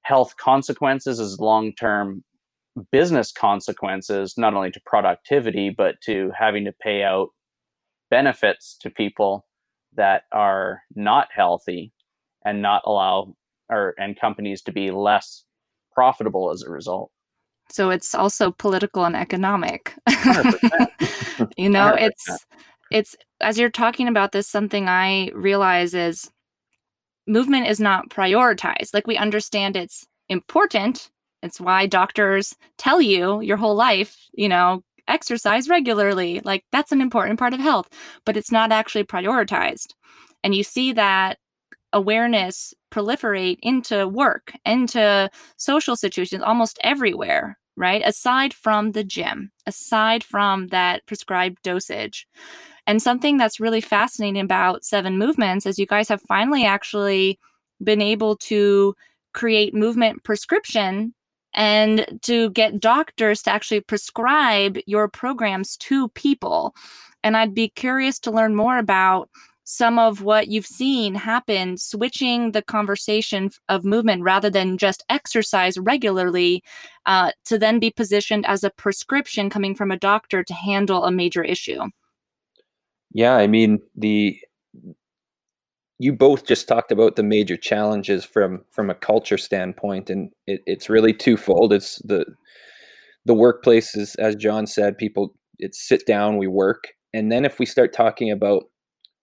health 0.00 0.34
consequences 0.38 1.20
as 1.20 1.38
long-term 1.38 2.24
business 2.90 3.30
consequences 3.30 4.34
not 4.38 4.54
only 4.54 4.70
to 4.70 4.80
productivity 4.86 5.70
but 5.70 5.96
to 6.02 6.32
having 6.36 6.64
to 6.64 6.72
pay 6.72 7.02
out 7.02 7.28
benefits 8.14 8.76
to 8.80 8.90
people 8.90 9.46
that 9.94 10.22
are 10.32 10.82
not 10.94 11.28
healthy 11.34 11.92
and 12.44 12.62
not 12.62 12.82
allow 12.84 13.34
or 13.70 13.94
and 13.98 14.20
companies 14.20 14.62
to 14.62 14.72
be 14.72 14.90
less 14.90 15.44
profitable 15.92 16.50
as 16.50 16.62
a 16.62 16.70
result 16.70 17.10
so 17.70 17.90
it's 17.90 18.14
also 18.14 18.50
political 18.50 19.04
and 19.04 19.16
economic 19.16 19.94
you 21.56 21.70
know 21.70 21.92
100%. 21.92 22.02
it's 22.06 22.46
it's 22.90 23.16
as 23.40 23.58
you're 23.58 23.70
talking 23.70 24.08
about 24.08 24.32
this 24.32 24.46
something 24.46 24.88
i 24.88 25.30
realize 25.34 25.94
is 25.94 26.30
movement 27.26 27.66
is 27.66 27.80
not 27.80 28.10
prioritized. 28.10 28.92
Like 28.92 29.06
we 29.06 29.16
understand 29.16 29.76
it's 29.76 30.06
important. 30.28 31.10
It's 31.42 31.60
why 31.60 31.86
doctors 31.86 32.54
tell 32.78 33.00
you 33.00 33.40
your 33.40 33.56
whole 33.56 33.74
life, 33.74 34.16
you 34.32 34.48
know, 34.48 34.82
exercise 35.08 35.68
regularly. 35.68 36.40
Like 36.44 36.64
that's 36.72 36.92
an 36.92 37.00
important 37.00 37.38
part 37.38 37.54
of 37.54 37.60
health, 37.60 37.88
but 38.24 38.36
it's 38.36 38.52
not 38.52 38.72
actually 38.72 39.04
prioritized. 39.04 39.94
And 40.42 40.54
you 40.54 40.62
see 40.62 40.92
that 40.92 41.38
awareness 41.92 42.74
proliferate 42.90 43.58
into 43.62 44.06
work, 44.08 44.52
into 44.66 45.30
social 45.56 45.96
situations 45.96 46.42
almost 46.42 46.78
everywhere, 46.82 47.58
right? 47.76 48.02
Aside 48.04 48.52
from 48.52 48.92
the 48.92 49.04
gym, 49.04 49.50
aside 49.66 50.22
from 50.22 50.68
that 50.68 51.06
prescribed 51.06 51.58
dosage. 51.62 52.26
And 52.86 53.00
something 53.00 53.38
that's 53.38 53.60
really 53.60 53.80
fascinating 53.80 54.42
about 54.42 54.84
Seven 54.84 55.18
Movements 55.18 55.64
is 55.66 55.78
you 55.78 55.86
guys 55.86 56.08
have 56.08 56.20
finally 56.22 56.64
actually 56.66 57.38
been 57.82 58.02
able 58.02 58.36
to 58.36 58.94
create 59.32 59.74
movement 59.74 60.22
prescription 60.22 61.14
and 61.54 62.18
to 62.22 62.50
get 62.50 62.80
doctors 62.80 63.42
to 63.42 63.50
actually 63.50 63.80
prescribe 63.80 64.78
your 64.86 65.08
programs 65.08 65.76
to 65.78 66.08
people. 66.10 66.74
And 67.22 67.36
I'd 67.36 67.54
be 67.54 67.68
curious 67.68 68.18
to 68.20 68.30
learn 68.30 68.54
more 68.54 68.78
about 68.78 69.30
some 69.64 69.98
of 69.98 70.22
what 70.22 70.48
you've 70.48 70.66
seen 70.66 71.14
happen, 71.14 71.78
switching 71.78 72.52
the 72.52 72.62
conversation 72.62 73.50
of 73.68 73.84
movement 73.84 74.22
rather 74.22 74.50
than 74.50 74.76
just 74.76 75.02
exercise 75.08 75.78
regularly 75.78 76.62
uh, 77.06 77.32
to 77.46 77.58
then 77.58 77.78
be 77.78 77.90
positioned 77.90 78.44
as 78.46 78.62
a 78.62 78.70
prescription 78.70 79.48
coming 79.48 79.74
from 79.74 79.90
a 79.90 79.98
doctor 79.98 80.44
to 80.44 80.54
handle 80.54 81.04
a 81.04 81.10
major 81.10 81.42
issue. 81.42 81.80
Yeah, 83.12 83.36
I 83.36 83.46
mean 83.46 83.80
the 83.96 84.38
you 85.98 86.12
both 86.12 86.46
just 86.46 86.66
talked 86.66 86.90
about 86.90 87.16
the 87.16 87.22
major 87.22 87.56
challenges 87.56 88.24
from 88.24 88.64
from 88.70 88.90
a 88.90 88.94
culture 88.94 89.38
standpoint, 89.38 90.10
and 90.10 90.30
it, 90.46 90.60
it's 90.66 90.90
really 90.90 91.12
twofold. 91.12 91.72
It's 91.72 91.96
the 92.04 92.24
the 93.24 93.34
workplaces, 93.34 94.16
as 94.18 94.36
John 94.36 94.66
said, 94.66 94.98
people 94.98 95.34
it's 95.58 95.86
sit 95.86 96.06
down, 96.06 96.36
we 96.36 96.46
work, 96.48 96.88
and 97.12 97.30
then 97.30 97.44
if 97.44 97.58
we 97.58 97.66
start 97.66 97.92
talking 97.92 98.30
about 98.30 98.64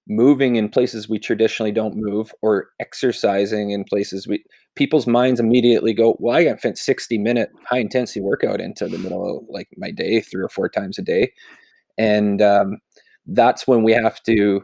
moving 0.08 0.56
in 0.56 0.68
places 0.68 1.08
we 1.08 1.20
traditionally 1.20 1.72
don't 1.72 1.96
move 1.96 2.34
or 2.42 2.70
exercising 2.80 3.70
in 3.70 3.84
places 3.84 4.28
we 4.28 4.44
people's 4.76 5.06
minds 5.06 5.40
immediately 5.40 5.94
go 5.94 6.18
well 6.20 6.36
i 6.36 6.44
got 6.44 6.60
fit 6.60 6.76
60 6.76 7.20
minute 7.20 7.50
high 7.70 7.78
intensity 7.78 8.20
workout 8.20 8.60
into 8.60 8.88
the 8.88 8.98
middle 8.98 9.38
of 9.38 9.44
like 9.48 9.68
my 9.78 9.92
day 9.92 10.20
three 10.20 10.42
or 10.42 10.50
four 10.50 10.68
times 10.68 10.98
a 10.98 11.04
day 11.04 11.32
and 12.00 12.42
um, 12.42 12.78
that's 13.28 13.68
when 13.68 13.84
we 13.84 13.94
have 13.94 14.22
to 14.24 14.64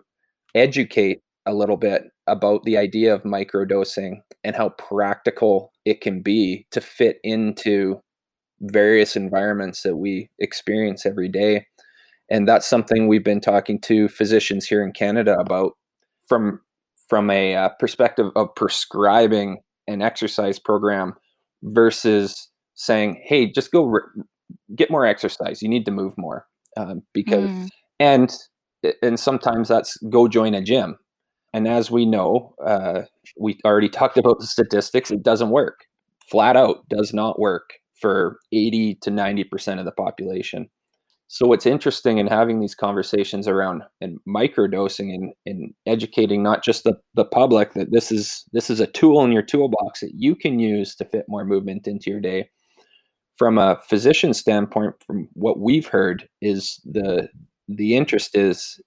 educate 0.55 1.21
a 1.47 1.53
little 1.53 1.77
bit 1.77 2.03
about 2.27 2.63
the 2.63 2.77
idea 2.77 3.13
of 3.13 3.23
microdosing 3.23 4.17
and 4.43 4.55
how 4.55 4.69
practical 4.69 5.71
it 5.85 6.01
can 6.01 6.21
be 6.21 6.67
to 6.71 6.81
fit 6.81 7.17
into 7.23 7.99
various 8.61 9.15
environments 9.15 9.83
that 9.83 9.95
we 9.95 10.29
experience 10.39 11.05
every 11.05 11.29
day. 11.29 11.65
And 12.29 12.47
that's 12.47 12.67
something 12.67 13.07
we've 13.07 13.23
been 13.23 13.41
talking 13.41 13.79
to 13.81 14.09
physicians 14.09 14.67
here 14.67 14.83
in 14.83 14.91
Canada 14.91 15.37
about 15.39 15.73
from 16.27 16.61
from 17.09 17.29
a 17.29 17.55
uh, 17.55 17.69
perspective 17.79 18.31
of 18.35 18.53
prescribing 18.55 19.61
an 19.87 20.01
exercise 20.01 20.59
program 20.59 21.13
versus 21.63 22.49
saying, 22.75 23.21
"Hey, 23.23 23.49
just 23.49 23.71
go 23.71 23.85
re- 23.85 24.01
get 24.75 24.91
more 24.91 25.05
exercise. 25.05 25.61
You 25.61 25.69
need 25.69 25.85
to 25.85 25.91
move 25.91 26.13
more." 26.17 26.45
Um, 26.75 27.03
because 27.13 27.49
mm 27.49 27.69
and 27.99 28.31
and 29.01 29.19
sometimes 29.19 29.67
that's 29.67 29.97
go 30.09 30.27
join 30.27 30.53
a 30.53 30.61
gym 30.61 30.97
and 31.53 31.67
as 31.67 31.89
we 31.91 32.05
know 32.05 32.53
uh, 32.65 33.03
we 33.39 33.59
already 33.65 33.89
talked 33.89 34.17
about 34.17 34.39
the 34.39 34.47
statistics 34.47 35.11
it 35.11 35.23
doesn't 35.23 35.49
work. 35.49 35.85
Flat 36.29 36.57
out 36.57 36.87
does 36.89 37.13
not 37.13 37.39
work 37.39 37.71
for 37.99 38.39
80 38.51 38.95
to 38.95 39.09
90% 39.09 39.79
of 39.79 39.85
the 39.85 39.91
population. 39.91 40.69
So 41.29 41.45
what's 41.45 41.65
interesting 41.65 42.19
in 42.19 42.27
having 42.27 42.59
these 42.59 42.75
conversations 42.75 43.47
around 43.47 43.83
and 43.99 44.17
microdosing 44.27 45.13
and, 45.13 45.33
and 45.45 45.73
educating 45.85 46.41
not 46.41 46.63
just 46.63 46.83
the, 46.85 46.97
the 47.15 47.25
public 47.25 47.73
that 47.73 47.91
this 47.91 48.11
is 48.11 48.45
this 48.53 48.69
is 48.69 48.79
a 48.79 48.87
tool 48.87 49.23
in 49.25 49.33
your 49.33 49.41
toolbox 49.41 49.99
that 49.99 50.13
you 50.15 50.35
can 50.35 50.57
use 50.57 50.95
to 50.95 51.05
fit 51.05 51.25
more 51.27 51.43
movement 51.43 51.85
into 51.85 52.09
your 52.09 52.21
day 52.21 52.49
from 53.37 53.57
a 53.57 53.79
physician 53.87 54.33
standpoint 54.33 54.95
from 55.05 55.27
what 55.33 55.59
we've 55.59 55.87
heard 55.87 56.29
is 56.41 56.79
the 56.85 57.29
the 57.67 57.95
interest 57.95 58.35
is 58.35 58.79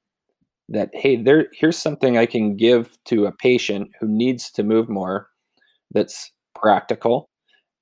that 0.70 0.90
hey 0.94 1.16
there 1.16 1.48
here's 1.52 1.78
something 1.78 2.16
i 2.16 2.26
can 2.26 2.56
give 2.56 2.96
to 3.04 3.26
a 3.26 3.32
patient 3.32 3.90
who 4.00 4.08
needs 4.08 4.50
to 4.50 4.62
move 4.62 4.88
more 4.88 5.28
that's 5.92 6.32
practical. 6.54 7.28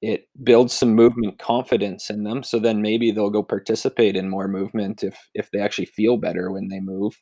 It 0.00 0.28
builds 0.44 0.72
some 0.72 0.94
movement 0.94 1.38
confidence 1.40 2.08
in 2.08 2.22
them 2.22 2.42
so 2.44 2.60
then 2.60 2.82
maybe 2.82 3.10
they'll 3.10 3.30
go 3.30 3.42
participate 3.42 4.16
in 4.16 4.28
more 4.28 4.46
movement 4.46 5.02
if 5.02 5.18
if 5.34 5.50
they 5.50 5.58
actually 5.60 5.86
feel 5.86 6.16
better 6.16 6.52
when 6.52 6.68
they 6.68 6.80
move. 6.80 7.14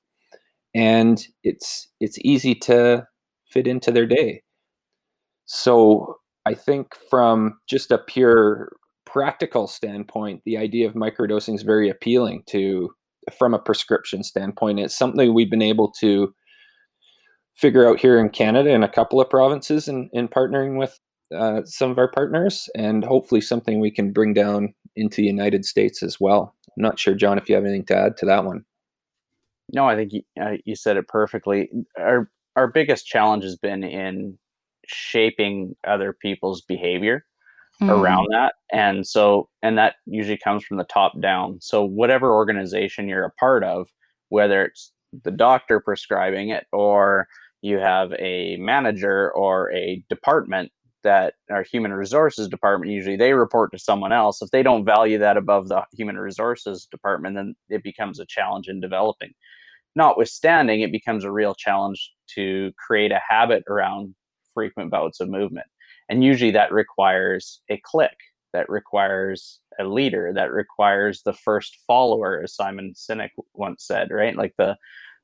And 0.74 1.24
it's 1.42 1.88
it's 2.00 2.18
easy 2.20 2.54
to 2.56 3.06
fit 3.48 3.66
into 3.66 3.90
their 3.90 4.06
day. 4.06 4.42
So 5.46 6.16
i 6.46 6.54
think 6.54 6.94
from 7.10 7.58
just 7.68 7.90
a 7.90 7.98
pure 7.98 8.72
practical 9.04 9.66
standpoint 9.66 10.42
the 10.44 10.56
idea 10.56 10.86
of 10.86 10.94
microdosing 10.94 11.54
is 11.54 11.62
very 11.62 11.88
appealing 11.88 12.42
to 12.46 12.90
from 13.36 13.54
a 13.54 13.58
prescription 13.58 14.22
standpoint. 14.22 14.80
It's 14.80 14.96
something 14.96 15.32
we've 15.32 15.50
been 15.50 15.62
able 15.62 15.90
to 16.00 16.34
figure 17.54 17.88
out 17.88 17.98
here 17.98 18.18
in 18.18 18.28
Canada 18.28 18.70
in 18.70 18.82
a 18.82 18.88
couple 18.88 19.20
of 19.20 19.30
provinces 19.30 19.88
in, 19.88 20.10
in 20.12 20.28
partnering 20.28 20.78
with 20.78 20.98
uh, 21.34 21.62
some 21.64 21.90
of 21.90 21.98
our 21.98 22.10
partners, 22.10 22.68
and 22.76 23.04
hopefully 23.04 23.40
something 23.40 23.80
we 23.80 23.90
can 23.90 24.12
bring 24.12 24.32
down 24.32 24.72
into 24.94 25.16
the 25.16 25.26
United 25.26 25.64
States 25.64 26.02
as 26.02 26.20
well. 26.20 26.54
I'm 26.68 26.82
not 26.82 26.98
sure, 26.98 27.14
John, 27.14 27.38
if 27.38 27.48
you 27.48 27.54
have 27.54 27.64
anything 27.64 27.86
to 27.86 27.96
add 27.96 28.16
to 28.18 28.26
that 28.26 28.44
one. 28.44 28.64
No, 29.72 29.88
I 29.88 29.96
think 29.96 30.12
you, 30.12 30.22
uh, 30.40 30.52
you 30.64 30.76
said 30.76 30.96
it 30.96 31.08
perfectly. 31.08 31.68
Our 31.98 32.30
our 32.54 32.68
biggest 32.68 33.06
challenge 33.06 33.42
has 33.44 33.56
been 33.56 33.82
in 33.82 34.38
shaping 34.86 35.74
other 35.86 36.12
people's 36.12 36.62
behavior 36.62 37.24
mm. 37.80 37.90
around 37.90 38.28
that. 38.30 38.54
And 38.72 39.06
so, 39.06 39.48
and 39.62 39.76
that 39.78 39.96
usually 40.06 40.38
comes 40.38 40.64
from 40.64 40.76
the 40.76 40.84
top 40.84 41.20
down. 41.20 41.58
So, 41.60 41.84
whatever 41.84 42.34
organization 42.34 43.08
you're 43.08 43.24
a 43.24 43.30
part 43.32 43.64
of, 43.64 43.88
whether 44.28 44.64
it's 44.64 44.92
the 45.24 45.30
doctor 45.30 45.80
prescribing 45.80 46.50
it 46.50 46.66
or 46.72 47.28
you 47.62 47.78
have 47.78 48.12
a 48.18 48.56
manager 48.56 49.32
or 49.32 49.72
a 49.72 50.02
department 50.08 50.70
that 51.02 51.34
our 51.50 51.62
human 51.62 51.92
resources 51.92 52.48
department 52.48 52.90
usually 52.90 53.16
they 53.16 53.32
report 53.32 53.70
to 53.70 53.78
someone 53.78 54.12
else 54.12 54.42
if 54.42 54.50
they 54.50 54.62
don't 54.62 54.84
value 54.84 55.18
that 55.18 55.36
above 55.36 55.68
the 55.68 55.82
human 55.92 56.18
resources 56.18 56.86
department 56.90 57.36
then 57.36 57.54
it 57.68 57.82
becomes 57.82 58.18
a 58.18 58.26
challenge 58.26 58.68
in 58.68 58.80
developing 58.80 59.32
notwithstanding 59.94 60.80
it 60.80 60.90
becomes 60.90 61.22
a 61.22 61.30
real 61.30 61.54
challenge 61.54 62.12
to 62.26 62.72
create 62.76 63.12
a 63.12 63.20
habit 63.26 63.62
around 63.68 64.14
frequent 64.52 64.90
bouts 64.90 65.20
of 65.20 65.28
movement 65.28 65.66
and 66.08 66.24
usually 66.24 66.50
that 66.50 66.72
requires 66.72 67.60
a 67.68 67.80
click 67.84 68.16
that 68.52 68.68
requires 68.68 69.60
a 69.78 69.84
leader 69.84 70.32
that 70.34 70.50
requires 70.52 71.22
the 71.22 71.32
first 71.32 71.78
follower 71.86 72.40
as 72.42 72.54
simon 72.54 72.94
sinek 72.94 73.30
once 73.54 73.84
said 73.84 74.10
right? 74.10 74.36
Like 74.36 74.54
the 74.58 74.76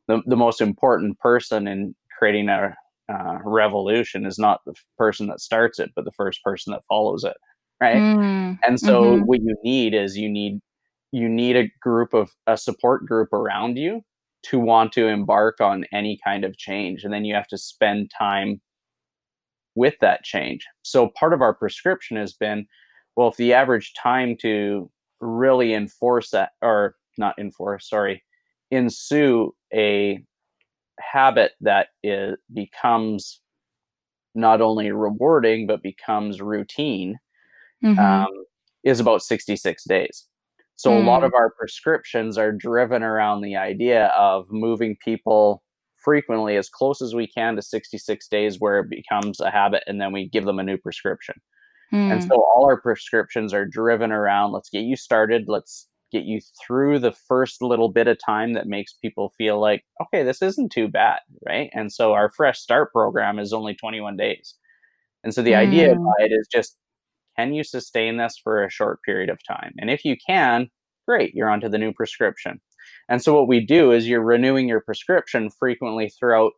the, 0.08 0.20
the 0.26 0.36
most 0.36 0.60
important 0.60 1.18
person 1.18 1.68
in 1.68 1.94
creating 2.18 2.48
a 2.48 2.74
uh, 3.12 3.38
revolution 3.44 4.26
is 4.26 4.38
not 4.38 4.60
the 4.64 4.74
person 4.96 5.26
that 5.26 5.40
starts 5.40 5.78
it 5.78 5.90
but 5.94 6.04
the 6.04 6.12
first 6.12 6.42
person 6.42 6.72
that 6.72 6.84
follows 6.88 7.24
it 7.24 7.36
right? 7.80 7.96
Mm, 7.96 8.58
and 8.66 8.78
so 8.78 9.02
mm-hmm. 9.02 9.24
what 9.24 9.40
you 9.42 9.56
need 9.64 9.94
is 9.94 10.16
you 10.16 10.28
need 10.28 10.60
you 11.12 11.28
need 11.28 11.56
a 11.56 11.70
group 11.80 12.14
of 12.14 12.32
a 12.46 12.56
support 12.56 13.06
group 13.06 13.32
around 13.32 13.76
you 13.76 14.02
to 14.44 14.58
want 14.58 14.92
to 14.92 15.06
embark 15.06 15.60
on 15.60 15.84
any 15.92 16.18
kind 16.24 16.44
of 16.44 16.56
change. 16.56 17.04
And 17.04 17.12
then 17.12 17.24
you 17.24 17.34
have 17.34 17.46
to 17.48 17.58
spend 17.58 18.10
time 18.16 18.60
with 19.74 19.94
that 20.00 20.22
change. 20.22 20.66
So 20.82 21.10
part 21.18 21.32
of 21.32 21.40
our 21.40 21.54
prescription 21.54 22.16
has 22.16 22.32
been 22.32 22.66
well, 23.16 23.28
if 23.28 23.36
the 23.36 23.52
average 23.52 23.92
time 23.94 24.36
to 24.40 24.90
really 25.20 25.74
enforce 25.74 26.30
that, 26.30 26.52
or 26.62 26.96
not 27.18 27.38
enforce, 27.38 27.88
sorry, 27.88 28.24
ensue 28.70 29.54
a 29.72 30.22
habit 30.98 31.52
that 31.60 31.88
is, 32.02 32.36
becomes 32.52 33.40
not 34.34 34.62
only 34.62 34.90
rewarding 34.92 35.66
but 35.66 35.82
becomes 35.82 36.40
routine 36.40 37.18
mm-hmm. 37.84 37.98
um, 37.98 38.28
is 38.82 39.00
about 39.00 39.22
66 39.22 39.84
days. 39.84 40.26
So 40.76 40.90
mm. 40.90 41.02
a 41.02 41.06
lot 41.06 41.22
mm. 41.22 41.26
of 41.26 41.34
our 41.34 41.50
prescriptions 41.50 42.38
are 42.38 42.52
driven 42.52 43.02
around 43.02 43.42
the 43.42 43.56
idea 43.56 44.06
of 44.08 44.46
moving 44.50 44.96
people 45.04 45.62
frequently 46.05 46.57
as 46.57 46.68
close 46.68 47.00
as 47.03 47.14
we 47.14 47.26
can 47.26 47.57
to 47.57 47.62
66 47.62 48.28
days 48.28 48.57
where 48.59 48.80
it 48.80 48.90
becomes 48.90 49.40
a 49.40 49.50
habit 49.50 49.82
and 49.86 50.00
then 50.00 50.12
we 50.12 50.28
give 50.28 50.44
them 50.44 50.59
a 50.59 50.64
new 50.64 50.76
prescription. 50.76 51.34
Mm. 51.92 52.12
And 52.12 52.22
hmm. 52.22 52.28
so 52.28 52.36
all 52.36 52.64
our 52.64 52.80
prescriptions 52.80 53.53
are 53.53 53.66
driven 53.66 54.12
around 54.12 54.53
let's 54.53 54.70
get 54.70 54.84
you 54.84 54.96
started, 54.96 55.44
let's 55.46 55.88
get 56.11 56.24
you 56.24 56.40
through 56.64 56.98
the 56.98 57.12
first 57.12 57.62
little 57.62 57.88
bit 57.88 58.07
of 58.07 58.18
time 58.24 58.53
that 58.53 58.66
makes 58.66 58.92
people 58.92 59.32
feel 59.36 59.61
like, 59.61 59.82
okay, 60.00 60.22
this 60.22 60.42
isn't 60.42 60.70
too 60.70 60.88
bad, 60.88 61.20
right? 61.46 61.70
And 61.72 61.90
so 61.90 62.12
our 62.12 62.30
fresh 62.30 62.61
start 62.61 62.92
program 62.92 63.38
is 63.38 63.53
only 63.53 63.74
21 63.74 64.16
days. 64.16 64.55
And 65.24 65.32
so 65.34 65.42
the 65.42 65.53
mm. 65.53 65.59
idea 65.59 65.94
by 65.94 66.24
it 66.24 66.32
is 66.32 66.48
just 66.53 66.76
can 67.38 67.55
you 67.55 67.64
sustain 67.64 68.18
this 68.18 68.38
for 68.42 68.62
a 68.62 68.70
short 68.70 69.00
period 69.05 69.30
of 69.30 69.38
time? 69.48 69.72
And 69.78 69.90
if 69.90 70.05
you 70.05 70.16
can, 70.26 70.68
great, 71.09 71.34
you're 71.34 71.50
onto 71.50 71.68
the 71.68 71.78
new 71.78 71.92
prescription. 71.92 72.61
And 73.09 73.22
so 73.22 73.34
what 73.34 73.49
we 73.49 73.64
do 73.64 73.93
is 73.93 74.09
you're 74.09 74.22
renewing 74.22 74.68
your 74.68 74.80
prescription 74.80 75.51
frequently 75.51 76.09
throughout 76.09 76.53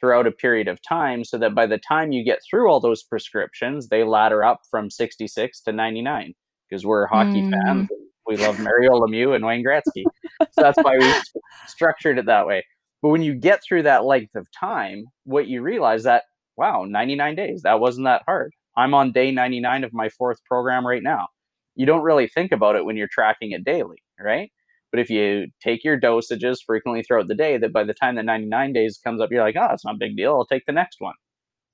throughout 0.00 0.26
a 0.26 0.32
period 0.32 0.66
of 0.66 0.80
time 0.80 1.24
so 1.24 1.36
that 1.36 1.54
by 1.54 1.66
the 1.66 1.78
time 1.78 2.10
you 2.10 2.24
get 2.24 2.40
through 2.48 2.70
all 2.70 2.80
those 2.80 3.02
prescriptions, 3.02 3.88
they 3.88 4.02
ladder 4.02 4.42
up 4.42 4.60
from 4.70 4.90
66 4.90 5.60
to 5.60 5.72
99 5.72 6.32
because 6.68 6.86
we're 6.86 7.06
hockey 7.06 7.42
mm. 7.42 7.50
fans. 7.50 7.88
We 8.26 8.38
love 8.38 8.58
Mario 8.60 8.92
Lemieux 8.92 9.34
and 9.34 9.44
Wayne 9.44 9.64
Gretzky. 9.64 10.04
so 10.40 10.62
that's 10.62 10.78
why 10.78 10.96
we 10.98 11.12
structured 11.66 12.18
it 12.18 12.26
that 12.26 12.46
way. 12.46 12.64
But 13.02 13.08
when 13.08 13.22
you 13.22 13.34
get 13.34 13.62
through 13.62 13.82
that 13.84 14.04
length 14.04 14.34
of 14.36 14.46
time, 14.52 15.04
what 15.24 15.48
you 15.48 15.62
realize 15.62 16.04
that, 16.04 16.24
wow, 16.56 16.84
99 16.88 17.34
days, 17.34 17.62
that 17.62 17.80
wasn't 17.80 18.06
that 18.06 18.22
hard. 18.26 18.52
I'm 18.76 18.94
on 18.94 19.12
day 19.12 19.30
99 19.30 19.84
of 19.84 19.92
my 19.92 20.08
fourth 20.10 20.42
program 20.44 20.86
right 20.86 21.02
now. 21.02 21.28
You 21.74 21.86
don't 21.86 22.02
really 22.02 22.28
think 22.28 22.52
about 22.52 22.76
it 22.76 22.84
when 22.84 22.96
you're 22.96 23.08
tracking 23.08 23.52
it 23.52 23.64
daily, 23.64 24.02
right? 24.18 24.52
But 24.90 25.00
if 25.00 25.10
you 25.10 25.46
take 25.62 25.84
your 25.84 26.00
dosages 26.00 26.58
frequently 26.64 27.02
throughout 27.02 27.28
the 27.28 27.34
day, 27.34 27.58
that 27.58 27.72
by 27.72 27.84
the 27.84 27.94
time 27.94 28.16
the 28.16 28.22
99 28.22 28.72
days 28.72 28.98
comes 28.98 29.20
up, 29.20 29.30
you're 29.30 29.42
like, 29.42 29.56
oh, 29.56 29.68
it's 29.72 29.84
not 29.84 29.94
a 29.94 29.98
big 29.98 30.16
deal. 30.16 30.32
I'll 30.32 30.46
take 30.46 30.66
the 30.66 30.72
next 30.72 31.00
one. 31.00 31.14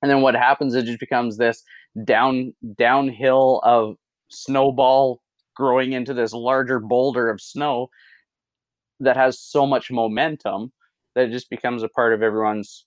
And 0.02 0.10
then 0.10 0.20
what 0.20 0.34
happens 0.34 0.74
is 0.74 0.82
it 0.82 0.86
just 0.86 1.00
becomes 1.00 1.38
this 1.38 1.62
down 2.04 2.54
downhill 2.76 3.60
of 3.64 3.96
snowball 4.28 5.22
growing 5.54 5.92
into 5.92 6.12
this 6.12 6.32
larger 6.32 6.78
boulder 6.78 7.30
of 7.30 7.40
snow 7.40 7.88
that 9.00 9.16
has 9.16 9.40
so 9.40 9.66
much 9.66 9.90
momentum 9.90 10.72
that 11.14 11.28
it 11.28 11.32
just 11.32 11.48
becomes 11.48 11.82
a 11.82 11.88
part 11.88 12.12
of 12.12 12.22
everyone's 12.22 12.84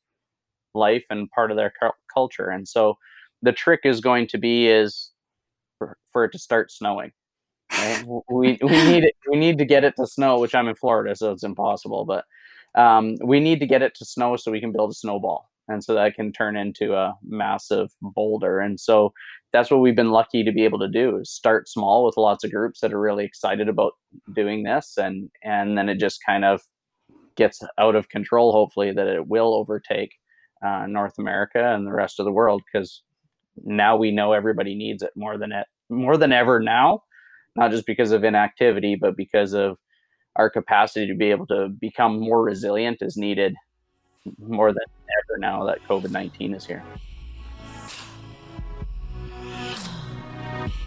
life 0.76 1.06
and 1.10 1.30
part 1.32 1.52
of 1.52 1.58
their 1.58 1.74
cu- 1.82 1.90
culture. 2.14 2.50
And 2.50 2.68
so 2.68 2.98
the 3.42 3.52
trick 3.52 3.82
is 3.84 4.02
going 4.02 4.28
to 4.28 4.38
be 4.38 4.68
is 4.68 5.12
for, 5.78 5.98
for 6.12 6.26
it 6.26 6.32
to 6.32 6.40
start 6.40 6.72
snowing. 6.72 7.12
We 8.30 8.58
we 8.62 8.84
need 8.84 9.04
it. 9.04 9.16
We 9.30 9.38
need 9.38 9.58
to 9.60 9.66
get 9.66 9.84
it 9.84 9.96
to 9.98 10.08
snow, 10.08 10.40
which 10.40 10.56
I'm 10.56 10.68
in 10.68 10.76
Florida, 10.76 11.16
so 11.16 11.32
it's 11.32 11.44
impossible. 11.44 12.06
But 12.06 12.26
um, 12.80 13.16
we 13.24 13.40
need 13.40 13.60
to 13.60 13.68
get 13.68 13.82
it 13.82 13.96
to 13.96 14.06
snow 14.06 14.36
so 14.36 14.52
we 14.52 14.60
can 14.60 14.72
build 14.72 14.92
a 14.92 14.96
snowball, 14.96 15.50
and 15.68 15.84
so 15.84 15.94
that 15.94 16.16
can 16.16 16.32
turn 16.32 16.58
into 16.58 16.94
a 16.94 17.16
massive 17.24 17.92
boulder. 18.02 18.60
And 18.60 18.80
so 18.80 19.14
that's 19.52 19.72
what 19.72 19.80
we've 19.82 19.96
been 19.96 20.12
lucky 20.12 20.44
to 20.44 20.52
be 20.52 20.64
able 20.64 20.80
to 20.80 20.88
do: 20.88 21.18
is 21.18 21.32
start 21.32 21.70
small 21.70 22.06
with 22.06 22.18
lots 22.18 22.44
of 22.44 22.52
groups 22.52 22.80
that 22.82 22.94
are 22.94 23.00
really 23.00 23.26
excited 23.26 23.70
about 23.70 23.94
doing 24.34 24.64
this, 24.64 24.98
and 24.98 25.30
and 25.44 25.78
then 25.78 25.90
it 25.90 26.00
just 26.00 26.20
kind 26.26 26.46
of 26.46 26.62
gets 27.36 27.62
out 27.78 27.96
of 27.96 28.10
control. 28.10 28.52
Hopefully, 28.52 28.92
that 28.92 29.08
it 29.08 29.28
will 29.28 29.54
overtake 29.54 30.14
uh, 30.66 30.86
North 30.88 31.18
America 31.20 31.74
and 31.74 31.86
the 31.86 31.94
rest 31.94 32.20
of 32.20 32.26
the 32.26 32.32
world 32.32 32.62
because 32.72 33.04
now 33.64 33.96
we 33.96 34.12
know 34.12 34.34
everybody 34.34 34.76
needs 34.76 35.04
it 35.04 35.12
more 35.16 35.38
than 35.38 35.52
it 35.52 35.68
more 35.90 36.18
than 36.18 36.32
ever 36.32 36.60
now 36.60 37.02
not 37.60 37.72
just 37.72 37.86
because 37.86 38.12
of 38.12 38.24
inactivity, 38.24 38.96
but 38.96 39.18
because 39.18 39.54
of 39.54 39.78
our 40.38 40.50
capacity 40.50 41.06
to 41.08 41.14
be 41.14 41.30
able 41.30 41.46
to 41.48 41.68
become 41.68 42.20
more 42.20 42.42
resilient 42.42 43.00
is 43.02 43.18
needed 43.18 43.54
more 44.38 44.72
than 44.72 44.84
ever 45.22 45.38
now 45.40 45.66
that 45.66 45.84
COVID 45.84 46.12
19 46.12 46.54
is 46.54 46.66
here. 46.66 46.84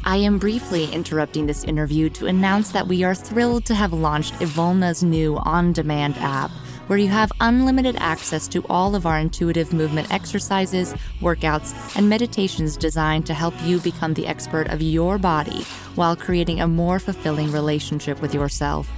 I 0.05 0.17
am 0.17 0.39
briefly 0.39 0.87
interrupting 0.87 1.47
this 1.47 1.63
interview 1.63 2.09
to 2.11 2.27
announce 2.27 2.73
that 2.73 2.89
we 2.89 3.05
are 3.05 3.15
thrilled 3.15 3.67
to 3.67 3.75
have 3.75 3.93
launched 3.93 4.35
Evolna's 4.35 5.03
new 5.03 5.37
on 5.37 5.73
demand 5.73 6.17
app 6.19 6.51
where 6.93 6.99
you 6.99 7.09
have 7.09 7.33
unlimited 7.41 7.97
access 8.01 8.47
to 8.47 8.63
all 8.69 8.95
of 8.95 9.07
our 9.07 9.19
intuitive 9.19 9.73
movement 9.73 10.13
exercises, 10.13 10.93
workouts, 11.23 11.97
and 11.97 12.07
meditations 12.07 12.77
designed 12.77 13.25
to 13.25 13.33
help 13.33 13.55
you 13.63 13.81
become 13.81 14.13
the 14.13 14.27
expert 14.27 14.69
of 14.69 14.83
your 14.83 15.17
body 15.17 15.63
while 15.95 16.15
creating 16.15 16.61
a 16.61 16.69
more 16.69 16.99
fulfilling 16.99 17.51
relationship 17.51 18.21
with 18.21 18.35
yourself. 18.35 18.91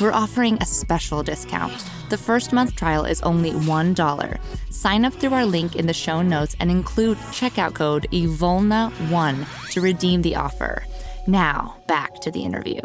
We're 0.00 0.12
offering 0.12 0.58
a 0.60 0.64
special 0.64 1.24
discount. 1.24 1.72
The 2.08 2.16
first 2.16 2.52
month 2.52 2.76
trial 2.76 3.04
is 3.04 3.20
only 3.22 3.50
$1. 3.50 4.38
Sign 4.70 5.04
up 5.04 5.14
through 5.14 5.34
our 5.34 5.44
link 5.44 5.74
in 5.74 5.88
the 5.88 5.92
show 5.92 6.22
notes 6.22 6.54
and 6.60 6.70
include 6.70 7.18
checkout 7.32 7.74
code 7.74 8.06
EVOLNA1 8.12 9.72
to 9.72 9.80
redeem 9.80 10.22
the 10.22 10.36
offer. 10.36 10.84
Now, 11.26 11.78
back 11.88 12.20
to 12.20 12.30
the 12.30 12.44
interview. 12.44 12.80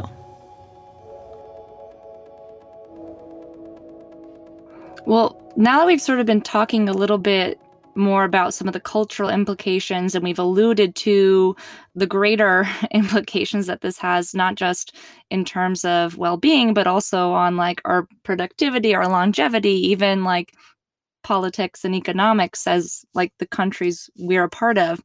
Well, 5.05 5.39
now 5.55 5.79
that 5.79 5.87
we've 5.87 6.01
sort 6.01 6.19
of 6.19 6.25
been 6.25 6.41
talking 6.41 6.89
a 6.89 6.93
little 6.93 7.19
bit 7.19 7.59
more 7.95 8.23
about 8.25 8.53
some 8.53 8.67
of 8.67 8.73
the 8.73 8.79
cultural 8.79 9.29
implications 9.29 10.15
and 10.15 10.23
we've 10.23 10.39
alluded 10.39 10.95
to 10.95 11.55
the 11.95 12.07
greater 12.07 12.67
implications 12.91 13.67
that 13.67 13.81
this 13.81 13.97
has 13.97 14.33
not 14.33 14.55
just 14.55 14.95
in 15.29 15.45
terms 15.45 15.85
of 15.85 16.17
well-being 16.17 16.73
but 16.73 16.87
also 16.87 17.31
on 17.31 17.55
like 17.55 17.81
our 17.85 18.05
productivity 18.23 18.93
our 18.93 19.07
longevity 19.07 19.87
even 19.87 20.25
like 20.25 20.53
politics 21.23 21.85
and 21.85 21.95
economics 21.95 22.67
as 22.67 23.05
like 23.13 23.31
the 23.39 23.47
countries 23.47 24.09
we're 24.19 24.43
a 24.43 24.49
part 24.49 24.77
of 24.77 25.01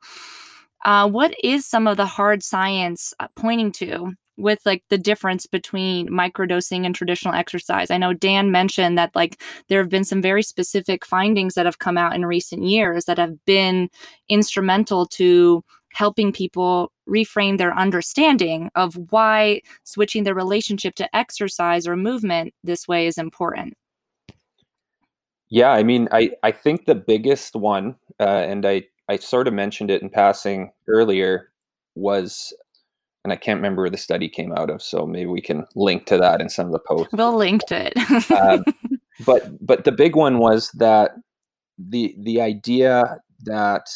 uh, 0.85 1.09
what 1.09 1.33
is 1.45 1.65
some 1.65 1.87
of 1.87 1.97
the 1.97 2.07
hard 2.07 2.43
science 2.43 3.15
uh, 3.21 3.29
pointing 3.37 3.71
to 3.71 4.13
with 4.41 4.61
like 4.65 4.83
the 4.89 4.99
difference 4.99 5.47
between 5.47 6.09
microdosing 6.09 6.85
and 6.87 6.95
traditional 6.95 7.35
exercise. 7.35 7.91
I 7.91 7.99
know 7.99 8.13
Dan 8.13 8.51
mentioned 8.51 8.99
that 8.99 9.15
like 9.15 9.41
there 9.69 9.81
have 9.81 9.89
been 9.89 10.05
some 10.05 10.23
very 10.23 10.43
specific 10.43 11.05
findings 11.05 11.55
that 11.55 11.67
have 11.67 11.79
come 11.79 11.99
out 11.99 12.15
in 12.15 12.27
recent 12.27 12.65
years 12.65 13.05
that 13.05 13.19
have 13.19 13.45
been 13.45 13.89
instrumental 14.29 15.07
to 15.07 15.63
helping 15.93 16.33
people 16.33 16.93
reframe 17.09 17.59
their 17.59 17.77
understanding 17.77 18.71
of 18.75 18.97
why 19.11 19.61
switching 19.85 20.25
their 20.25 20.35
relationship 20.35 20.95
to 20.95 21.17
exercise 21.17 21.87
or 21.87 21.97
movement 21.97 22.55
this 22.63 22.87
way 22.87 23.07
is 23.07 23.19
important. 23.19 23.75
Yeah, 25.49 25.73
I 25.73 25.83
mean, 25.83 26.09
I 26.13 26.31
I 26.45 26.53
think 26.53 26.87
the 26.87 26.95
biggest 26.95 27.57
one, 27.57 27.97
uh, 28.21 28.45
and 28.49 28.65
I 28.65 28.85
I 29.09 29.17
sort 29.17 29.49
of 29.49 29.55
mentioned 29.55 29.91
it 29.91 30.01
in 30.01 30.09
passing 30.09 30.71
earlier, 30.87 31.51
was 31.97 32.55
and 33.25 33.33
I 33.33 33.37
can't 33.37 33.59
remember 33.59 33.83
where 33.83 33.91
the 33.91 33.99
study 33.99 34.29
came 34.29 34.53
out 34.53 34.71
of, 34.71 34.83
so 34.83 35.07
maybe 35.07 35.27
we 35.27 35.41
can 35.41 35.67
link 35.75 36.07
to 36.07 36.19
that 36.19 36.41
in 36.41 36.49
some 36.49 36.67
of 36.67 36.73
the 36.73 36.79
posts. 36.79 37.13
We'll 37.13 37.37
link 37.37 37.67
to 37.67 37.87
it. 37.87 37.93
uh, 38.31 38.63
but 39.27 39.65
but 39.65 39.85
the 39.85 39.93
big 39.93 40.17
one 40.17 40.39
was 40.39 40.71
that 40.73 41.13
the 41.79 42.15
the 42.19 42.41
idea 42.41 43.19
that 43.45 43.87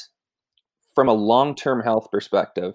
from 0.95 1.09
a 1.09 1.12
long 1.12 1.55
term 1.55 1.83
health 1.83 2.09
perspective, 2.11 2.75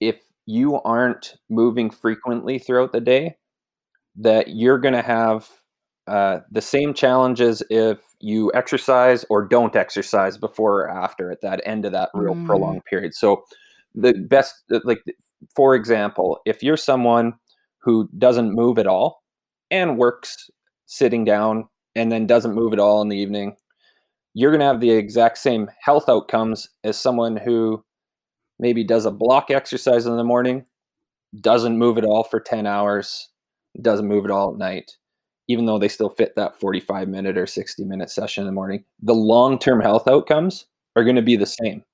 if 0.00 0.20
you 0.46 0.80
aren't 0.82 1.34
moving 1.50 1.90
frequently 1.90 2.58
throughout 2.58 2.92
the 2.92 3.00
day, 3.00 3.36
that 4.16 4.48
you're 4.48 4.78
going 4.78 4.94
to 4.94 5.02
have 5.02 5.48
uh, 6.06 6.40
the 6.50 6.62
same 6.62 6.94
challenges 6.94 7.62
if 7.68 7.98
you 8.20 8.50
exercise 8.54 9.24
or 9.28 9.46
don't 9.46 9.76
exercise 9.76 10.38
before 10.38 10.82
or 10.82 10.88
after 10.88 11.30
at 11.30 11.42
that 11.42 11.60
end 11.64 11.84
of 11.84 11.92
that 11.92 12.10
real 12.14 12.34
mm. 12.34 12.46
prolonged 12.46 12.84
period. 12.86 13.14
So 13.14 13.44
the 13.94 14.14
best 14.14 14.54
like 14.84 15.02
for 15.54 15.74
example, 15.74 16.40
if 16.44 16.62
you're 16.62 16.76
someone 16.76 17.34
who 17.80 18.08
doesn't 18.18 18.54
move 18.54 18.78
at 18.78 18.86
all 18.86 19.22
and 19.70 19.98
works 19.98 20.50
sitting 20.86 21.24
down 21.24 21.68
and 21.94 22.10
then 22.10 22.26
doesn't 22.26 22.54
move 22.54 22.72
at 22.72 22.78
all 22.80 23.02
in 23.02 23.08
the 23.08 23.16
evening, 23.16 23.56
you're 24.34 24.50
going 24.50 24.60
to 24.60 24.66
have 24.66 24.80
the 24.80 24.90
exact 24.90 25.38
same 25.38 25.70
health 25.80 26.08
outcomes 26.08 26.68
as 26.84 26.98
someone 26.98 27.36
who 27.36 27.84
maybe 28.58 28.84
does 28.84 29.06
a 29.06 29.10
block 29.10 29.50
exercise 29.50 30.06
in 30.06 30.16
the 30.16 30.24
morning, 30.24 30.64
doesn't 31.40 31.78
move 31.78 31.98
at 31.98 32.04
all 32.04 32.24
for 32.24 32.40
10 32.40 32.66
hours, 32.66 33.30
doesn't 33.80 34.08
move 34.08 34.24
at 34.24 34.30
all 34.30 34.52
at 34.52 34.58
night, 34.58 34.92
even 35.48 35.66
though 35.66 35.78
they 35.78 35.88
still 35.88 36.10
fit 36.10 36.34
that 36.36 36.58
45 36.58 37.08
minute 37.08 37.38
or 37.38 37.46
60 37.46 37.84
minute 37.84 38.10
session 38.10 38.42
in 38.42 38.46
the 38.46 38.52
morning. 38.52 38.84
The 39.02 39.14
long 39.14 39.58
term 39.58 39.80
health 39.80 40.08
outcomes 40.08 40.66
are 40.96 41.04
going 41.04 41.16
to 41.16 41.22
be 41.22 41.36
the 41.36 41.46
same. 41.46 41.84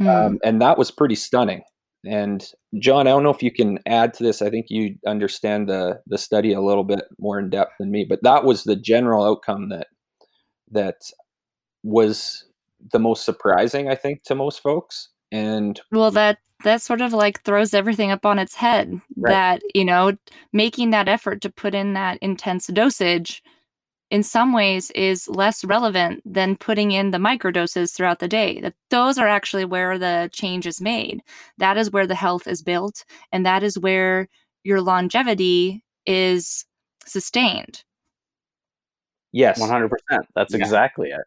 Mm. 0.00 0.26
Um, 0.26 0.38
and 0.44 0.62
that 0.62 0.78
was 0.78 0.90
pretty 0.90 1.16
stunning. 1.16 1.62
And 2.04 2.44
John, 2.78 3.06
I 3.06 3.10
don't 3.10 3.22
know 3.22 3.30
if 3.30 3.42
you 3.42 3.52
can 3.52 3.78
add 3.86 4.14
to 4.14 4.24
this. 4.24 4.40
I 4.40 4.48
think 4.48 4.66
you 4.68 4.96
understand 5.06 5.68
the 5.68 6.00
the 6.06 6.18
study 6.18 6.52
a 6.52 6.60
little 6.60 6.84
bit 6.84 7.04
more 7.18 7.38
in 7.38 7.50
depth 7.50 7.74
than 7.78 7.90
me, 7.90 8.06
but 8.08 8.22
that 8.22 8.44
was 8.44 8.64
the 8.64 8.76
general 8.76 9.24
outcome 9.24 9.68
that 9.68 9.88
that 10.70 10.96
was 11.82 12.44
the 12.92 12.98
most 12.98 13.24
surprising, 13.24 13.88
I 13.88 13.94
think, 13.94 14.22
to 14.24 14.34
most 14.34 14.62
folks. 14.62 15.10
And 15.30 15.80
well, 15.92 16.10
that 16.12 16.38
that 16.64 16.82
sort 16.82 17.00
of 17.00 17.12
like 17.12 17.42
throws 17.42 17.74
everything 17.74 18.10
up 18.10 18.24
on 18.24 18.38
its 18.38 18.54
head. 18.54 19.00
Right. 19.16 19.32
That 19.32 19.62
you 19.74 19.84
know, 19.84 20.16
making 20.52 20.90
that 20.90 21.08
effort 21.08 21.42
to 21.42 21.50
put 21.50 21.74
in 21.74 21.92
that 21.94 22.18
intense 22.22 22.66
dosage 22.68 23.42
in 24.10 24.22
some 24.22 24.52
ways 24.52 24.90
is 24.92 25.28
less 25.28 25.64
relevant 25.64 26.20
than 26.24 26.56
putting 26.56 26.90
in 26.92 27.12
the 27.12 27.18
microdoses 27.18 27.94
throughout 27.94 28.18
the 28.18 28.28
day. 28.28 28.60
That 28.60 28.74
those 28.90 29.18
are 29.18 29.28
actually 29.28 29.64
where 29.64 29.98
the 29.98 30.28
change 30.32 30.66
is 30.66 30.80
made. 30.80 31.22
That 31.58 31.76
is 31.76 31.90
where 31.90 32.06
the 32.06 32.14
health 32.14 32.46
is 32.46 32.62
built 32.62 33.04
and 33.32 33.46
that 33.46 33.62
is 33.62 33.78
where 33.78 34.28
your 34.64 34.80
longevity 34.80 35.82
is 36.06 36.64
sustained. 37.06 37.84
Yes. 39.32 39.60
100%. 39.60 39.90
That's 40.34 40.52
Yeah. 40.52 40.58
exactly 40.60 41.10
it. 41.10 41.20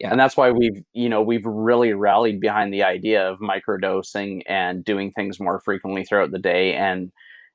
Yeah. 0.00 0.10
And 0.10 0.20
that's 0.20 0.36
why 0.36 0.50
we've, 0.50 0.84
you 0.92 1.08
know, 1.08 1.22
we've 1.22 1.46
really 1.46 1.94
rallied 1.94 2.40
behind 2.40 2.74
the 2.74 2.82
idea 2.82 3.26
of 3.28 3.38
microdosing 3.38 4.42
and 4.46 4.84
doing 4.84 5.12
things 5.12 5.40
more 5.40 5.60
frequently 5.60 6.04
throughout 6.04 6.30
the 6.30 6.38
day 6.38 6.74
and 6.74 7.10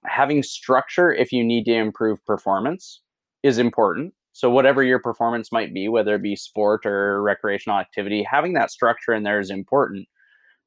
having 0.05 0.41
structure 0.41 1.13
if 1.13 1.31
you 1.31 1.43
need 1.43 1.65
to 1.65 1.73
improve 1.73 2.25
performance 2.25 3.01
is 3.43 3.57
important. 3.57 4.13
So 4.33 4.49
whatever 4.49 4.83
your 4.83 4.99
performance 4.99 5.51
might 5.51 5.73
be, 5.73 5.89
whether 5.89 6.15
it 6.15 6.23
be 6.23 6.35
sport 6.35 6.85
or 6.85 7.21
recreational 7.23 7.79
activity, 7.79 8.23
having 8.29 8.53
that 8.53 8.71
structure 8.71 9.13
in 9.13 9.23
there 9.23 9.39
is 9.39 9.51
important. 9.51 10.07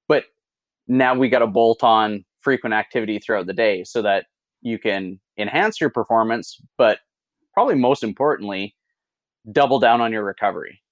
But 0.09 0.25
now 0.89 1.15
we 1.15 1.29
got 1.29 1.41
to 1.41 1.47
bolt 1.47 1.83
on 1.85 2.25
frequent 2.41 2.75
activity 2.75 3.19
throughout 3.19 3.47
the 3.47 3.55
day 3.55 3.85
so 3.85 4.03
that 4.03 4.27
you 4.63 4.79
can 4.79 5.21
enhance 5.39 5.81
your 5.81 5.91
performance, 5.91 6.59
but 6.79 7.01
probably 7.55 7.75
most 7.77 8.05
importantly, 8.05 8.75
double 9.53 9.79
down 9.79 10.01
on 10.01 10.13
your 10.13 10.25
recovery 10.25 10.83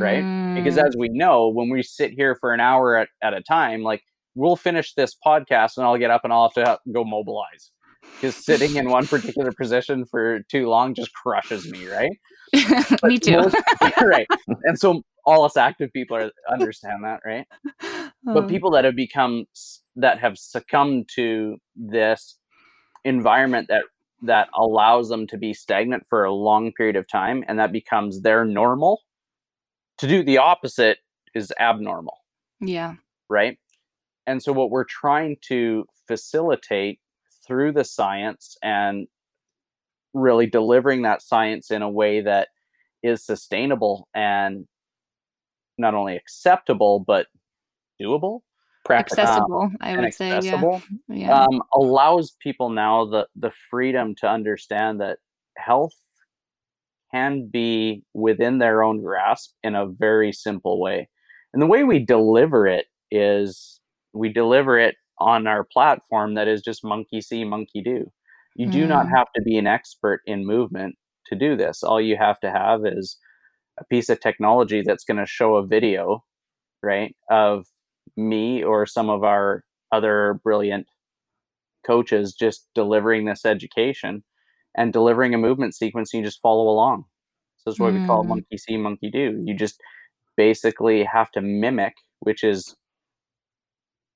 right? 0.00 0.26
Because 0.54 0.76
Mm, 0.76 0.86
as 0.86 0.96
we 0.98 1.08
know, 1.10 1.48
when 1.48 1.70
we 1.70 1.82
sit 1.82 2.12
here 2.12 2.36
for 2.36 2.52
an 2.52 2.60
hour 2.60 2.96
at, 2.96 3.08
at 3.22 3.34
a 3.34 3.42
time, 3.42 3.82
like 3.82 4.02
we'll 4.34 4.56
finish 4.56 4.94
this 4.94 5.16
podcast 5.26 5.76
and 5.76 5.86
I'll 5.86 5.98
get 5.98 6.10
up 6.10 6.24
and 6.24 6.32
I'll 6.32 6.50
have 6.54 6.54
to 6.54 6.80
go 6.92 7.04
mobilize. 7.04 7.70
Because 8.14 8.36
sitting 8.36 8.76
in 8.76 8.88
one 8.88 9.06
particular 9.06 9.52
position 9.52 10.04
for 10.04 10.40
too 10.50 10.68
long 10.68 10.94
just 10.94 11.12
crushes 11.12 11.70
me, 11.70 11.88
right? 11.88 12.12
me 13.02 13.18
too. 13.18 13.38
most- 13.38 13.56
right. 14.02 14.26
And 14.64 14.78
so 14.78 15.02
all 15.24 15.44
us 15.44 15.56
active 15.56 15.92
people 15.92 16.16
are, 16.16 16.30
understand 16.50 17.04
that, 17.04 17.20
right? 17.24 17.46
But 18.24 18.44
Um, 18.44 18.48
people 18.48 18.70
that 18.72 18.84
have 18.84 18.94
become 18.96 19.46
that 19.96 20.18
have 20.20 20.38
succumbed 20.38 21.08
to 21.16 21.58
this 21.74 22.38
environment 23.04 23.68
that 23.68 23.84
that 24.22 24.48
allows 24.54 25.08
them 25.08 25.26
to 25.26 25.36
be 25.36 25.52
stagnant 25.52 26.06
for 26.08 26.24
a 26.24 26.32
long 26.32 26.72
period 26.72 26.94
of 26.94 27.08
time 27.08 27.44
and 27.48 27.58
that 27.58 27.72
becomes 27.72 28.22
their 28.22 28.44
normal 28.44 29.02
to 29.98 30.06
do 30.06 30.22
the 30.22 30.38
opposite 30.38 30.98
is 31.34 31.52
abnormal 31.58 32.18
yeah. 32.60 32.94
right 33.28 33.58
and 34.26 34.40
so 34.40 34.52
what 34.52 34.70
we're 34.70 34.84
trying 34.84 35.36
to 35.40 35.84
facilitate 36.06 37.00
through 37.52 37.70
the 37.70 37.84
science 37.84 38.56
and 38.62 39.06
really 40.14 40.46
delivering 40.46 41.02
that 41.02 41.20
science 41.20 41.70
in 41.70 41.82
a 41.82 41.90
way 41.90 42.22
that 42.22 42.48
is 43.02 43.22
sustainable 43.22 44.08
and 44.14 44.66
not 45.76 45.92
only 45.92 46.16
acceptable 46.16 46.98
but 46.98 47.26
doable 48.00 48.40
Practical. 48.86 49.22
Accessible, 49.22 49.70
I 49.80 49.90
and 49.90 50.00
would 50.00 50.14
say. 50.14 50.40
Yeah. 50.40 50.80
Yeah. 51.08 51.44
um, 51.44 51.62
allows 51.74 52.32
people 52.40 52.70
now 52.70 53.04
the 53.04 53.28
the 53.36 53.52
freedom 53.70 54.16
to 54.16 54.28
understand 54.28 55.00
that 55.00 55.18
health 55.56 55.94
can 57.12 57.46
be 57.46 58.02
within 58.12 58.58
their 58.58 58.82
own 58.82 59.00
grasp 59.00 59.52
in 59.62 59.76
a 59.76 59.86
very 59.86 60.32
simple 60.32 60.80
way. 60.80 61.08
And 61.52 61.62
the 61.62 61.66
way 61.66 61.84
we 61.84 62.00
deliver 62.00 62.66
it 62.66 62.86
is 63.12 63.78
we 64.14 64.32
deliver 64.32 64.78
it 64.78 64.96
on 65.22 65.46
our 65.46 65.64
platform 65.64 66.34
that 66.34 66.48
is 66.48 66.62
just 66.62 66.84
monkey 66.84 67.20
see, 67.22 67.44
monkey 67.44 67.82
do. 67.82 68.10
You 68.56 68.68
do 68.68 68.86
not 68.86 69.06
Mm. 69.06 69.16
have 69.16 69.28
to 69.36 69.42
be 69.42 69.58
an 69.58 69.66
expert 69.66 70.22
in 70.26 70.46
movement 70.46 70.96
to 71.28 71.36
do 71.36 71.56
this. 71.56 71.82
All 71.82 72.00
you 72.00 72.16
have 72.18 72.40
to 72.40 72.50
have 72.50 72.86
is 72.86 73.18
a 73.80 73.84
piece 73.86 74.08
of 74.10 74.20
technology 74.20 74.82
that's 74.82 75.04
going 75.04 75.18
to 75.18 75.26
show 75.26 75.56
a 75.56 75.66
video, 75.66 76.24
right, 76.82 77.16
of 77.30 77.66
me 78.16 78.62
or 78.64 78.86
some 78.86 79.10
of 79.10 79.24
our 79.24 79.64
other 79.92 80.40
brilliant 80.44 80.86
coaches 81.86 82.34
just 82.34 82.68
delivering 82.74 83.24
this 83.26 83.44
education 83.44 84.22
and 84.76 84.92
delivering 84.92 85.34
a 85.34 85.38
movement 85.38 85.74
sequence 85.74 86.12
and 86.12 86.22
you 86.22 86.26
just 86.28 86.40
follow 86.40 86.68
along 86.68 87.04
so 87.58 87.70
that's 87.70 87.80
what 87.80 87.92
we 87.94 88.00
call 88.00 88.24
Mm. 88.24 88.28
monkey 88.28 88.56
see 88.56 88.76
monkey 88.76 89.10
do 89.10 89.42
you 89.44 89.54
just 89.54 89.80
basically 90.36 91.04
have 91.04 91.30
to 91.32 91.40
mimic 91.40 91.94
which 92.20 92.44
is 92.44 92.76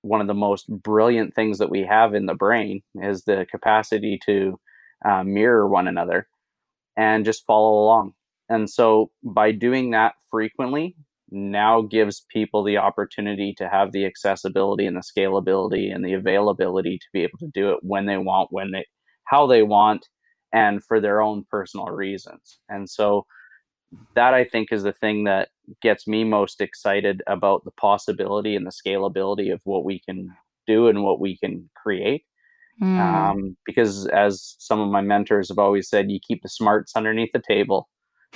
one 0.06 0.20
of 0.20 0.26
the 0.26 0.34
most 0.34 0.68
brilliant 0.68 1.34
things 1.34 1.58
that 1.58 1.70
we 1.70 1.82
have 1.82 2.14
in 2.14 2.26
the 2.26 2.34
brain 2.34 2.82
is 2.96 3.24
the 3.24 3.46
capacity 3.50 4.18
to 4.26 4.58
uh, 5.04 5.22
mirror 5.22 5.68
one 5.68 5.88
another 5.88 6.26
and 6.96 7.24
just 7.24 7.44
follow 7.44 7.84
along. 7.84 8.12
And 8.48 8.70
so 8.70 9.10
by 9.22 9.52
doing 9.52 9.90
that 9.90 10.14
frequently 10.30 10.96
now 11.30 11.82
gives 11.82 12.24
people 12.32 12.62
the 12.62 12.76
opportunity 12.76 13.52
to 13.58 13.68
have 13.68 13.92
the 13.92 14.06
accessibility 14.06 14.86
and 14.86 14.96
the 14.96 15.00
scalability 15.00 15.92
and 15.92 16.04
the 16.04 16.12
availability 16.12 16.98
to 16.98 17.06
be 17.12 17.22
able 17.22 17.38
to 17.38 17.50
do 17.52 17.70
it 17.70 17.78
when 17.82 18.06
they 18.06 18.16
want 18.16 18.48
when 18.52 18.70
they 18.70 18.86
how 19.24 19.46
they 19.46 19.64
want 19.64 20.06
and 20.52 20.84
for 20.84 21.00
their 21.00 21.20
own 21.20 21.44
personal 21.50 21.86
reasons. 21.86 22.60
And 22.68 22.88
so 22.88 23.26
that 24.14 24.34
i 24.34 24.44
think 24.44 24.72
is 24.72 24.82
the 24.82 24.92
thing 24.92 25.24
that 25.24 25.48
gets 25.82 26.06
me 26.06 26.24
most 26.24 26.60
excited 26.60 27.22
about 27.26 27.64
the 27.64 27.70
possibility 27.72 28.54
and 28.56 28.66
the 28.66 28.70
scalability 28.70 29.52
of 29.52 29.60
what 29.64 29.84
we 29.84 30.00
can 30.00 30.28
do 30.66 30.88
and 30.88 31.02
what 31.02 31.20
we 31.20 31.36
can 31.38 31.68
create 31.74 32.24
Mm. 32.82 32.98
um, 33.00 33.56
because 33.64 34.06
as 34.08 34.54
some 34.58 34.80
of 34.80 34.90
my 34.90 35.00
mentors 35.00 35.48
have 35.48 35.58
always 35.58 35.88
said 35.88 36.10
you 36.10 36.20
keep 36.20 36.42
the 36.42 36.48
smarts 36.50 36.94
underneath 36.94 37.30
the 37.32 37.40
table 37.48 37.88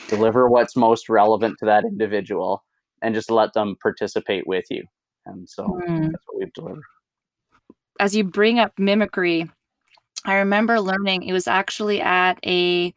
deliver 0.09 0.49
what's 0.49 0.75
most 0.77 1.11
relevant 1.11 1.57
to 1.59 1.67
that 1.67 1.85
individual 1.85 2.65
and 3.03 3.15
just 3.15 3.31
let 3.31 3.53
them 3.53 3.77
participate 3.83 4.47
with 4.47 4.65
you 4.71 4.83
and 5.27 5.47
so 5.47 5.79
Mm. 5.87 6.11
that's 6.11 6.25
what 6.27 6.39
we've 6.39 6.53
delivered 6.55 6.85
as 8.01 8.17
you 8.17 8.25
bring 8.25 8.59
up 8.59 8.73
mimicry, 8.79 9.49
I 10.25 10.37
remember 10.37 10.81
learning 10.81 11.23
it 11.23 11.33
was 11.33 11.47
actually 11.47 12.01
at 12.01 12.39
a 12.45 12.93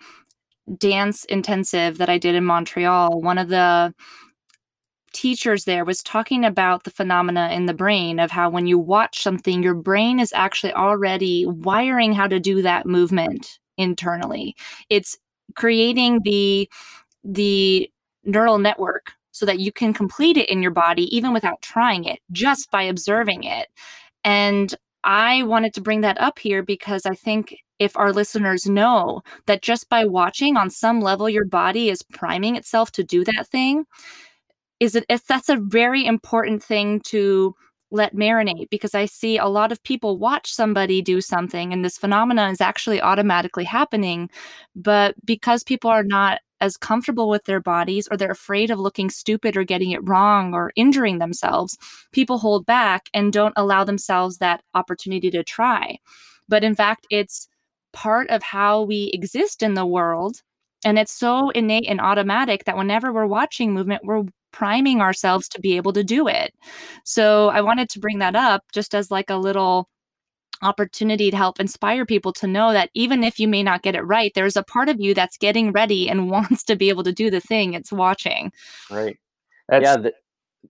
dance 0.77 1.25
intensive 1.25 1.97
that 1.97 2.09
I 2.09 2.17
did 2.17 2.35
in 2.35 2.45
Montreal. 2.45 3.21
One 3.21 3.37
of 3.37 3.49
the 3.49 3.93
teachers 5.13 5.65
there 5.65 5.85
was 5.85 6.01
talking 6.01 6.43
about 6.43 6.83
the 6.83 6.91
phenomena 6.91 7.49
in 7.51 7.67
the 7.67 7.73
brain 7.73 8.19
of 8.19 8.31
how 8.31 8.49
when 8.49 8.65
you 8.65 8.79
watch 8.79 9.21
something, 9.21 9.61
your 9.61 9.75
brain 9.75 10.19
is 10.19 10.33
actually 10.33 10.73
already 10.73 11.45
wiring 11.45 12.13
how 12.13 12.27
to 12.27 12.39
do 12.39 12.61
that 12.61 12.85
movement 12.85 13.59
internally. 13.77 14.55
It's 14.89 15.17
creating 15.55 16.21
the 16.23 16.69
the 17.23 17.89
neural 18.25 18.57
network 18.57 19.13
so 19.31 19.45
that 19.45 19.59
you 19.59 19.71
can 19.71 19.93
complete 19.93 20.37
it 20.37 20.49
in 20.49 20.61
your 20.61 20.71
body 20.71 21.15
even 21.15 21.33
without 21.33 21.61
trying 21.61 22.05
it, 22.05 22.19
just 22.31 22.69
by 22.71 22.83
observing 22.83 23.43
it. 23.43 23.67
And 24.23 24.73
I 25.03 25.43
wanted 25.43 25.73
to 25.73 25.81
bring 25.81 26.01
that 26.01 26.19
up 26.19 26.39
here 26.39 26.63
because 26.63 27.05
I 27.05 27.15
think 27.15 27.55
if 27.83 27.97
our 27.97 28.11
listeners 28.11 28.65
know 28.65 29.21
that 29.45 29.61
just 29.61 29.89
by 29.89 30.05
watching 30.05 30.57
on 30.57 30.69
some 30.69 31.01
level 31.01 31.29
your 31.29 31.45
body 31.45 31.89
is 31.89 32.03
priming 32.03 32.55
itself 32.55 32.91
to 32.93 33.03
do 33.03 33.23
that 33.23 33.47
thing, 33.47 33.85
is 34.79 34.95
it 34.95 35.05
if 35.09 35.25
that's 35.25 35.49
a 35.49 35.57
very 35.57 36.05
important 36.05 36.63
thing 36.63 36.99
to 37.01 37.55
let 37.93 38.15
marinate 38.15 38.69
because 38.71 38.95
I 38.95 39.05
see 39.05 39.37
a 39.37 39.45
lot 39.45 39.71
of 39.71 39.81
people 39.83 40.17
watch 40.17 40.51
somebody 40.51 41.01
do 41.01 41.21
something 41.21 41.71
and 41.71 41.85
this 41.85 41.97
phenomena 41.97 42.49
is 42.49 42.59
actually 42.59 42.99
automatically 42.99 43.65
happening. 43.65 44.31
But 44.75 45.15
because 45.23 45.63
people 45.63 45.91
are 45.91 46.03
not 46.03 46.39
as 46.59 46.75
comfortable 46.75 47.29
with 47.29 47.43
their 47.43 47.59
bodies 47.59 48.07
or 48.09 48.17
they're 48.17 48.31
afraid 48.31 48.71
of 48.71 48.79
looking 48.79 49.09
stupid 49.11 49.55
or 49.55 49.63
getting 49.63 49.91
it 49.91 50.07
wrong 50.07 50.53
or 50.55 50.71
injuring 50.75 51.19
themselves, 51.19 51.77
people 52.11 52.39
hold 52.39 52.65
back 52.65 53.09
and 53.13 53.31
don't 53.31 53.53
allow 53.55 53.83
themselves 53.83 54.37
that 54.37 54.63
opportunity 54.73 55.29
to 55.29 55.43
try. 55.43 55.97
But 56.49 56.63
in 56.63 56.73
fact, 56.73 57.05
it's 57.11 57.47
part 57.93 58.29
of 58.29 58.43
how 58.43 58.81
we 58.81 59.11
exist 59.13 59.63
in 59.63 59.75
the 59.75 59.85
world. 59.85 60.41
And 60.85 60.99
it's 60.99 61.13
so 61.13 61.49
innate 61.51 61.87
and 61.87 62.01
automatic 62.01 62.65
that 62.65 62.75
whenever 62.75 63.13
we're 63.13 63.25
watching 63.25 63.73
movement, 63.73 64.03
we're 64.03 64.25
priming 64.51 65.01
ourselves 65.01 65.47
to 65.49 65.61
be 65.61 65.77
able 65.77 65.93
to 65.93 66.03
do 66.03 66.27
it. 66.27 66.53
So 67.05 67.49
I 67.49 67.61
wanted 67.61 67.89
to 67.89 67.99
bring 67.99 68.19
that 68.19 68.35
up 68.35 68.63
just 68.73 68.93
as 68.93 69.09
like 69.09 69.29
a 69.29 69.37
little 69.37 69.89
opportunity 70.61 71.29
to 71.29 71.37
help 71.37 71.59
inspire 71.59 72.05
people 72.05 72.31
to 72.33 72.47
know 72.47 72.71
that 72.71 72.89
even 72.93 73.23
if 73.23 73.39
you 73.39 73.47
may 73.47 73.63
not 73.63 73.81
get 73.81 73.95
it 73.95 74.01
right, 74.01 74.31
there's 74.35 74.55
a 74.55 74.63
part 74.63 74.89
of 74.89 74.99
you 74.99 75.13
that's 75.13 75.37
getting 75.37 75.71
ready 75.71 76.09
and 76.09 76.29
wants 76.31 76.63
to 76.63 76.75
be 76.75 76.89
able 76.89 77.03
to 77.03 77.11
do 77.11 77.29
the 77.29 77.41
thing 77.41 77.73
it's 77.73 77.91
watching. 77.91 78.51
right 78.89 79.17
That's, 79.69 79.83
yeah 79.83 79.97
the, 79.97 80.13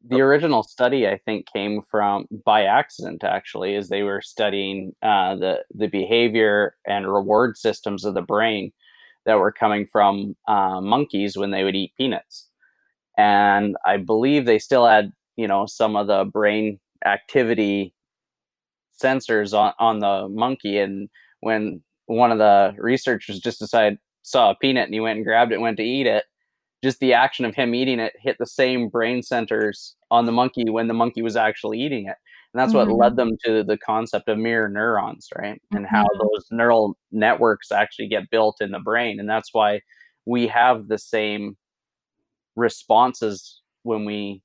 the 0.08 0.22
original 0.22 0.64
study 0.64 1.08
i 1.08 1.18
think 1.26 1.46
came 1.52 1.82
from 1.90 2.26
by 2.46 2.64
accident 2.64 3.24
actually 3.24 3.76
is 3.76 3.90
they 3.90 4.04
were 4.04 4.22
studying 4.22 4.94
uh, 5.02 5.36
the 5.36 5.60
the 5.74 5.88
behavior 5.88 6.76
and 6.86 7.12
reward 7.12 7.58
systems 7.58 8.06
of 8.06 8.14
the 8.14 8.22
brain 8.22 8.72
that 9.26 9.40
were 9.40 9.52
coming 9.52 9.88
from 9.90 10.36
uh, 10.50 10.82
monkeys 10.82 11.38
when 11.38 11.52
they 11.52 11.64
would 11.64 11.76
eat 11.76 11.94
peanuts. 11.98 12.50
And 13.18 13.76
i 13.86 13.98
believe 13.98 14.46
they 14.46 14.60
still 14.60 14.86
had 14.88 15.12
you 15.36 15.48
know 15.48 15.66
some 15.66 15.96
of 15.96 16.08
the 16.08 16.26
brain 16.26 16.80
activity 17.06 17.94
sensors 19.02 19.58
on, 19.58 19.74
on 19.80 20.00
the 20.00 20.28
monkey 20.30 20.80
and 20.80 21.10
when 21.42 21.82
one 22.06 22.32
of 22.32 22.38
the 22.38 22.74
researchers 22.78 23.40
just 23.40 23.60
decided 23.60 23.98
saw 24.24 24.52
a 24.52 24.56
peanut 24.56 24.86
and 24.86 24.94
he 24.94 25.00
went 25.00 25.18
and 25.18 25.26
grabbed 25.26 25.52
it 25.52 25.56
and 25.56 25.64
went 25.64 25.78
to 25.78 25.84
eat 25.84 26.08
it 26.08 26.24
just 26.84 27.00
the 27.00 27.14
action 27.14 27.46
of 27.46 27.56
him 27.56 27.74
eating 27.74 28.00
it 28.00 28.14
hit 28.20 28.36
the 28.40 28.46
same 28.46 28.90
brain 28.90 29.24
centers 29.24 29.96
on 30.12 30.26
the 30.26 30.32
monkey 30.32 30.70
when 30.70 30.88
the 30.88 30.94
monkey 30.94 31.22
was 31.22 31.38
actually 31.38 31.80
eating 31.80 32.08
it 32.08 32.18
And 32.54 32.60
that's 32.62 32.74
mm-hmm. 32.74 32.92
what 32.92 32.98
led 32.98 33.16
them 33.16 33.32
to 33.46 33.64
the 33.64 33.78
concept 33.78 34.28
of 34.30 34.38
mirror 34.38 34.70
neurons, 34.70 35.30
right? 35.38 35.60
And 35.72 35.88
how 35.88 36.04
mm-hmm. 36.04 36.20
those 36.20 36.46
neural 36.52 36.98
networks 37.12 37.72
actually 37.72 38.10
get 38.10 38.30
built 38.30 38.58
in 38.62 38.72
the 38.72 38.80
brain. 38.80 39.20
And 39.20 39.30
that's 39.30 39.50
why 39.54 39.82
we 40.26 40.48
have 40.48 40.88
the 40.88 41.00
same 41.00 41.58
responses 42.56 43.62
when 43.84 44.06
we 44.06 44.44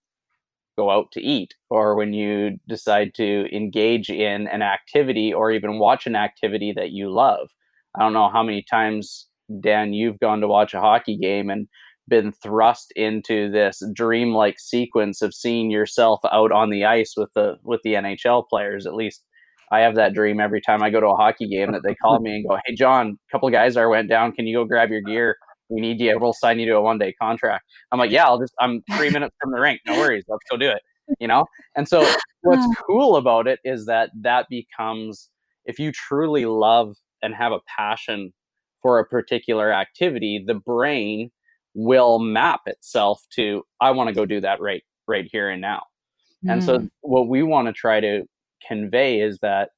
go 0.76 0.90
out 0.90 1.10
to 1.12 1.20
eat 1.20 1.54
or 1.70 1.96
when 1.96 2.12
you 2.12 2.58
decide 2.68 3.12
to 3.16 3.54
engage 3.54 4.10
in 4.10 4.46
an 4.46 4.62
activity 4.62 5.34
or 5.34 5.50
even 5.50 5.78
watch 5.80 6.06
an 6.06 6.14
activity 6.16 6.72
that 6.72 6.92
you 6.92 7.10
love. 7.10 7.50
I 7.96 8.00
don't 8.00 8.12
know 8.12 8.30
how 8.30 8.44
many 8.44 8.62
times, 8.62 9.26
Dan, 9.60 9.92
you've 9.92 10.20
gone 10.20 10.40
to 10.40 10.48
watch 10.48 10.72
a 10.72 10.80
hockey 10.80 11.16
game 11.16 11.50
and 11.50 11.66
been 12.08 12.32
thrust 12.32 12.92
into 12.96 13.50
this 13.50 13.82
dreamlike 13.92 14.58
sequence 14.58 15.22
of 15.22 15.34
seeing 15.34 15.70
yourself 15.70 16.20
out 16.32 16.52
on 16.52 16.70
the 16.70 16.84
ice 16.84 17.14
with 17.16 17.32
the 17.34 17.58
with 17.62 17.80
the 17.84 17.94
NHL 17.94 18.48
players. 18.48 18.86
At 18.86 18.94
least 18.94 19.24
I 19.70 19.80
have 19.80 19.94
that 19.96 20.14
dream 20.14 20.40
every 20.40 20.60
time 20.60 20.82
I 20.82 20.90
go 20.90 21.00
to 21.00 21.08
a 21.08 21.16
hockey 21.16 21.46
game 21.46 21.72
that 21.72 21.82
they 21.82 21.94
call 21.94 22.20
me 22.20 22.36
and 22.36 22.48
go, 22.48 22.58
"Hey, 22.66 22.74
John, 22.74 23.18
a 23.28 23.32
couple 23.32 23.50
guys 23.50 23.76
are 23.76 23.88
went 23.88 24.08
down. 24.08 24.32
Can 24.32 24.46
you 24.46 24.56
go 24.56 24.64
grab 24.64 24.90
your 24.90 25.02
gear? 25.02 25.36
We 25.68 25.80
need 25.80 26.00
you. 26.00 26.18
We'll 26.18 26.32
sign 26.32 26.58
you 26.58 26.66
to 26.66 26.76
a 26.76 26.82
one 26.82 26.98
day 26.98 27.14
contract." 27.20 27.64
I'm 27.92 27.98
like, 27.98 28.10
"Yeah, 28.10 28.26
I'll 28.26 28.38
just. 28.38 28.54
I'm 28.60 28.82
three 28.96 29.10
minutes 29.10 29.36
from 29.40 29.52
the 29.52 29.60
rink. 29.60 29.80
No 29.86 29.94
worries. 29.98 30.24
Let's 30.28 30.44
go 30.50 30.56
do 30.56 30.68
it." 30.68 30.82
You 31.20 31.28
know. 31.28 31.46
And 31.76 31.88
so, 31.88 32.10
what's 32.42 32.66
cool 32.86 33.16
about 33.16 33.46
it 33.46 33.60
is 33.64 33.86
that 33.86 34.10
that 34.22 34.46
becomes 34.48 35.30
if 35.66 35.78
you 35.78 35.92
truly 35.92 36.46
love 36.46 36.96
and 37.22 37.34
have 37.34 37.52
a 37.52 37.60
passion 37.76 38.32
for 38.80 38.98
a 38.98 39.04
particular 39.04 39.72
activity, 39.72 40.42
the 40.46 40.54
brain 40.54 41.30
will 41.78 42.18
map 42.18 42.62
itself 42.66 43.24
to 43.30 43.64
I 43.80 43.92
want 43.92 44.08
to 44.08 44.14
go 44.14 44.26
do 44.26 44.40
that 44.40 44.60
right 44.60 44.82
right 45.06 45.28
here 45.30 45.48
and 45.48 45.62
now. 45.62 45.84
Mm. 46.44 46.52
And 46.52 46.64
so 46.64 46.78
mm. 46.78 46.90
what 47.02 47.28
we 47.28 47.44
want 47.44 47.68
to 47.68 47.72
try 47.72 48.00
to 48.00 48.24
convey 48.66 49.20
is 49.20 49.38
that 49.38 49.70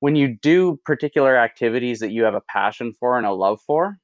when 0.00 0.14
you 0.14 0.36
do 0.36 0.78
particular 0.84 1.38
activities 1.38 2.00
that 2.00 2.12
you 2.12 2.22
have 2.22 2.34
a 2.34 2.42
passion 2.42 2.92
for 2.92 3.16
and 3.16 3.26
a 3.26 3.32
love 3.32 3.60
for, 3.66 3.98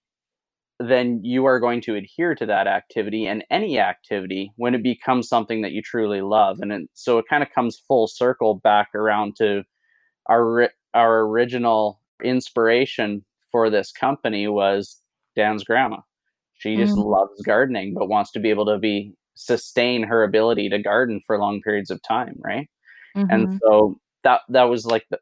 then 0.80 1.22
you 1.22 1.44
are 1.44 1.60
going 1.60 1.82
to 1.82 1.96
adhere 1.96 2.34
to 2.34 2.46
that 2.46 2.66
activity 2.66 3.26
and 3.26 3.44
any 3.50 3.78
activity 3.78 4.50
when 4.56 4.74
it 4.74 4.82
becomes 4.82 5.28
something 5.28 5.60
that 5.60 5.72
you 5.72 5.82
truly 5.82 6.22
love. 6.22 6.60
And 6.60 6.72
it, 6.72 6.90
so 6.94 7.18
it 7.18 7.26
kind 7.28 7.42
of 7.42 7.50
comes 7.54 7.78
full 7.86 8.06
circle 8.06 8.54
back 8.54 8.94
around 8.94 9.36
to 9.36 9.64
our 10.30 10.70
our 10.94 11.20
original 11.26 12.00
inspiration 12.22 13.22
for 13.52 13.68
this 13.68 13.92
company 13.92 14.48
was 14.48 15.02
Dan's 15.36 15.62
grandma. 15.62 15.98
She 16.58 16.76
just 16.76 16.96
mm. 16.96 17.04
loves 17.04 17.42
gardening, 17.42 17.94
but 17.94 18.08
wants 18.08 18.30
to 18.32 18.40
be 18.40 18.50
able 18.50 18.66
to 18.66 18.78
be 18.78 19.14
sustain 19.34 20.02
her 20.04 20.22
ability 20.22 20.68
to 20.68 20.78
garden 20.78 21.20
for 21.26 21.38
long 21.38 21.60
periods 21.60 21.90
of 21.90 22.00
time, 22.02 22.36
right? 22.38 22.68
Mm-hmm. 23.16 23.30
And 23.30 23.60
so 23.62 23.98
that 24.22 24.42
that 24.48 24.64
was 24.64 24.86
like 24.86 25.04
the 25.10 25.18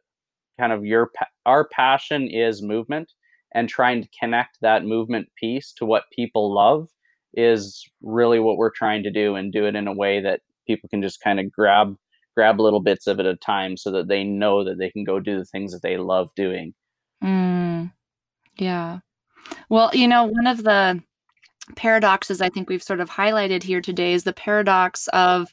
kind 0.58 0.72
of 0.72 0.84
your 0.84 1.10
our 1.46 1.66
passion 1.68 2.28
is 2.28 2.62
movement, 2.62 3.12
and 3.54 3.68
trying 3.68 4.02
to 4.02 4.08
connect 4.18 4.58
that 4.60 4.84
movement 4.84 5.28
piece 5.36 5.72
to 5.72 5.84
what 5.84 6.04
people 6.14 6.52
love 6.52 6.88
is 7.34 7.84
really 8.02 8.38
what 8.38 8.56
we're 8.58 8.70
trying 8.70 9.02
to 9.02 9.10
do, 9.10 9.34
and 9.34 9.52
do 9.52 9.66
it 9.66 9.74
in 9.74 9.88
a 9.88 9.94
way 9.94 10.20
that 10.20 10.40
people 10.66 10.88
can 10.88 11.02
just 11.02 11.20
kind 11.22 11.40
of 11.40 11.50
grab 11.50 11.96
grab 12.34 12.60
little 12.60 12.80
bits 12.80 13.06
of 13.06 13.18
it 13.20 13.26
at 13.26 13.34
a 13.34 13.36
time, 13.36 13.76
so 13.76 13.90
that 13.90 14.08
they 14.08 14.22
know 14.24 14.64
that 14.64 14.78
they 14.78 14.90
can 14.90 15.04
go 15.04 15.18
do 15.18 15.38
the 15.38 15.44
things 15.44 15.72
that 15.72 15.82
they 15.82 15.96
love 15.96 16.30
doing. 16.36 16.74
Mm. 17.22 17.92
Yeah. 18.58 18.98
Well, 19.68 19.90
you 19.92 20.06
know, 20.06 20.24
one 20.24 20.46
of 20.46 20.62
the 20.62 21.02
paradoxes 21.76 22.40
I 22.40 22.48
think 22.48 22.68
we've 22.68 22.82
sort 22.82 23.00
of 23.00 23.10
highlighted 23.10 23.62
here 23.62 23.80
today 23.80 24.12
is 24.12 24.24
the 24.24 24.32
paradox 24.32 25.08
of 25.08 25.48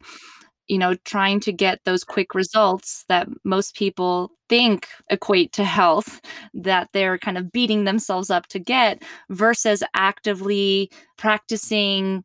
you 0.67 0.77
know 0.77 0.95
trying 1.05 1.39
to 1.41 1.51
get 1.51 1.79
those 1.85 2.03
quick 2.03 2.33
results 2.33 3.05
that 3.09 3.27
most 3.43 3.75
people 3.75 4.31
think 4.49 4.87
equate 5.09 5.53
to 5.53 5.63
health 5.63 6.21
that 6.53 6.89
they're 6.93 7.17
kind 7.17 7.37
of 7.37 7.51
beating 7.51 7.83
themselves 7.83 8.29
up 8.29 8.47
to 8.47 8.59
get 8.59 9.03
versus 9.29 9.83
actively 9.93 10.91
practicing 11.17 12.23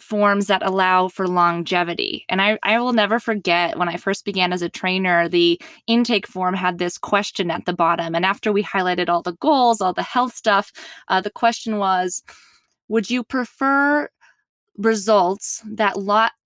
forms 0.00 0.46
that 0.46 0.64
allow 0.64 1.08
for 1.08 1.28
longevity. 1.28 2.24
And 2.30 2.40
I, 2.40 2.58
I 2.62 2.80
will 2.80 2.94
never 2.94 3.18
forget 3.18 3.78
when 3.78 3.88
I 3.88 3.98
first 3.98 4.24
began 4.24 4.50
as 4.50 4.62
a 4.62 4.68
trainer, 4.68 5.28
the 5.28 5.60
intake 5.86 6.26
form 6.26 6.54
had 6.54 6.78
this 6.78 6.96
question 6.96 7.50
at 7.50 7.66
the 7.66 7.74
bottom. 7.74 8.14
And 8.14 8.24
after 8.24 8.50
we 8.50 8.62
highlighted 8.62 9.10
all 9.10 9.20
the 9.20 9.36
goals, 9.36 9.82
all 9.82 9.92
the 9.92 10.02
health 10.02 10.34
stuff, 10.34 10.72
uh, 11.08 11.20
the 11.20 11.30
question 11.30 11.76
was, 11.76 12.22
would 12.90 13.08
you 13.08 13.22
prefer 13.22 14.10
results 14.76 15.62
that 15.64 15.96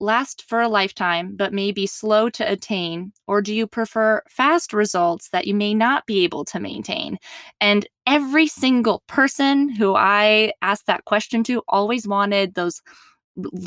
last 0.01 0.45
for 0.47 0.61
a 0.61 0.68
lifetime 0.68 1.36
but 1.36 1.53
may 1.53 1.72
be 1.72 1.86
slow 1.86 2.28
to 2.28 2.51
attain? 2.51 3.12
Or 3.26 3.40
do 3.40 3.55
you 3.55 3.66
prefer 3.66 4.22
fast 4.28 4.72
results 4.72 5.30
that 5.30 5.47
you 5.47 5.55
may 5.55 5.72
not 5.72 6.05
be 6.07 6.22
able 6.22 6.45
to 6.47 6.61
maintain? 6.61 7.18
And 7.61 7.88
every 8.07 8.47
single 8.47 9.03
person 9.07 9.70
who 9.70 9.95
i 9.95 10.53
asked 10.61 10.86
that 10.86 11.07
question 11.07 11.42
to 11.45 11.62
always 11.68 12.07
wanted 12.07 12.55
those 12.55 12.82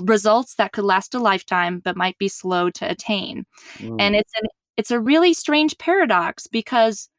results 0.03 0.55
that 0.55 0.71
could 0.71 0.85
last 0.85 1.15
a 1.15 1.19
lifetime 1.19 1.79
but 1.83 1.97
might 1.97 2.17
be 2.19 2.27
slow 2.27 2.69
to 2.69 2.89
attain. 2.89 3.45
Mm. 3.77 3.95
and 3.99 4.15
it's 4.15 4.33
an 4.39 4.47
it's 4.77 4.91
a 4.91 4.99
really 4.99 5.33
strange 5.33 5.75
paradox 5.79 6.45
because 6.45 7.09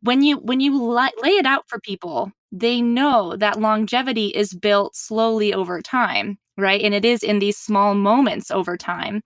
when 0.00 0.22
you 0.22 0.38
when 0.38 0.60
you 0.60 0.82
lay 0.82 1.36
it 1.36 1.46
out 1.46 1.68
for 1.68 1.78
people 1.80 2.32
they 2.54 2.80
know 2.80 3.34
that 3.36 3.60
longevity 3.60 4.28
is 4.28 4.54
built 4.54 4.94
slowly 4.94 5.52
over 5.52 5.82
time, 5.82 6.38
right? 6.56 6.80
And 6.82 6.94
it 6.94 7.04
is 7.04 7.24
in 7.24 7.40
these 7.40 7.58
small 7.58 7.96
moments 7.96 8.48
over 8.52 8.76
time. 8.76 9.22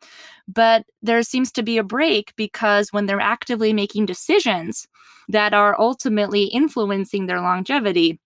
But 0.48 0.86
there 1.02 1.22
seems 1.22 1.52
to 1.52 1.62
be 1.62 1.76
a 1.76 1.82
break 1.84 2.32
because 2.36 2.90
when 2.90 3.04
they're 3.04 3.20
actively 3.20 3.74
making 3.74 4.06
decisions 4.06 4.88
that 5.28 5.52
are 5.52 5.78
ultimately 5.78 6.44
influencing 6.44 7.26
their 7.26 7.42
longevity, 7.42 8.18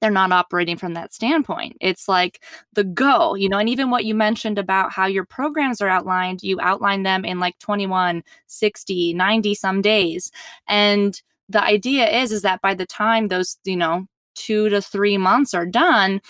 they're 0.00 0.10
not 0.10 0.32
operating 0.32 0.78
from 0.78 0.94
that 0.94 1.12
standpoint. 1.12 1.76
It's 1.82 2.08
like 2.08 2.42
the 2.72 2.84
go, 2.84 3.34
you 3.34 3.50
know, 3.50 3.58
and 3.58 3.68
even 3.68 3.90
what 3.90 4.06
you 4.06 4.14
mentioned 4.14 4.58
about 4.58 4.92
how 4.92 5.04
your 5.04 5.26
programs 5.26 5.82
are 5.82 5.90
outlined, 5.90 6.42
you 6.42 6.58
outline 6.62 7.02
them 7.02 7.26
in 7.26 7.38
like 7.38 7.58
21, 7.58 8.22
60, 8.46 9.12
90 9.12 9.54
some 9.54 9.82
days. 9.82 10.30
And 10.66 11.20
the 11.50 11.62
idea 11.62 12.08
is 12.08 12.32
is 12.32 12.40
that 12.42 12.62
by 12.62 12.72
the 12.72 12.86
time 12.86 13.28
those, 13.28 13.58
you 13.64 13.76
know, 13.76 14.06
two 14.38 14.68
to 14.70 14.80
three 14.80 15.18
months 15.18 15.54
are 15.54 15.66
done, 15.66 16.20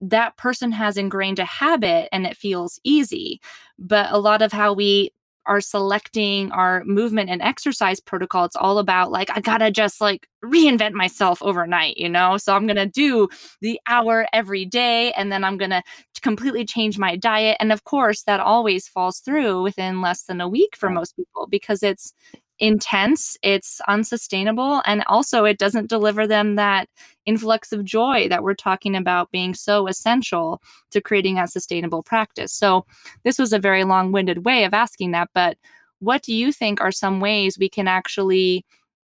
that 0.00 0.36
person 0.36 0.72
has 0.72 0.96
ingrained 0.96 1.38
a 1.38 1.44
habit 1.44 2.08
and 2.12 2.26
it 2.26 2.36
feels 2.36 2.78
easy. 2.84 3.40
But 3.78 4.10
a 4.12 4.18
lot 4.18 4.42
of 4.42 4.52
how 4.52 4.72
we 4.72 5.10
are 5.46 5.60
selecting 5.60 6.50
our 6.52 6.82
movement 6.84 7.30
and 7.30 7.40
exercise 7.40 8.00
protocol 8.00 8.44
it's 8.44 8.56
all 8.56 8.78
about 8.78 9.12
like 9.12 9.30
i 9.36 9.40
gotta 9.40 9.70
just 9.70 10.00
like 10.00 10.28
reinvent 10.44 10.92
myself 10.92 11.40
overnight 11.42 11.96
you 11.96 12.08
know? 12.08 12.36
So 12.36 12.54
i'm 12.54 12.66
gonna 12.66 12.86
do 12.86 13.28
the 13.60 13.80
hour 13.86 14.26
every 14.32 14.64
day 14.64 15.12
and 15.12 15.30
then 15.30 15.44
i'm 15.44 15.56
gonna 15.56 15.82
completely 16.22 16.64
change 16.64 16.98
my 16.98 17.14
diet. 17.16 17.56
And 17.60 17.72
of 17.72 17.84
course 17.84 18.24
that 18.24 18.40
always 18.40 18.88
falls 18.88 19.20
through 19.20 19.62
within 19.62 20.00
less 20.00 20.24
than 20.24 20.40
a 20.40 20.48
week 20.48 20.74
for 20.76 20.90
most 20.90 21.14
people 21.16 21.46
because 21.48 21.82
it's 21.82 22.12
intense, 22.58 23.36
it's 23.42 23.80
unsustainable, 23.88 24.82
and 24.86 25.04
also 25.06 25.44
it 25.44 25.58
doesn't 25.58 25.90
deliver 25.90 26.26
them 26.26 26.56
that 26.56 26.88
influx 27.26 27.72
of 27.72 27.84
joy 27.84 28.28
that 28.28 28.42
we're 28.42 28.54
talking 28.54 28.94
about 28.94 29.30
being 29.30 29.54
so 29.54 29.86
essential 29.86 30.62
to 30.90 31.00
creating 31.00 31.38
a 31.38 31.46
sustainable 31.46 32.02
practice. 32.02 32.52
So, 32.52 32.86
this 33.24 33.38
was 33.38 33.52
a 33.52 33.58
very 33.58 33.84
long 33.84 34.12
winded 34.12 34.44
way 34.44 34.64
of 34.64 34.74
asking 34.74 35.10
that, 35.12 35.30
but 35.34 35.58
what 35.98 36.22
do 36.22 36.34
you 36.34 36.52
think 36.52 36.80
are 36.80 36.92
some 36.92 37.20
ways 37.20 37.58
we 37.58 37.68
can 37.68 37.88
actually 37.88 38.64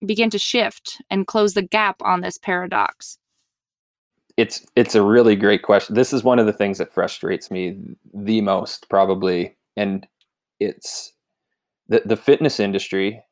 begin 0.06 0.30
to 0.30 0.40
shift 0.40 1.02
and 1.10 1.28
close 1.28 1.54
the 1.54 1.62
gap 1.62 2.02
on 2.02 2.22
this 2.22 2.38
paradox? 2.38 3.18
It's 4.38 4.66
it's 4.76 4.96
a 4.96 5.04
really 5.04 5.36
great 5.36 5.64
question. 5.64 5.96
This 5.96 6.12
is 6.12 6.24
one 6.24 6.40
of 6.40 6.46
the 6.46 6.54
things 6.54 6.78
that 6.78 6.94
frustrates 6.94 7.50
me 7.50 7.78
the 8.14 8.42
most 8.42 8.90
probably 8.90 9.56
and 9.78 10.06
it's 10.60 11.14
the, 11.88 12.02
the 12.06 12.18
fitness 12.18 12.60
industry 12.60 13.24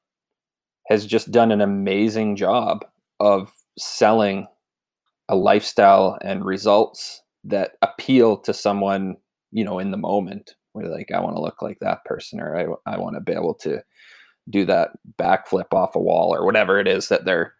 has 0.87 1.05
just 1.05 1.31
done 1.31 1.51
an 1.51 1.61
amazing 1.61 2.35
job 2.35 2.85
of 3.19 3.51
selling 3.77 4.47
a 5.29 5.35
lifestyle 5.35 6.17
and 6.21 6.45
results 6.45 7.21
that 7.43 7.73
appeal 7.81 8.37
to 8.37 8.53
someone 8.53 9.17
you 9.51 9.63
know 9.63 9.79
in 9.79 9.91
the 9.91 9.97
moment. 9.97 10.55
Where 10.73 10.87
like 10.87 11.11
i 11.11 11.19
want 11.19 11.35
to 11.35 11.41
look 11.41 11.61
like 11.61 11.77
that 11.81 12.03
person 12.03 12.39
or 12.39 12.79
i, 12.85 12.93
I 12.93 12.97
want 12.97 13.15
to 13.15 13.21
be 13.21 13.33
able 13.33 13.53
to 13.55 13.83
do 14.49 14.65
that 14.65 14.89
backflip 15.19 15.71
off 15.71 15.95
a 15.95 15.99
wall 15.99 16.35
or 16.35 16.45
whatever 16.45 16.79
it 16.79 16.87
is 16.87 17.09
that 17.09 17.25
they're 17.25 17.53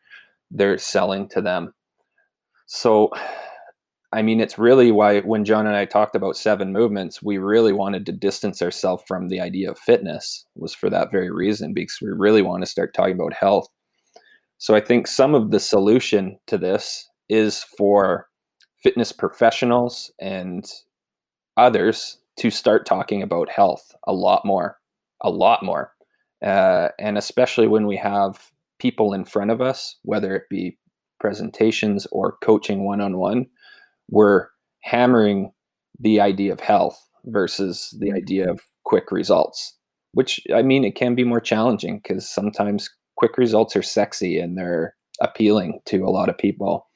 they're 0.52 0.78
selling 0.78 1.28
to 1.30 1.42
them. 1.42 1.74
So 2.66 3.12
I 4.14 4.22
mean, 4.22 4.40
it's 4.40 4.60
really 4.60 4.92
why 4.92 5.22
when 5.22 5.44
John 5.44 5.66
and 5.66 5.76
I 5.76 5.86
talked 5.86 6.16
about 6.16 6.38
seven 6.38 6.72
movements, 6.72 7.24
we 7.24 7.40
really 7.40 7.74
wanted 7.74 8.06
to 8.06 8.12
distance 8.12 8.62
ourselves 8.62 9.04
from 9.08 9.28
the 9.28 9.42
idea 9.42 9.72
of 9.72 9.80
fitness 9.80 10.46
was 10.56 10.76
for 10.76 10.90
that 10.92 11.12
very 11.12 11.32
reason, 11.32 11.74
because 11.74 11.98
we 12.00 12.10
really 12.10 12.44
want 12.44 12.62
to 12.64 12.70
start 12.70 12.94
talking 12.94 13.16
about 13.16 13.34
health. 13.34 13.68
So 14.60 14.76
I 14.76 14.82
think 14.82 15.08
some 15.08 15.34
of 15.36 15.50
the 15.50 15.60
solution 15.60 16.38
to 16.46 16.58
this 16.60 17.10
is 17.28 17.66
for 17.78 18.28
fitness 18.84 19.12
professionals 19.12 20.12
and 20.22 20.64
others 21.58 22.20
to 22.38 22.52
start 22.52 22.86
talking 22.86 23.24
about 23.24 23.50
health 23.50 23.96
a 24.06 24.14
lot 24.14 24.46
more, 24.46 24.78
a 25.22 25.30
lot 25.30 25.64
more. 25.64 25.92
uh, 26.44 26.90
and 27.00 27.18
especially 27.18 27.68
when 27.68 27.88
we 27.88 27.96
have 27.98 28.52
people 28.80 29.14
in 29.14 29.24
front 29.24 29.50
of 29.50 29.62
us, 29.62 29.98
whether 30.04 30.36
it 30.36 30.44
be 30.50 30.78
presentations 31.20 32.06
or 32.12 32.38
coaching 32.44 32.86
one 32.86 33.00
on 33.00 33.18
one, 33.18 33.46
we're 34.10 34.48
hammering 34.82 35.52
the 36.00 36.20
idea 36.20 36.52
of 36.52 36.60
health 36.60 37.00
versus 37.26 37.96
the 38.00 38.08
mm-hmm. 38.08 38.18
idea 38.18 38.52
of 38.52 38.62
quick 38.86 39.12
results, 39.12 39.78
which 40.14 40.42
I 40.54 40.62
mean, 40.62 40.84
it 40.84 40.96
can 40.96 41.16
be 41.16 41.24
more 41.24 41.42
challenging 41.42 42.00
because 42.02 42.30
sometimes 42.30 42.90
quick 43.18 43.38
results 43.38 43.76
are 43.76 43.84
sexy 43.84 44.40
and 44.40 44.58
they're 44.58 44.96
appealing 45.22 45.80
to 45.86 46.04
a 46.04 46.10
lot 46.10 46.30
of 46.30 46.38
people. 46.38 46.88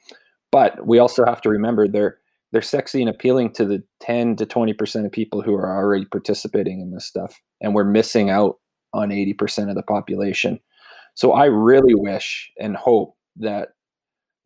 But 0.52 0.86
we 0.88 1.00
also 1.00 1.26
have 1.26 1.42
to 1.42 1.50
remember 1.50 1.88
they're 1.88 2.18
they're 2.52 2.62
sexy 2.62 3.02
and 3.02 3.10
appealing 3.10 3.52
to 3.54 3.66
the 3.66 3.84
10 4.00 4.38
to 4.38 4.46
20% 4.46 5.06
of 5.06 5.12
people 5.12 5.42
who 5.42 5.54
are 5.54 5.76
already 5.76 6.06
participating 6.06 6.80
in 6.80 6.92
this 6.92 7.06
stuff 7.06 7.42
and 7.60 7.76
we're 7.76 7.84
missing 7.84 8.30
out 8.30 8.56
on 8.94 9.10
80% 9.10 9.70
of 9.70 9.76
the 9.76 9.84
population. 9.84 10.60
So 11.14 11.34
I 11.34 11.46
really 11.46 11.94
wish 11.94 12.50
and 12.58 12.78
hope 12.78 13.16
that 13.38 13.70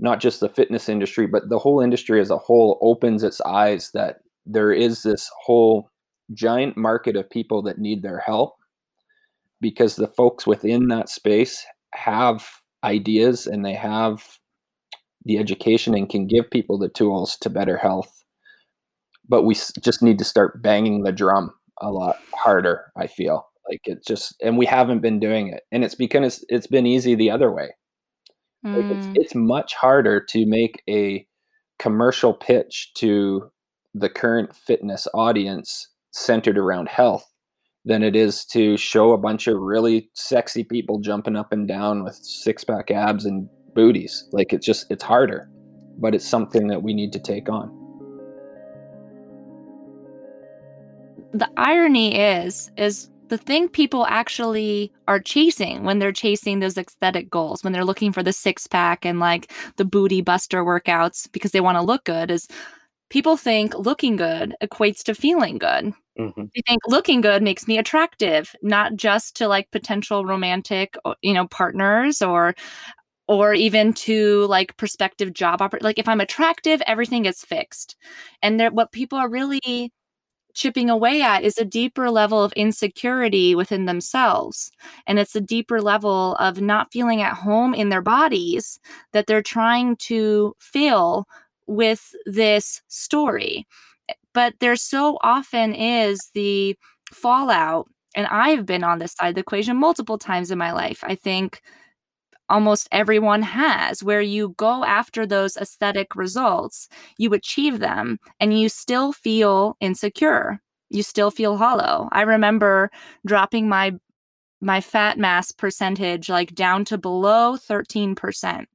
not 0.02 0.20
just 0.20 0.40
the 0.40 0.50
fitness 0.50 0.90
industry 0.90 1.28
but 1.28 1.48
the 1.50 1.60
whole 1.60 1.80
industry 1.80 2.20
as 2.20 2.30
a 2.30 2.38
whole 2.38 2.78
opens 2.82 3.24
its 3.24 3.40
eyes 3.42 3.92
that 3.94 4.18
there 4.46 4.72
is 4.72 5.04
this 5.04 5.30
whole 5.44 5.90
giant 6.34 6.78
market 6.78 7.16
of 7.16 7.30
people 7.30 7.62
that 7.62 7.80
need 7.80 8.02
their 8.02 8.20
help 8.20 8.56
because 9.60 9.96
the 9.96 10.08
folks 10.08 10.48
within 10.48 10.88
that 10.88 11.10
space 11.10 11.66
have 11.94 12.48
ideas 12.84 13.46
and 13.48 13.64
they 13.64 13.76
have 13.76 14.24
the 15.24 15.38
education 15.38 15.94
and 15.94 16.10
can 16.10 16.28
give 16.28 16.50
people 16.50 16.80
the 16.80 16.90
tools 16.90 17.38
to 17.42 17.50
better 17.50 17.78
health. 17.78 18.24
But 19.30 19.44
we 19.44 19.54
just 19.54 20.02
need 20.02 20.18
to 20.18 20.26
start 20.26 20.62
banging 20.62 21.04
the 21.04 21.12
drum 21.12 21.54
a 21.80 21.90
lot 21.90 22.18
harder 22.34 22.92
i 22.96 23.08
feel. 23.08 23.48
Like 23.70 23.82
it 23.86 24.06
just 24.06 24.36
and 24.42 24.58
we 24.58 24.66
haven't 24.66 25.02
been 25.02 25.20
doing 25.20 25.48
it. 25.48 25.62
And 25.72 25.84
it's 25.84 25.96
because 25.96 26.38
it's, 26.38 26.46
it's 26.50 26.68
been 26.68 26.86
easy 26.86 27.16
the 27.16 27.32
other 27.32 27.52
way 27.52 27.70
mm. 28.66 28.76
like 28.76 28.98
it's, 28.98 29.08
mm. 29.08 29.14
it's 29.16 29.36
much 29.36 29.74
harder 29.76 30.20
to 30.20 30.46
make 30.46 30.84
a 30.90 31.26
commercial 31.80 32.34
pitch 32.34 32.92
to 32.96 33.50
the 33.94 34.10
current 34.10 34.56
fitness 34.56 35.08
audience 35.14 35.90
centered 36.12 36.58
around 36.58 36.88
health 36.88 37.26
than 37.86 38.04
it 38.04 38.16
is 38.16 38.46
to 38.46 38.78
show 38.78 39.12
a 39.12 39.18
bunch 39.18 39.48
of 39.48 39.60
really 39.60 40.10
sexy 40.14 40.64
people 40.64 41.00
jumping 41.00 41.36
up 41.36 41.52
and 41.52 41.68
down 41.68 42.04
with 42.04 42.16
six 42.16 42.64
pack 42.64 42.92
abs 42.92 43.26
and 43.26 43.50
booties. 43.74 44.28
Like 44.32 44.54
it's 44.54 44.66
just 44.66 44.92
it's 44.92 45.04
harder, 45.04 45.50
but 45.98 46.14
it's 46.14 46.28
something 46.28 46.68
that 46.68 46.84
we 46.84 46.94
need 46.94 47.12
to 47.14 47.20
take 47.20 47.50
on. 47.50 47.78
The 51.34 51.50
irony 51.58 52.20
is 52.20 52.70
is 52.78 53.10
the 53.32 53.38
thing 53.38 53.70
people 53.70 54.06
actually 54.08 54.92
are 55.08 55.20
chasing 55.20 55.86
when 55.86 56.00
they're 56.00 56.12
chasing 56.12 56.60
those 56.60 56.78
aesthetic 56.78 57.30
goals, 57.30 57.64
when 57.64 57.72
they're 57.72 57.86
looking 57.86 58.12
for 58.12 58.22
the 58.22 58.34
six 58.34 58.68
pack 58.68 59.06
and 59.06 59.22
like 59.22 59.50
the 59.78 59.86
booty 59.86 60.20
buster 60.20 60.66
workouts 60.66 61.32
because 61.32 61.52
they 61.52 61.62
want 61.62 61.78
to 61.78 61.82
look 61.82 62.04
good 62.04 62.30
is 62.30 62.50
people 63.10 63.38
think 63.38 63.74
looking 63.78 64.18
good 64.18 64.54
equates 64.62 65.02
to 65.04 65.16
feeling 65.16 65.58
good. 65.58 65.94
Mm-hmm. 66.20 66.44
They 66.54 66.62
think 66.68 66.82
looking 66.88 67.22
good 67.22 67.42
makes 67.42 67.70
me 67.70 67.78
attractive, 67.78 68.54
not 68.62 68.96
just 68.98 69.38
to 69.38 69.48
like 69.48 69.72
potential 69.72 70.26
romantic, 70.26 70.98
you 71.22 71.34
know, 71.34 71.48
partners 71.48 72.22
or 72.22 72.54
or 73.30 73.54
even 73.54 73.94
to 73.94 74.46
like 74.48 74.76
prospective 74.76 75.32
job 75.34 75.62
oppor- 75.62 75.82
like 75.82 75.98
if 75.98 76.08
i'm 76.08 76.20
attractive 76.20 76.82
everything 76.88 77.26
is 77.26 77.46
fixed 77.46 77.96
and 78.42 78.60
there, 78.60 78.72
what 78.72 78.92
people 78.92 79.18
are 79.18 79.30
really 79.30 79.94
chipping 80.54 80.90
away 80.90 81.22
at 81.22 81.44
is 81.44 81.58
a 81.58 81.66
deeper 81.66 82.10
level 82.10 82.44
of 82.44 82.54
insecurity 82.54 83.56
within 83.56 83.86
themselves. 83.86 84.72
And 85.08 85.20
it's 85.20 85.36
a 85.36 85.42
deeper 85.42 85.82
level 85.82 86.36
of 86.36 86.62
not 86.62 86.92
feeling 86.92 87.22
at 87.22 87.34
home 87.34 87.74
in 87.74 87.90
their 87.90 88.02
bodies 88.02 88.80
that 89.14 89.28
they're 89.28 89.42
trying 89.42 89.96
to 89.98 90.56
fill 90.60 91.28
with 91.68 92.14
this 92.26 92.82
story. 92.88 93.68
But 94.34 94.56
there 94.60 94.76
so 94.76 95.18
often 95.22 95.74
is 95.74 96.32
the 96.34 96.78
fallout 97.12 97.88
and 98.16 98.26
i've 98.28 98.66
been 98.66 98.86
on 98.86 99.00
this 99.00 99.12
side 99.12 99.30
of 99.30 99.36
the 99.36 99.42
equation 99.42 99.76
multiple 99.76 100.18
times 100.18 100.52
in 100.52 100.58
my 100.58 100.72
life. 100.72 101.04
I 101.04 101.16
think 101.16 101.62
almost 102.52 102.88
everyone 102.92 103.42
has, 103.42 104.04
where 104.04 104.22
you 104.22 104.54
go 104.58 104.84
after 104.86 105.26
those 105.26 105.58
aesthetic 105.58 106.16
results, 106.16 106.90
you 107.18 107.34
achieve 107.34 107.80
them, 107.80 108.20
and 108.40 108.60
you 108.60 108.70
still 108.70 109.14
feel 109.14 109.78
insecure. 109.80 110.62
You 110.90 111.04
still 111.04 111.32
feel 111.32 111.58
hollow. 111.58 112.10
I 112.12 112.22
remember 112.22 112.92
dropping 113.26 113.70
my 113.70 113.94
my 114.62 114.82
fat 114.82 115.18
mass 115.18 115.52
percentage 115.52 116.30
like 116.30 116.54
down 116.54 116.86
to 116.86 116.98
below 116.98 117.58
13%. 117.58 118.66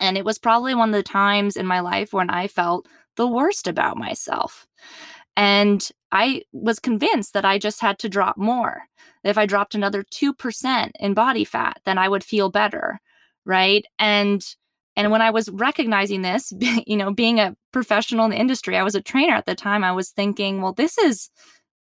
And 0.00 0.18
it 0.18 0.24
was 0.24 0.38
probably 0.38 0.74
one 0.74 0.90
of 0.90 0.94
the 0.94 1.02
times 1.02 1.56
in 1.56 1.66
my 1.66 1.80
life 1.80 2.12
when 2.12 2.30
I 2.30 2.46
felt 2.48 2.86
the 3.16 3.26
worst 3.26 3.66
about 3.66 3.96
myself. 3.96 4.66
And 5.36 5.88
I 6.12 6.42
was 6.52 6.78
convinced 6.78 7.32
that 7.34 7.44
I 7.44 7.58
just 7.58 7.80
had 7.80 7.98
to 8.00 8.08
drop 8.08 8.36
more. 8.36 8.82
If 9.24 9.36
I 9.36 9.46
dropped 9.46 9.74
another 9.74 10.04
2% 10.04 10.90
in 11.00 11.14
body 11.14 11.44
fat, 11.44 11.80
then 11.84 11.98
I 11.98 12.08
would 12.08 12.22
feel 12.22 12.50
better. 12.50 13.00
Right. 13.44 13.84
And 13.98 14.44
and 14.96 15.10
when 15.10 15.22
I 15.22 15.30
was 15.30 15.48
recognizing 15.50 16.22
this, 16.22 16.52
you 16.86 16.96
know, 16.96 17.12
being 17.12 17.40
a 17.40 17.56
professional 17.72 18.24
in 18.26 18.30
the 18.30 18.38
industry, 18.38 18.76
I 18.76 18.84
was 18.84 18.94
a 18.94 19.02
trainer 19.02 19.34
at 19.34 19.46
the 19.46 19.54
time, 19.54 19.82
I 19.82 19.92
was 19.92 20.10
thinking, 20.10 20.62
well, 20.62 20.72
this 20.72 20.98
is 20.98 21.30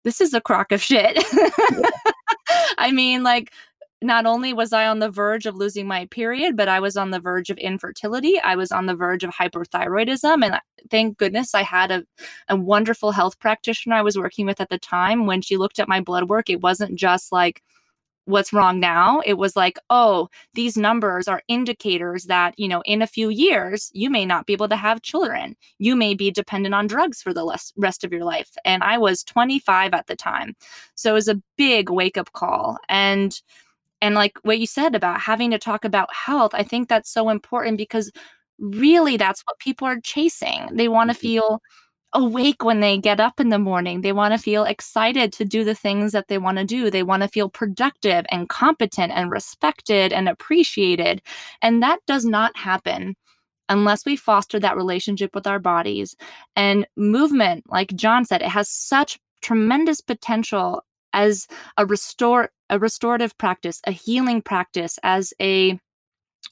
this 0.04 0.20
is 0.20 0.32
a 0.32 0.40
crock 0.40 0.72
of 0.72 0.82
shit. 0.82 1.22
I 2.78 2.90
mean, 2.92 3.22
like 3.22 3.52
not 4.02 4.24
only 4.24 4.52
was 4.52 4.72
I 4.72 4.86
on 4.86 4.98
the 4.98 5.10
verge 5.10 5.46
of 5.46 5.56
losing 5.56 5.86
my 5.86 6.06
period, 6.06 6.56
but 6.56 6.68
I 6.68 6.80
was 6.80 6.96
on 6.96 7.10
the 7.10 7.20
verge 7.20 7.50
of 7.50 7.58
infertility. 7.58 8.40
I 8.40 8.56
was 8.56 8.72
on 8.72 8.86
the 8.86 8.94
verge 8.94 9.24
of 9.24 9.30
hyperthyroidism. 9.30 10.44
And 10.44 10.58
thank 10.90 11.18
goodness 11.18 11.54
I 11.54 11.62
had 11.62 11.90
a, 11.90 12.04
a 12.48 12.56
wonderful 12.56 13.12
health 13.12 13.38
practitioner 13.38 13.96
I 13.96 14.02
was 14.02 14.16
working 14.16 14.46
with 14.46 14.60
at 14.60 14.70
the 14.70 14.78
time. 14.78 15.26
When 15.26 15.42
she 15.42 15.56
looked 15.56 15.78
at 15.78 15.88
my 15.88 16.00
blood 16.00 16.28
work, 16.28 16.48
it 16.48 16.62
wasn't 16.62 16.98
just 16.98 17.30
like, 17.30 17.62
what's 18.26 18.52
wrong 18.52 18.78
now 18.78 19.20
it 19.24 19.34
was 19.34 19.56
like 19.56 19.78
oh 19.88 20.28
these 20.54 20.76
numbers 20.76 21.26
are 21.26 21.42
indicators 21.48 22.24
that 22.24 22.56
you 22.58 22.68
know 22.68 22.82
in 22.84 23.02
a 23.02 23.06
few 23.06 23.28
years 23.28 23.90
you 23.94 24.10
may 24.10 24.24
not 24.24 24.46
be 24.46 24.52
able 24.52 24.68
to 24.68 24.76
have 24.76 25.02
children 25.02 25.56
you 25.78 25.96
may 25.96 26.14
be 26.14 26.30
dependent 26.30 26.74
on 26.74 26.86
drugs 26.86 27.22
for 27.22 27.32
the 27.32 27.58
rest 27.76 28.04
of 28.04 28.12
your 28.12 28.24
life 28.24 28.50
and 28.64 28.84
i 28.84 28.96
was 28.98 29.24
25 29.24 29.94
at 29.94 30.06
the 30.06 30.14
time 30.14 30.54
so 30.94 31.10
it 31.10 31.14
was 31.14 31.28
a 31.28 31.42
big 31.56 31.90
wake 31.90 32.18
up 32.18 32.30
call 32.32 32.76
and 32.88 33.40
and 34.02 34.14
like 34.14 34.38
what 34.42 34.58
you 34.58 34.66
said 34.66 34.94
about 34.94 35.20
having 35.20 35.50
to 35.50 35.58
talk 35.58 35.84
about 35.84 36.12
health 36.14 36.52
i 36.54 36.62
think 36.62 36.88
that's 36.88 37.12
so 37.12 37.28
important 37.28 37.76
because 37.76 38.10
really 38.60 39.16
that's 39.16 39.42
what 39.42 39.58
people 39.58 39.86
are 39.86 40.00
chasing. 40.00 40.68
They 40.72 40.88
want 40.88 41.10
to 41.10 41.16
mm-hmm. 41.16 41.20
feel 41.20 41.62
awake 42.12 42.64
when 42.64 42.80
they 42.80 42.98
get 42.98 43.20
up 43.20 43.38
in 43.38 43.50
the 43.50 43.58
morning. 43.58 44.00
They 44.00 44.12
want 44.12 44.34
to 44.34 44.38
feel 44.38 44.64
excited 44.64 45.32
to 45.34 45.44
do 45.44 45.64
the 45.64 45.76
things 45.76 46.12
that 46.12 46.26
they 46.28 46.38
want 46.38 46.58
to 46.58 46.64
do. 46.64 46.90
They 46.90 47.04
want 47.04 47.22
to 47.22 47.28
feel 47.28 47.48
productive 47.48 48.26
and 48.30 48.48
competent 48.48 49.12
and 49.12 49.30
respected 49.30 50.12
and 50.12 50.28
appreciated. 50.28 51.22
And 51.62 51.82
that 51.82 52.00
does 52.06 52.24
not 52.24 52.56
happen 52.56 53.16
unless 53.68 54.04
we 54.04 54.16
foster 54.16 54.58
that 54.58 54.76
relationship 54.76 55.32
with 55.34 55.46
our 55.46 55.60
bodies. 55.60 56.16
And 56.56 56.86
movement 56.96 57.64
like 57.68 57.94
john 57.94 58.24
said 58.24 58.42
it 58.42 58.48
has 58.48 58.68
such 58.68 59.18
tremendous 59.42 60.00
potential 60.00 60.82
as 61.12 61.46
a 61.76 61.86
restore 61.86 62.50
a 62.70 62.78
restorative 62.78 63.36
practice, 63.36 63.80
a 63.86 63.90
healing 63.90 64.40
practice, 64.40 64.98
as 65.02 65.34
a 65.40 65.78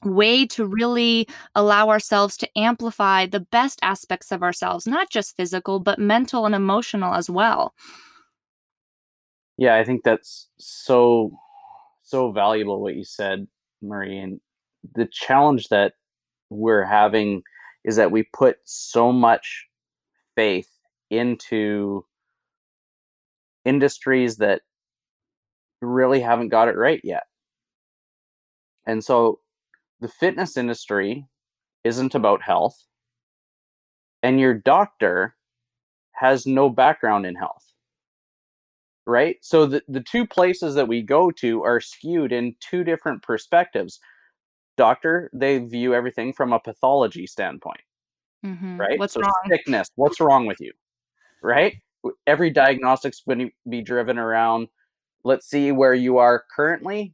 way 0.03 0.45
to 0.45 0.65
really 0.65 1.27
allow 1.55 1.89
ourselves 1.89 2.37
to 2.37 2.49
amplify 2.57 3.25
the 3.25 3.39
best 3.39 3.79
aspects 3.81 4.31
of 4.31 4.43
ourselves, 4.43 4.85
not 4.85 5.09
just 5.09 5.35
physical, 5.35 5.79
but 5.79 5.99
mental 5.99 6.45
and 6.45 6.55
emotional 6.55 7.13
as 7.13 7.29
well. 7.29 7.73
Yeah, 9.57 9.75
I 9.75 9.83
think 9.83 10.03
that's 10.03 10.47
so 10.57 11.31
so 12.03 12.31
valuable 12.31 12.81
what 12.81 12.95
you 12.95 13.03
said, 13.03 13.47
Marie. 13.81 14.17
And 14.17 14.39
the 14.95 15.07
challenge 15.11 15.67
that 15.69 15.93
we're 16.49 16.85
having 16.85 17.43
is 17.83 17.97
that 17.97 18.11
we 18.11 18.23
put 18.23 18.57
so 18.63 19.11
much 19.11 19.67
faith 20.35 20.69
into 21.09 22.05
industries 23.65 24.37
that 24.37 24.61
really 25.81 26.21
haven't 26.21 26.49
got 26.49 26.67
it 26.67 26.77
right 26.77 27.01
yet. 27.03 27.23
And 28.85 29.03
so 29.03 29.39
the 29.99 30.07
fitness 30.07 30.57
industry 30.57 31.25
isn't 31.83 32.15
about 32.15 32.41
health, 32.41 32.85
and 34.21 34.39
your 34.39 34.53
doctor 34.53 35.35
has 36.13 36.45
no 36.45 36.69
background 36.69 37.25
in 37.25 37.35
health. 37.35 37.65
Right? 39.05 39.37
So 39.41 39.65
the, 39.65 39.81
the 39.87 40.01
two 40.01 40.27
places 40.27 40.75
that 40.75 40.87
we 40.87 41.01
go 41.01 41.31
to 41.31 41.63
are 41.63 41.79
skewed 41.79 42.31
in 42.31 42.55
two 42.59 42.83
different 42.83 43.23
perspectives. 43.23 43.99
Doctor, 44.77 45.31
they 45.33 45.57
view 45.57 45.95
everything 45.95 46.31
from 46.31 46.53
a 46.53 46.59
pathology 46.59 47.25
standpoint. 47.25 47.81
Mm-hmm. 48.45 48.79
Right? 48.79 48.99
What's 48.99 49.15
so 49.15 49.21
wrong? 49.21 49.33
Sickness. 49.49 49.89
What's 49.95 50.19
wrong 50.19 50.45
with 50.45 50.59
you? 50.59 50.73
Right? 51.41 51.77
Every 52.27 52.51
diagnostic's 52.51 53.21
going 53.27 53.39
to 53.39 53.49
be 53.67 53.81
driven 53.81 54.19
around 54.19 54.67
let's 55.23 55.49
see 55.49 55.71
where 55.71 55.93
you 55.93 56.17
are 56.17 56.43
currently 56.55 57.13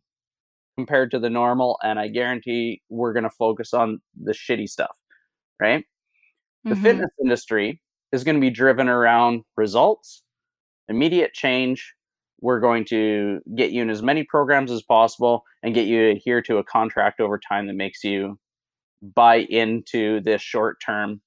compared 0.78 1.12
to 1.12 1.20
the 1.20 1.30
normal 1.30 1.78
and 1.84 2.00
i 2.00 2.08
guarantee 2.08 2.82
we're 2.90 3.14
going 3.14 3.24
to 3.24 3.30
focus 3.30 3.74
on 3.74 4.02
the 4.24 4.32
shitty 4.34 4.68
stuff 4.68 4.98
right 5.60 5.86
the 6.66 6.76
Mhm. 6.76 6.84
fitness 6.84 7.12
industry 7.22 7.82
is 8.12 8.24
going 8.24 8.36
to 8.36 8.42
be 8.42 8.50
driven 8.50 8.90
around 8.90 9.44
results 9.58 10.24
immediate 10.90 11.34
change 11.34 11.94
we're 12.42 12.60
going 12.60 12.86
to 12.86 13.42
get 13.56 13.72
you 13.72 13.82
in 13.82 13.90
as 13.90 14.02
many 14.04 14.24
programs 14.24 14.72
as 14.72 14.84
possible 14.84 15.44
and 15.64 15.74
get 15.74 15.88
you 15.88 16.00
to 16.12 16.18
adhere 16.18 16.42
to 16.42 16.58
a 16.58 16.64
contract 16.64 17.20
over 17.22 17.40
time 17.40 17.68
that 17.68 17.74
makes 17.76 18.04
you 18.04 18.38
buy 19.16 19.38
into 19.50 20.20
this 20.22 20.42
short 20.42 20.78
term 20.86 21.22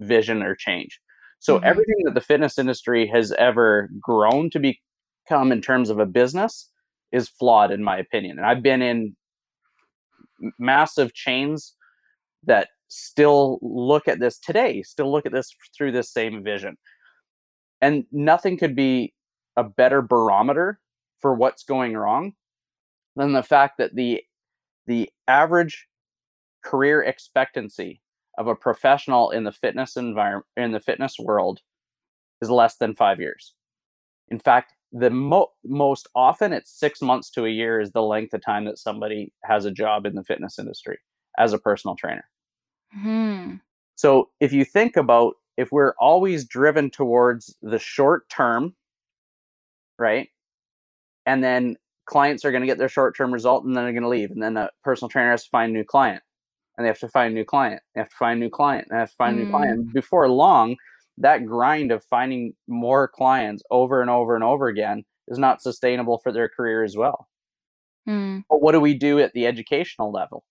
vision 0.00 0.42
or 0.42 0.54
change 0.54 1.00
so 1.38 1.58
Mhm. 1.58 1.64
everything 1.64 1.96
that 2.04 2.14
the 2.14 2.20
fitness 2.20 2.58
industry 2.58 3.06
has 3.06 3.32
ever 3.32 3.90
grown 4.00 4.50
to 4.50 4.58
become 5.26 5.52
in 5.52 5.60
terms 5.60 5.90
of 5.90 5.98
a 5.98 6.06
business 6.06 6.70
is 7.12 7.28
flawed 7.28 7.70
in 7.70 7.82
my 7.82 7.96
opinion. 7.98 8.38
And 8.38 8.46
i've 8.46 8.62
been 8.62 8.82
in 8.82 9.16
massive 10.58 11.14
chains 11.14 11.74
that 12.44 12.68
still 12.88 13.58
look 13.62 14.06
at 14.06 14.20
this 14.20 14.38
today 14.38 14.82
still 14.82 15.10
look 15.10 15.26
at 15.26 15.32
this 15.32 15.54
through 15.76 15.92
this 15.92 16.12
same 16.12 16.44
vision. 16.44 16.76
And 17.80 18.04
nothing 18.12 18.56
could 18.56 18.76
be 18.76 19.12
a 19.56 19.64
better 19.64 20.02
barometer 20.02 20.80
for 21.18 21.34
what's 21.34 21.64
going 21.64 21.94
wrong 21.94 22.34
than 23.16 23.32
the 23.32 23.42
fact 23.42 23.78
that 23.78 23.94
the 23.94 24.22
the 24.86 25.10
average 25.26 25.86
career 26.62 27.02
expectancy 27.02 28.00
of 28.38 28.46
a 28.46 28.54
professional 28.54 29.30
in 29.30 29.44
the 29.44 29.52
fitness 29.52 29.96
environment 29.96 30.46
in 30.56 30.72
the 30.72 30.80
fitness 30.80 31.16
world 31.18 31.60
is 32.40 32.50
less 32.50 32.76
than 32.76 32.94
5 32.94 33.18
years. 33.18 33.54
In 34.28 34.38
fact 34.38 34.74
the 34.92 35.10
mo- 35.10 35.52
most 35.64 36.06
often 36.14 36.52
it's 36.52 36.70
6 36.78 37.02
months 37.02 37.30
to 37.30 37.44
a 37.44 37.48
year 37.50 37.80
is 37.80 37.90
the 37.92 38.02
length 38.02 38.32
of 38.34 38.42
time 38.44 38.64
that 38.66 38.78
somebody 38.78 39.32
has 39.44 39.64
a 39.64 39.70
job 39.70 40.06
in 40.06 40.14
the 40.14 40.24
fitness 40.24 40.58
industry 40.58 40.98
as 41.38 41.52
a 41.52 41.58
personal 41.58 41.96
trainer 41.96 42.24
Mhm. 42.96 43.60
so 43.96 44.30
if 44.40 44.52
you 44.52 44.64
think 44.64 44.96
about 44.96 45.34
if 45.56 45.72
we're 45.72 45.94
always 45.98 46.44
driven 46.46 46.90
towards 46.90 47.56
the 47.62 47.78
short 47.78 48.28
term, 48.28 48.76
right? 49.98 50.28
And 51.24 51.42
then 51.42 51.76
clients 52.06 52.44
are 52.44 52.50
going 52.50 52.60
to 52.60 52.66
get 52.66 52.78
their 52.78 52.88
short 52.88 53.16
term 53.16 53.32
result 53.32 53.64
and 53.64 53.74
then 53.76 53.84
they're 53.84 53.92
going 53.92 54.02
to 54.02 54.08
leave. 54.08 54.30
And 54.30 54.42
then 54.42 54.54
the 54.54 54.70
personal 54.84 55.08
trainer 55.08 55.30
has 55.30 55.44
to 55.44 55.50
find 55.50 55.70
a 55.70 55.72
new 55.72 55.84
client. 55.84 56.22
And 56.76 56.84
they 56.84 56.88
have 56.88 56.98
to 57.00 57.08
find 57.08 57.32
a 57.32 57.34
new 57.34 57.44
client. 57.44 57.82
They 57.94 58.00
have 58.02 58.10
to 58.10 58.16
find 58.16 58.36
a 58.38 58.40
new 58.44 58.50
client. 58.50 58.86
And 58.90 58.96
they 58.96 59.00
have 59.00 59.10
to 59.10 59.16
find 59.16 59.36
a 59.36 59.40
new 59.40 59.46
Mm. 59.46 59.50
client. 59.50 59.92
Before 59.94 60.28
long, 60.28 60.76
that 61.18 61.46
grind 61.46 61.92
of 61.92 62.04
finding 62.04 62.54
more 62.68 63.08
clients 63.08 63.62
over 63.70 64.00
and 64.00 64.10
over 64.10 64.34
and 64.34 64.44
over 64.44 64.68
again 64.68 65.04
is 65.28 65.38
not 65.38 65.62
sustainable 65.62 66.18
for 66.18 66.32
their 66.32 66.48
career 66.48 66.84
as 66.84 66.96
well. 66.96 67.28
Mm. 68.08 68.44
But 68.48 68.62
what 68.62 68.72
do 68.72 68.80
we 68.80 68.94
do 68.94 69.18
at 69.18 69.32
the 69.32 69.46
educational 69.46 70.12
level? 70.12 70.44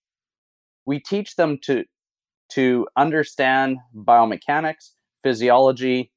We 0.85 0.99
teach 0.99 1.35
them 1.35 1.57
to 1.63 1.85
to 2.53 2.87
understand 2.95 3.77
biomechanics, 3.95 4.91
physiology, 5.23 6.11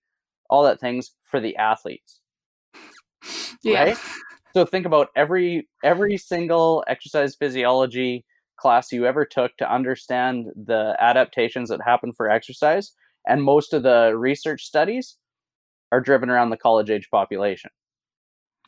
all 0.50 0.62
that 0.64 0.80
things 0.80 1.12
for 1.24 1.40
the 1.40 1.56
athletes. 1.56 2.20
Yeah. 3.64 3.82
Right? 3.82 3.96
So 4.54 4.64
think 4.64 4.86
about 4.86 5.08
every 5.16 5.68
every 5.82 6.16
single 6.16 6.84
exercise 6.86 7.34
physiology 7.34 8.24
class 8.56 8.92
you 8.92 9.04
ever 9.04 9.24
took 9.24 9.56
to 9.56 9.72
understand 9.72 10.46
the 10.54 10.96
adaptations 11.00 11.68
that 11.70 11.80
happen 11.84 12.12
for 12.12 12.30
exercise 12.30 12.92
and 13.28 13.42
most 13.42 13.72
of 13.74 13.82
the 13.84 14.12
research 14.16 14.64
studies 14.64 15.16
are 15.92 16.00
driven 16.00 16.30
around 16.30 16.50
the 16.50 16.56
college 16.56 16.90
age 16.90 17.08
population 17.10 17.70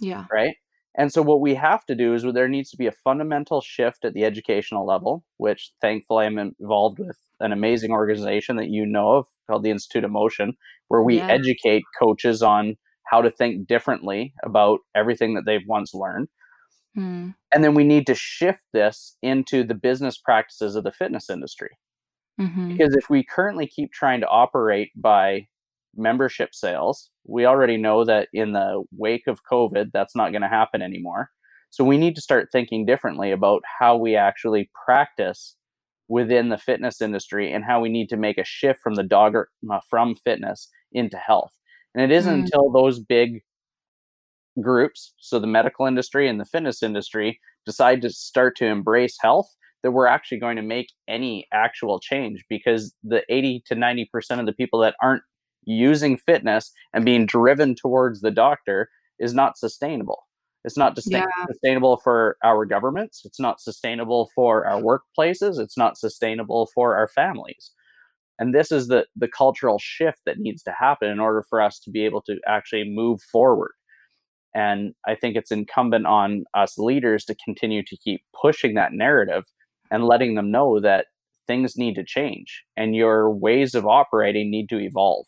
Yeah. 0.01 0.27
right? 0.33 0.55
And 0.97 1.13
so 1.13 1.23
what 1.23 1.41
we 1.41 1.55
have 1.55 1.87
to 1.87 1.95
do 1.95 2.15
is 2.15 2.25
there 2.25 2.49
needs 2.49 2.71
to 2.71 2.77
be 2.77 2.87
a 2.89 2.93
fundamental 2.93 3.61
shift 3.61 4.05
at 4.05 4.13
the 4.13 4.25
educational 4.25 4.85
level, 4.85 5.25
which 5.37 5.73
thankfully 5.81 6.27
I'm 6.27 6.39
involved 6.39 6.99
with 6.99 7.17
an 7.39 7.53
amazing 7.53 7.93
organization 7.93 8.57
that 8.57 8.71
you 8.71 8.85
know 8.85 9.13
of 9.19 9.27
called 9.49 9.63
the 9.63 9.71
Institute 9.71 10.05
of 10.05 10.11
Motion, 10.11 10.57
where 10.89 11.03
we 11.03 11.19
Yeah. 11.19 11.29
educate 11.29 11.85
coaches 11.99 12.43
on 12.43 12.77
how 13.05 13.23
to 13.23 13.31
think 13.31 13.67
differently 13.69 14.35
about 14.45 14.81
everything 14.95 15.35
that 15.35 15.45
they've 15.47 15.67
once 15.67 15.95
learned. 15.95 16.29
Mm. 16.97 17.35
And 17.55 17.65
then 17.65 17.75
we 17.75 17.85
need 17.85 18.07
to 18.09 18.15
shift 18.17 18.63
this 18.73 19.17
into 19.23 19.63
the 19.65 19.75
business 19.75 20.19
practices 20.19 20.75
of 20.75 20.83
the 20.85 20.93
fitness 20.93 21.31
industry. 21.31 21.71
Mhm. 22.41 22.79
Because 22.79 22.95
if 22.97 23.11
we 23.11 23.25
currently 23.25 23.67
keep 23.67 23.93
trying 23.93 24.21
to 24.21 24.29
operate 24.29 24.91
by 24.97 25.49
membership 25.97 26.55
sales, 26.55 27.11
we 27.27 27.47
already 27.47 27.77
know 27.77 28.05
that 28.05 28.29
in 28.33 28.53
the 28.53 28.85
wake 28.97 29.27
of 29.29 29.41
COVID, 29.51 29.91
that's 29.93 30.17
not 30.17 30.31
going 30.33 30.43
to 30.43 30.49
happen 30.49 30.83
anymore. 30.83 31.31
So 31.71 31.85
we 31.85 31.99
need 31.99 32.17
to 32.17 32.23
start 32.23 32.49
thinking 32.53 32.87
differently 32.87 33.31
about 33.33 33.63
how 33.81 33.97
we 33.97 34.17
actually 34.17 34.71
practice 34.87 35.57
within 36.09 36.49
the 36.49 36.59
fitness 36.59 37.01
industry 37.03 37.53
and 37.53 37.65
how 37.65 37.81
we 37.81 37.89
need 37.91 38.09
to 38.11 38.17
make 38.17 38.39
a 38.39 38.45
shift 38.45 38.81
from 38.83 38.95
the 38.97 39.05
dogger 39.05 39.49
uh, 39.73 39.81
from 39.91 40.15
fitness 40.17 40.69
into 40.93 41.17
health. 41.19 41.53
And 41.95 42.03
it 42.05 42.15
isn't 42.15 42.35
Mm. 42.35 42.41
until 42.45 42.71
those 42.71 43.01
big 43.01 43.43
groups, 44.61 45.15
so 45.19 45.39
the 45.39 45.47
medical 45.47 45.87
industry 45.87 46.29
and 46.29 46.41
the 46.41 46.45
fitness 46.45 46.83
industry, 46.83 47.41
decide 47.67 48.03
to 48.03 48.11
start 48.11 48.57
to 48.57 48.67
embrace 48.67 49.17
health 49.21 49.55
that 49.83 49.93
we're 49.93 50.07
actually 50.07 50.39
going 50.39 50.57
to 50.57 50.63
make 50.63 50.93
any 51.09 51.47
actual 51.53 51.99
change 52.01 52.45
because 52.49 52.95
the 53.03 53.23
80 53.29 53.63
to 53.67 53.75
90% 53.75 54.07
of 54.41 54.47
the 54.47 54.53
people 54.53 54.79
that 54.81 54.95
aren't 55.03 55.23
using 55.65 56.17
fitness 56.17 56.73
and 56.93 57.05
being 57.05 57.27
driven 57.27 57.75
towards 57.75 58.21
the 58.21 58.31
doctor 58.31 58.89
is 59.19 59.35
not 59.35 59.59
sustainable. 59.59 60.27
It's 60.65 60.77
not 60.77 60.95
just 60.95 61.11
Yeah. 61.11 61.27
sustainable 61.47 61.97
for 61.99 62.37
our 62.45 62.67
governments. 62.67 63.23
It's 63.25 63.41
not 63.41 63.61
sustainable 63.61 64.31
for 64.35 64.67
our 64.67 64.81
workplaces. 64.81 65.59
It's 65.59 65.77
not 65.79 65.97
sustainable 65.97 66.67
for 66.75 66.97
our 66.97 67.09
families. 67.09 67.71
And 68.39 68.55
this 68.55 68.73
is 68.73 68.89
the 68.89 69.07
the 69.17 69.29
cultural 69.29 69.79
shift 69.79 70.21
that 70.27 70.39
needs 70.39 70.63
to 70.65 70.73
happen 70.73 71.09
in 71.11 71.21
order 71.21 71.43
for 71.49 71.61
us 71.61 71.79
to 71.81 71.91
be 71.91 72.05
able 72.05 72.23
to 72.23 72.39
actually 72.47 72.85
move 72.91 73.21
forward. 73.23 73.73
And 74.55 74.95
I 75.07 75.15
think 75.15 75.37
it's 75.37 75.53
incumbent 75.53 76.07
on 76.07 76.45
us 76.55 76.77
leaders 76.79 77.25
to 77.27 77.37
continue 77.45 77.83
to 77.85 77.97
keep 77.97 78.23
pushing 78.41 78.75
that 78.75 78.93
narrative 78.93 79.45
and 79.91 80.05
letting 80.05 80.35
them 80.35 80.51
know 80.51 80.81
that 80.81 81.07
things 81.47 81.77
need 81.77 81.95
to 81.95 82.05
change 82.05 82.63
and 82.77 82.95
your 82.95 83.31
ways 83.31 83.75
of 83.75 83.87
operating 83.87 84.51
need 84.51 84.69
to 84.69 84.79
evolve. 84.79 85.27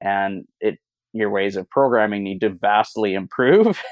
And 0.00 0.44
it 0.60 0.78
your 1.12 1.30
ways 1.30 1.56
of 1.56 1.68
programming 1.70 2.22
need 2.22 2.40
to 2.40 2.50
vastly 2.50 3.14
improve 3.22 3.82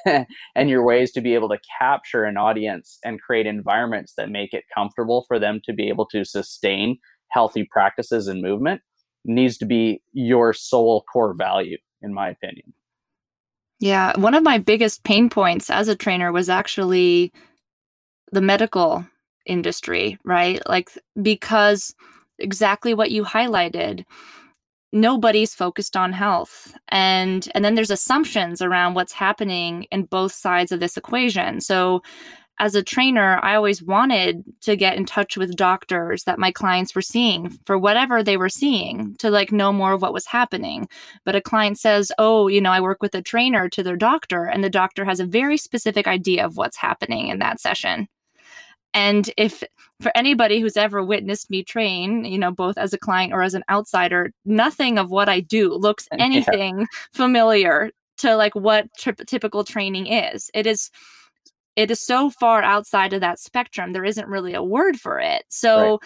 and 0.55 0.69
your 0.71 0.85
ways 0.85 1.11
to 1.13 1.21
be 1.21 1.35
able 1.35 1.49
to 1.49 1.59
capture 1.81 2.25
an 2.25 2.37
audience 2.37 2.99
and 3.05 3.21
create 3.21 3.47
environments 3.47 4.13
that 4.17 4.31
make 4.31 4.53
it 4.53 4.65
comfortable 4.75 5.25
for 5.27 5.39
them 5.39 5.61
to 5.65 5.73
be 5.73 5.89
able 5.89 6.07
to 6.07 6.25
sustain 6.25 6.99
healthy 7.31 7.67
practices 7.71 8.29
and 8.29 8.43
movement 8.43 8.83
needs 9.25 9.57
to 9.57 9.65
be 9.65 10.03
your 10.13 10.53
sole 10.53 11.03
core 11.11 11.35
value 11.35 11.79
in 12.03 12.13
my 12.13 12.29
opinion 12.29 12.75
Yeah, 13.81 14.19
one 14.19 14.35
of 14.35 14.43
my 14.43 14.59
biggest 14.59 15.03
pain 15.05 15.29
points 15.29 15.69
as 15.69 15.89
a 15.89 15.97
trainer 15.97 16.31
was 16.31 16.49
actually 16.49 17.33
the 18.33 18.41
medical 18.41 19.05
industry, 19.47 20.19
right? 20.25 20.61
Like 20.69 20.91
because 21.23 21.95
exactly 22.39 22.95
what 22.95 23.11
you 23.11 23.25
highlighted, 23.25 24.05
nobody's 24.93 25.55
focused 25.55 25.97
on 25.97 26.13
health. 26.13 26.75
And 26.89 27.49
and 27.55 27.65
then 27.65 27.75
there's 27.75 27.91
assumptions 27.91 28.63
around 28.63 28.95
what's 28.95 29.13
happening 29.13 29.85
in 29.91 30.05
both 30.05 30.33
sides 30.33 30.73
of 30.73 30.81
this 30.81 30.97
equation. 30.97 31.61
So 31.61 32.03
as 32.61 32.77
a 32.77 32.85
trainer, 32.85 33.41
I 33.43 33.57
always 33.57 33.83
wanted 33.83 34.45
to 34.63 34.77
get 34.77 34.97
in 34.97 35.05
touch 35.07 35.37
with 35.37 35.57
doctors 35.57 36.23
that 36.25 36.39
my 36.39 36.53
clients 36.53 36.95
were 36.95 37.03
seeing 37.03 37.51
for 37.67 37.77
whatever 37.77 38.23
they 38.23 38.37
were 38.37 38.49
seeing 38.49 39.17
to 39.19 39.29
like 39.31 39.51
know 39.51 39.73
more 39.73 39.93
of 39.93 40.03
what 40.03 40.13
was 40.13 40.27
happening 40.27 40.89
but 41.25 41.35
a 41.37 41.41
client 41.41 41.79
says, 41.79 42.13
Oh, 42.19 42.49
you 42.49 42.61
know, 42.61 42.71
I 42.71 42.81
work 42.81 43.03
with 43.03 43.15
a 43.15 43.23
trainer 43.23 43.69
to 43.71 43.83
their 43.83 43.97
doctor, 43.97 44.45
and 44.45 44.63
the 44.63 44.71
doctor 44.71 45.05
has 45.05 45.21
a 45.21 45.27
very 45.27 45.57
specific 45.57 46.07
idea 46.07 46.45
of 46.45 46.57
what's 46.57 46.77
happening 46.77 47.29
in 47.29 47.39
that 47.41 47.61
session. 47.61 48.09
And 48.95 49.31
if 49.37 49.63
for 50.01 50.13
anybody 50.15 50.61
who's 50.61 50.77
ever 50.77 51.05
witnessed 51.05 51.51
me 51.51 51.63
train, 51.65 52.25
you 52.25 52.39
know, 52.39 52.53
both 52.53 52.79
as 52.79 52.93
a 52.93 52.99
client 52.99 53.33
or 53.33 53.43
as 53.43 53.55
an 53.55 53.65
outsider, 53.69 54.33
nothing 54.45 54.99
of 54.99 55.11
what 55.11 55.29
I 55.29 55.41
do 55.41 55.75
looks 55.75 56.09
Yeah. 56.17 56.25
anything 56.25 56.87
familiar 57.13 57.91
to 58.19 58.37
like 58.37 58.55
what 58.55 58.87
tri- 58.97 59.15
typical 59.27 59.65
training 59.65 60.07
is. 60.07 60.51
It 60.55 60.67
is 60.67 60.91
it 61.77 61.91
is 61.91 62.01
so 62.01 62.31
far 62.31 62.63
outside 62.63 63.13
of 63.13 63.21
that 63.21 63.41
spectrum 63.41 63.93
there 63.93 64.05
isn't 64.05 64.29
really 64.29 64.55
a 64.55 64.63
word 64.63 64.99
for 65.01 65.19
it 65.19 65.45
so 65.49 66.01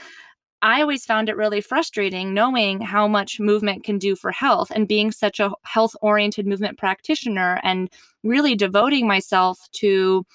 I 0.63 0.81
always 0.81 1.05
found 1.05 1.29
it 1.29 1.37
really 1.37 1.61
frustrating 1.61 2.35
knowing 2.35 2.81
how 2.81 3.07
much 3.07 3.39
movement 3.39 3.85
can 3.85 3.99
do 3.99 4.17
for 4.17 4.33
health 4.33 4.73
and 4.75 4.89
being 4.89 5.13
such 5.13 5.39
a 5.39 5.53
health 5.63 5.95
oriented 6.03 6.47
movement 6.47 6.79
practitioner 6.79 7.61
and 7.63 7.89
really 8.25 8.57
devoting 8.57 9.07
myself 9.07 9.61
to 9.73 10.27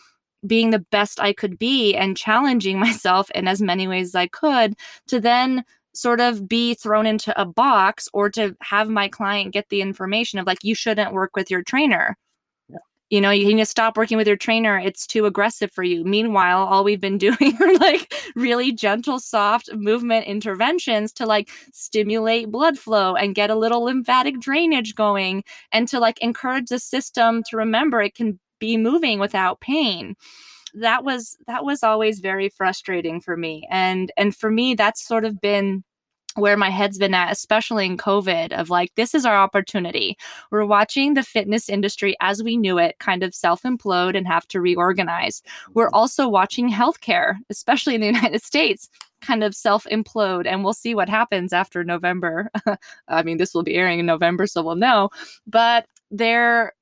being 0.46 0.72
the 0.72 0.80
best 0.80 1.20
I 1.20 1.34
could 1.34 1.58
be 1.58 1.96
and 1.96 2.18
challenging 2.18 2.80
myself 2.88 3.30
in 3.32 3.48
as 3.48 3.62
many 3.62 3.88
ways 3.88 4.10
as 4.10 4.16
I 4.16 4.28
could 4.28 4.76
to 5.08 5.20
then 5.20 5.64
sort 5.94 6.20
of 6.20 6.48
be 6.48 6.74
thrown 6.74 7.06
into 7.06 7.40
a 7.40 7.46
box 7.46 8.10
or 8.14 8.30
to 8.32 8.56
have 8.62 8.90
my 8.90 9.08
client 9.08 9.54
get 9.54 9.70
the 9.70 9.82
information 9.82 10.40
of 10.40 10.48
like 10.48 10.64
you 10.64 10.76
shouldn't 10.76 11.14
work 11.14 11.36
with 11.36 11.52
your 11.52 11.62
trainer. 11.62 12.18
Yeah. 12.68 12.78
you 13.12 13.22
know 13.22 13.30
you 13.30 13.46
need 13.46 13.62
to 13.62 13.66
stop 13.66 13.96
working 13.96 14.18
with 14.18 14.26
your 14.26 14.38
trainer 14.38 14.80
it's 14.80 15.06
too 15.06 15.26
aggressive 15.26 15.72
for 15.72 15.84
you 15.84 16.04
meanwhile 16.04 16.64
all 16.64 16.84
we've 16.84 17.02
been 17.02 17.18
doing 17.30 17.56
are 17.62 17.76
like 17.76 18.12
really 18.36 18.72
gentle 18.72 19.20
soft 19.20 19.70
movement 19.74 20.26
interventions 20.26 21.14
to 21.14 21.28
like 21.28 21.50
stimulate 21.72 22.50
blood 22.50 22.78
flow 22.80 23.16
and 23.16 23.36
get 23.36 23.52
a 23.52 23.56
little 23.56 23.84
lymphatic 23.84 24.40
drainage 24.40 24.96
going 24.96 25.44
and 25.72 25.88
to 25.88 26.00
like 26.00 26.18
encourage 26.22 26.70
the 26.70 26.80
system 26.80 27.44
to 27.44 27.56
remember 27.56 28.02
it 28.02 28.16
can 28.16 28.40
be 28.64 28.78
moving 28.78 29.20
without 29.20 29.60
pain 29.60 30.16
that 30.74 31.04
was 31.04 31.38
that 31.48 31.66
was 31.66 31.84
always 31.84 32.20
very 32.20 32.50
frustrating 32.50 33.20
for 33.20 33.36
me 33.36 33.68
and 33.70 34.12
and 34.16 34.36
for 34.36 34.50
me 34.50 34.74
that's 34.74 35.06
sort 35.06 35.26
of 35.26 35.42
been 35.42 35.84
where 36.36 36.58
my 36.58 36.70
head's 36.70 36.98
been 36.98 37.14
at, 37.14 37.32
especially 37.32 37.86
in 37.86 37.98
COVID, 37.98 38.54
of 38.54 38.70
like, 38.70 38.94
this 38.96 39.14
is 39.14 39.26
our 39.26 39.36
opportunity. 39.36 40.18
We're 40.52 40.66
watching 40.66 41.14
the 41.14 41.24
fitness 41.24 41.70
industry 41.70 42.16
as 42.22 42.42
we 42.42 42.58
knew 42.58 42.78
it 42.80 42.98
kind 43.00 43.24
of 43.24 43.36
self 43.36 43.64
implode 43.64 44.18
and 44.18 44.28
have 44.28 44.48
to 44.50 44.62
reorganize. 44.62 45.42
We're 45.74 45.88
mm-hmm. 45.88 45.96
also 45.96 46.28
watching 46.28 46.72
healthcare, 46.72 47.36
especially 47.50 47.96
in 47.96 48.02
the 48.02 48.08
United 48.14 48.42
States, 48.42 48.90
kind 49.22 49.44
of 49.44 49.56
self 49.56 49.86
implode. 49.92 50.48
And 50.48 50.64
we'll 50.64 50.74
see 50.74 50.96
what 50.96 51.10
happens 51.10 51.54
after 51.54 51.84
November. 51.84 52.50
I 53.08 53.24
mean, 53.24 53.38
this 53.38 53.54
will 53.54 53.64
be 53.64 53.76
airing 53.76 54.00
in 54.00 54.06
November, 54.06 54.48
so 54.48 54.64
we'll 54.64 54.76
know. 54.76 55.10
But 55.46 55.86
there, 56.10 56.74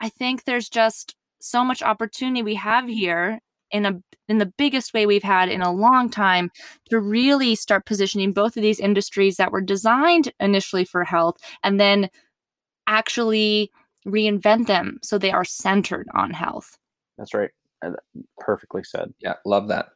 I 0.00 0.08
think 0.08 0.44
there's 0.44 0.68
just 0.68 1.16
so 1.40 1.64
much 1.64 1.82
opportunity 1.82 2.42
we 2.42 2.54
have 2.54 2.88
here 2.88 3.40
in 3.70 3.86
a 3.86 4.00
in 4.28 4.38
the 4.38 4.52
biggest 4.58 4.94
way 4.94 5.06
we've 5.06 5.22
had 5.22 5.48
in 5.48 5.62
a 5.62 5.72
long 5.72 6.08
time 6.08 6.50
to 6.88 7.00
really 7.00 7.54
start 7.54 7.86
positioning 7.86 8.32
both 8.32 8.56
of 8.56 8.62
these 8.62 8.80
industries 8.80 9.36
that 9.36 9.52
were 9.52 9.60
designed 9.60 10.32
initially 10.40 10.84
for 10.84 11.04
health 11.04 11.36
and 11.62 11.80
then 11.80 12.08
actually 12.86 13.70
reinvent 14.06 14.66
them 14.66 14.98
so 15.02 15.18
they 15.18 15.30
are 15.30 15.44
centered 15.44 16.08
on 16.14 16.30
health. 16.30 16.78
That's 17.18 17.34
right. 17.34 17.50
Perfectly 18.38 18.82
said. 18.84 19.12
Yeah, 19.20 19.34
love 19.44 19.68
that. 19.68 19.90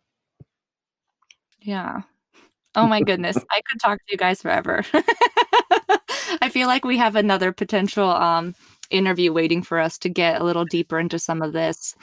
Yeah. 1.60 2.02
Oh 2.74 2.86
my 2.86 3.00
goodness. 3.00 3.36
I 3.50 3.60
could 3.68 3.80
talk 3.80 3.98
to 3.98 4.04
you 4.08 4.18
guys 4.18 4.42
forever. 4.42 4.82
I 6.42 6.48
feel 6.50 6.66
like 6.66 6.84
we 6.84 6.98
have 6.98 7.16
another 7.16 7.52
potential 7.52 8.08
um 8.08 8.54
interview 8.90 9.32
waiting 9.32 9.62
for 9.62 9.78
us 9.78 9.98
to 9.98 10.08
get 10.08 10.40
a 10.40 10.44
little 10.44 10.64
deeper 10.64 10.98
into 10.98 11.18
some 11.18 11.42
of 11.42 11.52
this. 11.52 11.94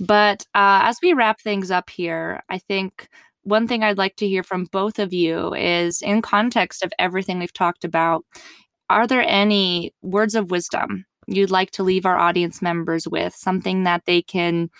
But 0.00 0.42
uh, 0.54 0.84
as 0.84 0.98
we 1.02 1.12
wrap 1.12 1.40
things 1.40 1.70
up 1.70 1.90
here, 1.90 2.42
I 2.48 2.58
think 2.58 3.08
one 3.42 3.68
thing 3.68 3.82
I'd 3.82 3.98
like 3.98 4.16
to 4.16 4.28
hear 4.28 4.42
from 4.42 4.64
both 4.66 4.98
of 4.98 5.12
you 5.12 5.54
is 5.54 6.02
in 6.02 6.22
context 6.22 6.82
of 6.82 6.92
everything 6.98 7.38
we've 7.38 7.52
talked 7.52 7.84
about, 7.84 8.24
are 8.90 9.06
there 9.06 9.24
any 9.26 9.92
words 10.02 10.34
of 10.34 10.50
wisdom 10.50 11.04
you'd 11.26 11.50
like 11.50 11.70
to 11.72 11.82
leave 11.82 12.06
our 12.06 12.16
audience 12.16 12.60
members 12.60 13.06
with? 13.06 13.34
Something 13.34 13.84
that 13.84 14.02
they 14.06 14.22
can 14.22 14.70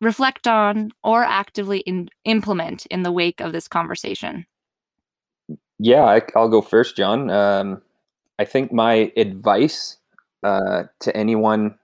reflect 0.00 0.46
on 0.46 0.90
or 1.02 1.24
actively 1.24 1.78
in- 1.80 2.08
implement 2.24 2.86
in 2.86 3.02
the 3.02 3.12
wake 3.12 3.40
of 3.40 3.52
this 3.52 3.68
conversation? 3.68 4.46
Yeah, 5.78 6.04
I, 6.04 6.22
will 6.34 6.48
go 6.48 6.62
first, 6.62 6.96
John. 6.96 7.30
Um, 7.30 7.82
I 8.38 8.44
think 8.44 8.72
my 8.72 9.12
advice 9.16 9.95
uh, 10.46 10.84
to 11.00 11.16
anyone 11.16 11.76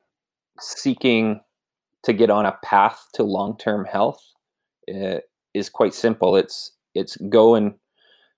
seeking 0.60 1.40
to 2.04 2.12
get 2.12 2.30
on 2.30 2.46
a 2.46 2.56
path 2.62 3.08
to 3.14 3.24
long-term 3.24 3.84
health 3.84 4.22
uh, 4.88 5.18
is 5.52 5.68
quite 5.68 5.94
simple. 5.94 6.36
It's 6.36 6.70
it's 6.94 7.16
go 7.28 7.56
and 7.56 7.74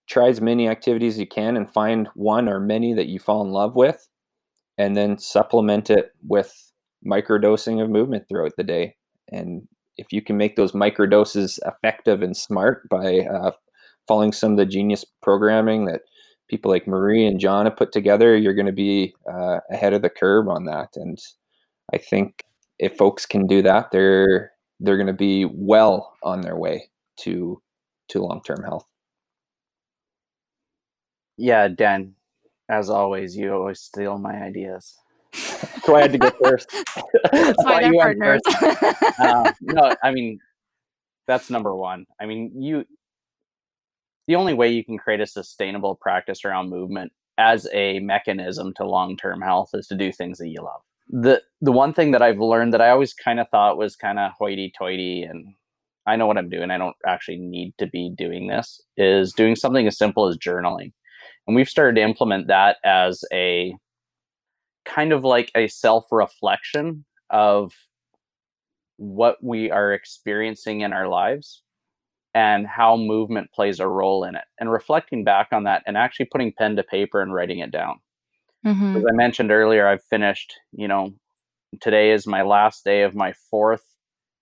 try 0.08 0.28
as 0.28 0.40
many 0.40 0.68
activities 0.68 1.14
as 1.14 1.20
you 1.20 1.26
can 1.26 1.56
and 1.56 1.70
find 1.70 2.08
one 2.14 2.48
or 2.48 2.58
many 2.58 2.94
that 2.94 3.08
you 3.08 3.18
fall 3.18 3.44
in 3.44 3.52
love 3.52 3.74
with, 3.74 4.08
and 4.78 4.96
then 4.96 5.18
supplement 5.18 5.90
it 5.90 6.12
with 6.26 6.72
microdosing 7.06 7.82
of 7.82 7.90
movement 7.90 8.24
throughout 8.26 8.52
the 8.56 8.64
day. 8.64 8.96
And 9.30 9.68
if 9.98 10.10
you 10.10 10.22
can 10.22 10.38
make 10.38 10.56
those 10.56 10.72
microdoses 10.72 11.58
effective 11.66 12.22
and 12.22 12.36
smart 12.36 12.88
by 12.88 13.20
uh, 13.20 13.52
following 14.08 14.32
some 14.32 14.52
of 14.52 14.58
the 14.58 14.66
genius 14.66 15.04
programming 15.22 15.84
that 15.84 16.02
people 16.48 16.70
like 16.70 16.86
Marie 16.86 17.26
and 17.26 17.40
John 17.40 17.66
have 17.66 17.76
put 17.76 17.92
together, 17.92 18.36
you're 18.36 18.54
going 18.54 18.66
to 18.66 18.72
be 18.72 19.14
uh, 19.30 19.60
ahead 19.70 19.92
of 19.92 20.02
the 20.02 20.10
curve 20.10 20.48
on 20.48 20.64
that. 20.66 20.90
And 20.96 21.18
I 21.92 21.98
think 21.98 22.44
if 22.78 22.96
folks 22.96 23.26
can 23.26 23.46
do 23.46 23.62
that, 23.62 23.90
they're 23.90 24.52
they're 24.80 24.96
going 24.96 25.06
to 25.06 25.12
be 25.12 25.44
well 25.44 26.14
on 26.22 26.40
their 26.40 26.56
way 26.56 26.90
to 27.20 27.60
to 28.08 28.22
long 28.22 28.42
term 28.42 28.62
health. 28.62 28.86
Yeah, 31.36 31.68
Dan. 31.68 32.14
As 32.68 32.88
always, 32.88 33.36
you 33.36 33.52
always 33.52 33.80
steal 33.80 34.16
my 34.18 34.42
ideas. 34.42 34.96
so 35.84 35.96
I 35.96 36.02
had 36.02 36.12
to 36.12 36.18
go 36.18 36.30
first. 36.42 36.70
That's 37.32 37.62
why 37.62 37.82
they're 37.82 37.92
partners. 37.92 38.40
uh, 39.18 39.52
no, 39.60 39.94
I 40.02 40.10
mean 40.12 40.38
that's 41.26 41.50
number 41.50 41.74
one. 41.74 42.06
I 42.20 42.26
mean 42.26 42.52
you 42.60 42.84
the 44.26 44.36
only 44.36 44.54
way 44.54 44.68
you 44.68 44.84
can 44.84 44.98
create 44.98 45.20
a 45.20 45.26
sustainable 45.26 45.94
practice 45.94 46.44
around 46.44 46.70
movement 46.70 47.12
as 47.38 47.68
a 47.72 47.98
mechanism 48.00 48.72
to 48.74 48.86
long-term 48.86 49.40
health 49.40 49.70
is 49.74 49.86
to 49.88 49.96
do 49.96 50.12
things 50.12 50.38
that 50.38 50.48
you 50.48 50.60
love. 50.62 50.80
The 51.08 51.42
the 51.60 51.72
one 51.72 51.92
thing 51.92 52.12
that 52.12 52.22
I've 52.22 52.40
learned 52.40 52.72
that 52.72 52.80
I 52.80 52.90
always 52.90 53.12
kind 53.12 53.38
of 53.38 53.48
thought 53.50 53.76
was 53.76 53.96
kind 53.96 54.18
of 54.18 54.32
hoity-toity 54.38 55.22
and 55.22 55.54
I 56.06 56.16
know 56.16 56.26
what 56.26 56.38
I'm 56.38 56.48
doing. 56.48 56.70
I 56.70 56.78
don't 56.78 56.96
actually 57.06 57.38
need 57.38 57.74
to 57.78 57.86
be 57.86 58.10
doing 58.16 58.46
this 58.46 58.80
is 58.96 59.32
doing 59.32 59.56
something 59.56 59.86
as 59.86 59.98
simple 59.98 60.28
as 60.28 60.36
journaling. 60.36 60.92
And 61.46 61.56
we've 61.56 61.68
started 61.68 61.96
to 61.96 62.02
implement 62.02 62.46
that 62.48 62.76
as 62.84 63.24
a 63.32 63.74
kind 64.84 65.12
of 65.12 65.24
like 65.24 65.50
a 65.54 65.68
self-reflection 65.68 67.04
of 67.30 67.72
what 68.96 69.42
we 69.42 69.70
are 69.70 69.92
experiencing 69.92 70.82
in 70.82 70.92
our 70.92 71.08
lives 71.08 71.63
and 72.34 72.66
how 72.66 72.96
movement 72.96 73.52
plays 73.52 73.78
a 73.80 73.86
role 73.86 74.24
in 74.24 74.34
it 74.34 74.44
and 74.58 74.70
reflecting 74.70 75.24
back 75.24 75.48
on 75.52 75.64
that 75.64 75.82
and 75.86 75.96
actually 75.96 76.26
putting 76.26 76.52
pen 76.52 76.76
to 76.76 76.82
paper 76.82 77.22
and 77.22 77.32
writing 77.32 77.60
it 77.60 77.70
down. 77.70 78.00
Mm-hmm. 78.66 78.96
as 78.96 79.04
i 79.06 79.12
mentioned 79.12 79.50
earlier 79.50 79.86
i've 79.86 80.02
finished 80.04 80.54
you 80.72 80.88
know 80.88 81.12
today 81.82 82.12
is 82.12 82.26
my 82.26 82.40
last 82.40 82.82
day 82.82 83.02
of 83.02 83.14
my 83.14 83.34
fourth 83.50 83.84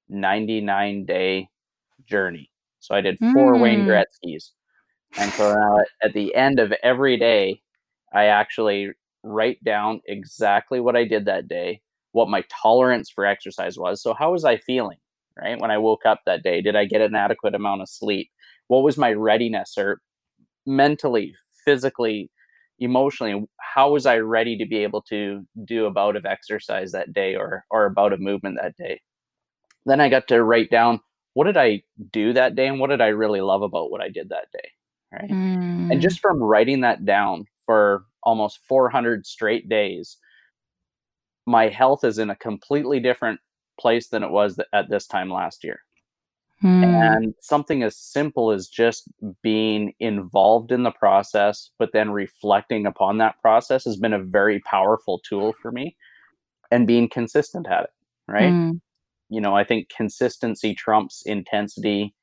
99 0.09 1.05
day 1.07 1.49
journey. 2.07 2.51
So 2.81 2.95
i 2.95 3.01
did 3.01 3.19
four 3.19 3.55
mm. 3.55 3.61
wayne 3.61 3.87
gretzky's. 3.87 4.53
And 5.17 5.31
so 5.33 5.55
now 5.55 5.79
at, 5.79 6.09
at 6.09 6.15
the 6.15 6.35
end 6.35 6.59
of 6.59 6.73
every 6.83 7.17
day 7.17 7.63
i 8.13 8.27
actually 8.27 8.91
write 9.23 9.63
down 9.65 10.01
exactly 10.07 10.81
what 10.81 10.97
i 10.97 11.05
did 11.05 11.27
that 11.27 11.49
day 11.49 11.81
what 12.13 12.29
my 12.29 12.45
tolerance 12.63 13.09
for 13.09 13.25
exercise 13.25 13.79
was. 13.79 14.03
So 14.03 14.15
how 14.15 14.33
was 14.33 14.45
i 14.45 14.57
feeling 14.57 14.99
right? 15.41 15.61
When 15.61 15.71
I 15.71 15.79
woke 15.79 16.07
up 16.07 16.21
that 16.27 16.43
day, 16.43 16.61
did 16.61 16.77
I 16.77 16.85
get 16.85 17.01
an 17.01 17.15
adequate 17.15 17.55
amount 17.55 17.83
of 17.83 17.89
sleep? 17.89 18.31
What 18.69 18.83
was 18.83 18.97
my 18.97 19.13
readiness 19.13 19.75
or 19.77 20.01
mentally, 20.67 21.35
physically, 21.65 22.31
emotionally? 22.79 23.45
How 23.61 23.93
was 23.93 24.07
I 24.07 24.19
ready 24.19 24.57
to 24.59 24.67
be 24.67 24.79
able 24.79 25.03
to 25.03 25.47
do 25.65 25.87
a 25.87 25.91
bout 25.91 26.17
of 26.17 26.27
exercise 26.27 26.93
that 26.93 27.13
day 27.13 27.35
or, 27.35 27.65
or 27.71 27.87
a 27.87 27.91
bout 27.91 28.13
of 28.13 28.21
movement 28.21 28.59
that 28.61 28.77
day? 28.77 29.01
Then 29.87 30.01
I 30.01 30.09
got 30.09 30.29
to 30.29 30.43
write 30.43 30.71
down 30.71 31.01
what 31.35 31.45
did 31.45 31.57
I 31.57 31.83
do 32.13 32.33
that 32.35 32.55
day 32.55 32.67
and 32.67 32.79
what 32.79 32.91
did 32.91 33.01
I 33.01 33.09
really 33.09 33.41
love 33.41 33.63
about 33.63 33.91
what 33.91 34.03
I 34.03 34.09
did 34.09 34.29
that 34.29 34.49
day, 34.53 34.69
right? 35.13 35.31
Mm. 35.31 35.91
And 35.91 36.01
just 36.01 36.21
from 36.21 36.43
writing 36.43 36.83
that 36.83 37.05
down 37.05 37.47
for 37.65 38.05
almost 38.23 38.61
400 38.69 39.27
straight 39.27 39.69
days, 39.69 40.19
my 41.47 41.69
health 41.69 42.05
is 42.05 42.19
in 42.19 42.31
a 42.31 42.37
completely 42.37 43.01
different 43.01 43.41
place 43.79 44.09
than 44.09 44.23
it 44.23 44.31
was 44.31 44.61
at 44.73 44.91
this 44.91 45.07
time 45.07 45.31
last 45.31 45.65
year. 45.65 45.81
Hmm. 46.61 46.85
And 46.85 47.35
something 47.41 47.83
as 47.83 47.97
simple 47.97 48.53
as 48.53 48.69
just 48.69 49.09
being 49.43 49.95
involved 49.99 50.71
in 50.71 50.85
the 50.85 50.93
process, 50.93 51.71
but 51.79 51.91
then 51.93 52.13
reflecting 52.13 52.87
upon 52.87 53.19
that 53.19 53.41
process 53.43 53.85
has 53.85 53.97
been 53.97 54.13
a 54.13 54.23
very 54.23 54.61
powerful 54.61 55.21
tool 55.29 55.55
for 55.61 55.73
me 55.73 55.97
and 56.71 56.87
being 56.87 57.09
consistent 57.09 57.67
at 57.69 57.85
it. 57.85 57.91
Right. 58.29 58.51
Hmm. 58.51 58.73
You 59.29 59.41
know, 59.41 59.57
I 59.57 59.65
think 59.65 59.89
consistency 59.89 60.75
trumps 60.75 61.23
intensity 61.27 62.15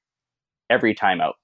every 0.69 0.93
time 0.93 1.19
out. 1.19 1.35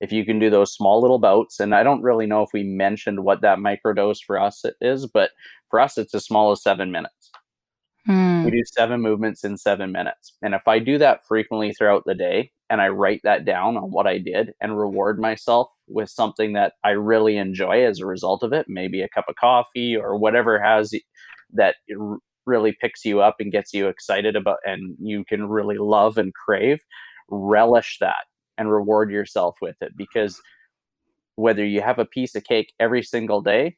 If 0.00 0.12
you 0.12 0.26
can 0.26 0.38
do 0.38 0.50
those 0.50 0.74
small 0.74 1.00
little 1.00 1.18
bouts, 1.18 1.58
and 1.58 1.74
I 1.74 1.82
don't 1.82 2.02
really 2.02 2.26
know 2.26 2.42
if 2.42 2.50
we 2.52 2.64
mentioned 2.64 3.24
what 3.24 3.40
that 3.40 3.58
microdose 3.58 4.18
for 4.22 4.38
us 4.38 4.62
is, 4.82 5.06
but 5.06 5.30
for 5.70 5.80
us, 5.80 5.96
it's 5.96 6.14
as 6.14 6.24
small 6.26 6.52
as 6.52 6.62
seven 6.62 6.90
minutes. 6.90 7.30
Hmm. 8.06 8.44
We 8.44 8.52
do 8.52 8.62
seven 8.64 9.00
movements 9.00 9.42
in 9.42 9.56
seven 9.56 9.90
minutes. 9.90 10.32
And 10.40 10.54
if 10.54 10.68
I 10.68 10.78
do 10.78 10.96
that 10.98 11.26
frequently 11.26 11.72
throughout 11.72 12.04
the 12.06 12.14
day 12.14 12.52
and 12.70 12.80
I 12.80 12.88
write 12.88 13.20
that 13.24 13.44
down 13.44 13.76
on 13.76 13.90
what 13.90 14.06
I 14.06 14.18
did 14.18 14.54
and 14.60 14.78
reward 14.78 15.18
myself 15.18 15.68
with 15.88 16.08
something 16.08 16.52
that 16.52 16.74
I 16.84 16.90
really 16.90 17.36
enjoy 17.36 17.84
as 17.84 17.98
a 17.98 18.06
result 18.06 18.44
of 18.44 18.52
it, 18.52 18.66
maybe 18.68 19.02
a 19.02 19.08
cup 19.08 19.24
of 19.28 19.34
coffee 19.34 19.96
or 19.96 20.16
whatever 20.16 20.60
has 20.60 20.94
that 21.54 21.74
really 22.46 22.76
picks 22.80 23.04
you 23.04 23.20
up 23.20 23.36
and 23.40 23.50
gets 23.50 23.74
you 23.74 23.88
excited 23.88 24.36
about 24.36 24.58
and 24.64 24.96
you 25.00 25.24
can 25.24 25.48
really 25.48 25.78
love 25.78 26.16
and 26.16 26.32
crave, 26.32 26.78
relish 27.28 27.98
that 28.00 28.26
and 28.56 28.70
reward 28.70 29.10
yourself 29.10 29.56
with 29.60 29.76
it 29.80 29.96
because 29.96 30.40
whether 31.34 31.64
you 31.64 31.82
have 31.82 31.98
a 31.98 32.04
piece 32.04 32.36
of 32.36 32.44
cake 32.44 32.72
every 32.78 33.02
single 33.02 33.42
day, 33.42 33.76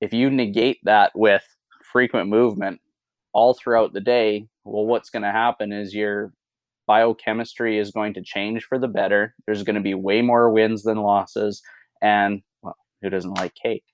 if 0.00 0.14
you 0.14 0.30
negate 0.30 0.78
that 0.84 1.12
with 1.14 1.44
frequent 1.92 2.28
movement, 2.28 2.80
all 3.34 3.52
throughout 3.52 3.92
the 3.92 4.00
day, 4.00 4.46
well, 4.64 4.86
what's 4.86 5.10
going 5.10 5.24
to 5.24 5.32
happen 5.32 5.72
is 5.72 5.94
your 5.94 6.32
biochemistry 6.86 7.78
is 7.78 7.90
going 7.90 8.14
to 8.14 8.22
change 8.22 8.64
for 8.64 8.78
the 8.78 8.88
better. 8.88 9.34
There's 9.44 9.64
going 9.64 9.76
to 9.76 9.82
be 9.82 9.94
way 9.94 10.22
more 10.22 10.50
wins 10.50 10.84
than 10.84 10.98
losses. 10.98 11.62
And 12.00 12.42
well, 12.62 12.76
who 13.02 13.10
doesn't 13.10 13.38
like 13.38 13.54
cake? 13.54 13.84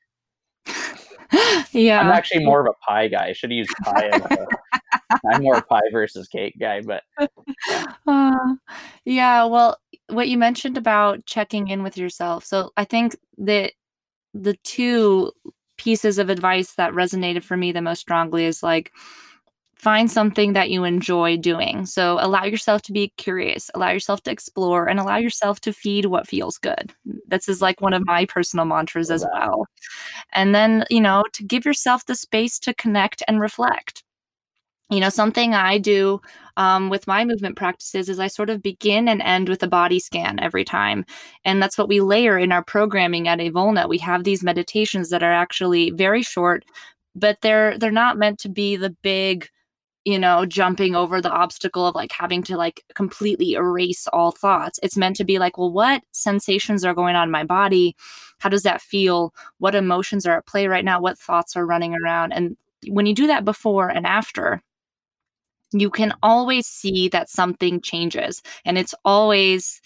yeah. 1.72 2.00
I'm 2.00 2.12
actually 2.12 2.44
more 2.44 2.60
of 2.60 2.66
a 2.66 2.84
pie 2.86 3.08
guy. 3.08 3.28
I 3.28 3.32
should 3.32 3.50
have 3.50 3.56
used 3.56 3.70
pie 3.82 4.10
I'm 5.32 5.42
more 5.42 5.56
a 5.56 5.62
pie 5.62 5.80
versus 5.92 6.28
cake 6.28 6.56
guy, 6.60 6.82
but 6.82 7.02
yeah. 7.68 7.84
Uh, 8.06 8.54
yeah. 9.04 9.44
Well, 9.44 9.76
what 10.08 10.28
you 10.28 10.38
mentioned 10.38 10.76
about 10.76 11.26
checking 11.26 11.68
in 11.68 11.82
with 11.82 11.96
yourself. 11.96 12.44
So 12.44 12.70
I 12.76 12.84
think 12.84 13.16
that 13.38 13.72
the 14.34 14.54
two 14.62 15.32
pieces 15.76 16.18
of 16.18 16.28
advice 16.28 16.74
that 16.74 16.92
resonated 16.92 17.42
for 17.42 17.56
me 17.56 17.72
the 17.72 17.80
most 17.80 18.00
strongly 18.00 18.44
is 18.44 18.62
like 18.62 18.92
find 19.80 20.10
something 20.10 20.52
that 20.52 20.68
you 20.68 20.84
enjoy 20.84 21.38
doing. 21.38 21.86
So 21.86 22.18
allow 22.20 22.44
yourself 22.44 22.82
to 22.82 22.92
be 22.92 23.12
curious, 23.16 23.70
allow 23.74 23.88
yourself 23.90 24.22
to 24.24 24.30
explore, 24.30 24.86
and 24.86 25.00
allow 25.00 25.16
yourself 25.16 25.60
to 25.60 25.72
feed 25.72 26.04
what 26.04 26.28
feels 26.28 26.58
good. 26.58 26.92
This 27.28 27.48
is 27.48 27.62
like 27.62 27.80
one 27.80 27.94
of 27.94 28.04
my 28.04 28.26
personal 28.26 28.66
mantras 28.66 29.10
as 29.10 29.24
well. 29.32 29.66
And 30.34 30.54
then, 30.54 30.84
you 30.90 31.00
know, 31.00 31.24
to 31.32 31.42
give 31.42 31.64
yourself 31.64 32.04
the 32.04 32.14
space 32.14 32.58
to 32.60 32.74
connect 32.74 33.22
and 33.26 33.40
reflect. 33.40 34.04
You 34.90 35.00
know, 35.00 35.08
something 35.08 35.54
I 35.54 35.78
do 35.78 36.20
um, 36.58 36.90
with 36.90 37.06
my 37.06 37.24
movement 37.24 37.56
practices 37.56 38.08
is 38.10 38.18
I 38.18 38.26
sort 38.26 38.50
of 38.50 38.60
begin 38.60 39.08
and 39.08 39.22
end 39.22 39.48
with 39.48 39.62
a 39.62 39.68
body 39.68 40.00
scan 40.00 40.38
every 40.40 40.64
time. 40.64 41.06
And 41.44 41.62
that's 41.62 41.78
what 41.78 41.88
we 41.88 42.00
layer 42.00 42.36
in 42.36 42.52
our 42.52 42.64
programming 42.64 43.28
at 43.28 43.38
Evolna. 43.38 43.88
We 43.88 43.98
have 43.98 44.24
these 44.24 44.42
meditations 44.42 45.08
that 45.08 45.22
are 45.22 45.32
actually 45.32 45.90
very 45.90 46.22
short, 46.22 46.64
but 47.14 47.38
they're 47.40 47.78
they're 47.78 47.92
not 47.92 48.18
meant 48.18 48.40
to 48.40 48.48
be 48.48 48.76
the 48.76 48.90
big 49.02 49.48
you 50.04 50.18
know 50.18 50.46
jumping 50.46 50.94
over 50.94 51.20
the 51.20 51.30
obstacle 51.30 51.86
of 51.86 51.94
like 51.94 52.12
having 52.12 52.42
to 52.42 52.56
like 52.56 52.84
completely 52.94 53.52
erase 53.54 54.06
all 54.08 54.30
thoughts 54.30 54.78
it's 54.82 54.96
meant 54.96 55.16
to 55.16 55.24
be 55.24 55.38
like 55.38 55.58
well 55.58 55.70
what 55.70 56.02
sensations 56.12 56.84
are 56.84 56.94
going 56.94 57.16
on 57.16 57.28
in 57.28 57.32
my 57.32 57.44
body 57.44 57.94
how 58.38 58.48
does 58.48 58.62
that 58.62 58.80
feel 58.80 59.34
what 59.58 59.74
emotions 59.74 60.26
are 60.26 60.38
at 60.38 60.46
play 60.46 60.66
right 60.66 60.84
now 60.84 61.00
what 61.00 61.18
thoughts 61.18 61.56
are 61.56 61.66
running 61.66 61.94
around 61.94 62.32
and 62.32 62.56
when 62.88 63.06
you 63.06 63.14
do 63.14 63.26
that 63.26 63.44
before 63.44 63.88
and 63.88 64.06
after 64.06 64.62
you 65.72 65.90
can 65.90 66.12
always 66.22 66.66
see 66.66 67.08
that 67.08 67.28
something 67.28 67.80
changes 67.80 68.42
and 68.64 68.76
it's 68.76 68.94
always 69.04 69.80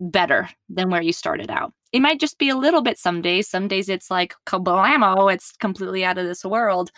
better 0.00 0.48
than 0.68 0.90
where 0.90 1.02
you 1.02 1.12
started 1.12 1.50
out. 1.50 1.72
It 1.92 2.00
might 2.00 2.20
just 2.20 2.38
be 2.38 2.48
a 2.48 2.56
little 2.56 2.82
bit 2.82 2.98
some 2.98 3.20
days. 3.20 3.48
Some 3.48 3.68
days 3.68 3.88
it's 3.88 4.10
like 4.10 4.34
kablamo, 4.46 5.32
it's 5.32 5.52
completely 5.52 6.04
out 6.04 6.18
of 6.18 6.26
this 6.26 6.44
world. 6.44 6.90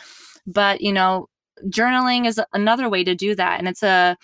But, 0.46 0.80
you 0.80 0.92
know, 0.92 1.28
journaling 1.66 2.26
is 2.26 2.40
another 2.52 2.88
way 2.88 3.04
to 3.04 3.14
do 3.14 3.34
that. 3.34 3.58
And 3.58 3.68
it's 3.68 3.82
a 3.82 4.16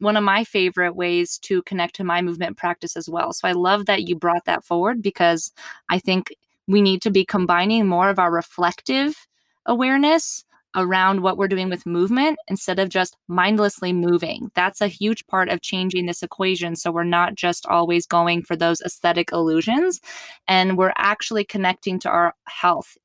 one 0.00 0.16
of 0.16 0.24
my 0.24 0.44
favorite 0.44 0.96
ways 0.96 1.38
to 1.38 1.62
connect 1.62 1.94
to 1.96 2.04
my 2.04 2.20
movement 2.20 2.56
practice 2.56 2.96
as 2.96 3.08
well. 3.08 3.32
So 3.32 3.46
I 3.48 3.52
love 3.52 3.86
that 3.86 4.08
you 4.08 4.16
brought 4.16 4.44
that 4.44 4.64
forward 4.64 5.02
because 5.02 5.52
I 5.88 5.98
think 5.98 6.34
we 6.66 6.82
need 6.82 7.02
to 7.02 7.10
be 7.10 7.24
combining 7.24 7.86
more 7.86 8.08
of 8.08 8.18
our 8.18 8.32
reflective 8.32 9.26
awareness 9.66 10.44
around 10.76 11.22
what 11.22 11.36
we're 11.36 11.48
doing 11.48 11.68
with 11.68 11.86
movement 11.86 12.36
instead 12.48 12.78
of 12.78 12.88
just 12.88 13.16
mindlessly 13.28 13.92
moving. 13.92 14.50
That's 14.54 14.80
a 14.80 14.88
huge 14.88 15.24
part 15.26 15.48
of 15.48 15.62
changing 15.62 16.06
this 16.06 16.22
equation. 16.22 16.74
So 16.74 16.90
we're 16.90 17.04
not 17.04 17.36
just 17.36 17.64
always 17.66 18.06
going 18.06 18.42
for 18.42 18.56
those 18.56 18.80
aesthetic 18.80 19.30
illusions 19.30 20.00
and 20.48 20.76
we're 20.76 20.92
actually 20.96 21.44
connecting 21.44 22.00
to 22.00 22.08
our 22.10 22.34
health 22.48 22.96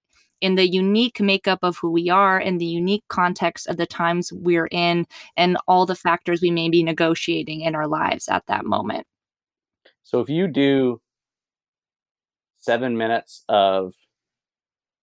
in 0.42 0.56
the 0.56 0.68
unique 0.68 1.20
makeup 1.20 1.60
of 1.64 1.78
who 1.78 1.92
we 1.92 2.10
are 2.10 2.40
in 2.40 2.58
the 2.58 2.66
unique 2.66 3.04
context 3.10 3.68
of 3.68 3.78
the 3.78 3.86
times 3.86 4.32
we're 4.34 4.70
in 4.72 5.06
and 5.38 5.58
all 5.68 5.86
the 5.86 5.96
factors 5.96 6.42
we 6.42 6.52
may 6.52 6.70
be 6.70 6.84
negotiating 6.84 7.62
in 7.62 7.76
our 7.76 7.88
lives 7.88 8.28
at 8.30 8.46
that 8.48 8.66
moment. 8.66 9.06
So 10.04 10.20
if 10.22 10.30
you 10.30 10.48
do 10.48 11.02
7 12.60 12.98
minutes 12.98 13.44
of 13.48 13.94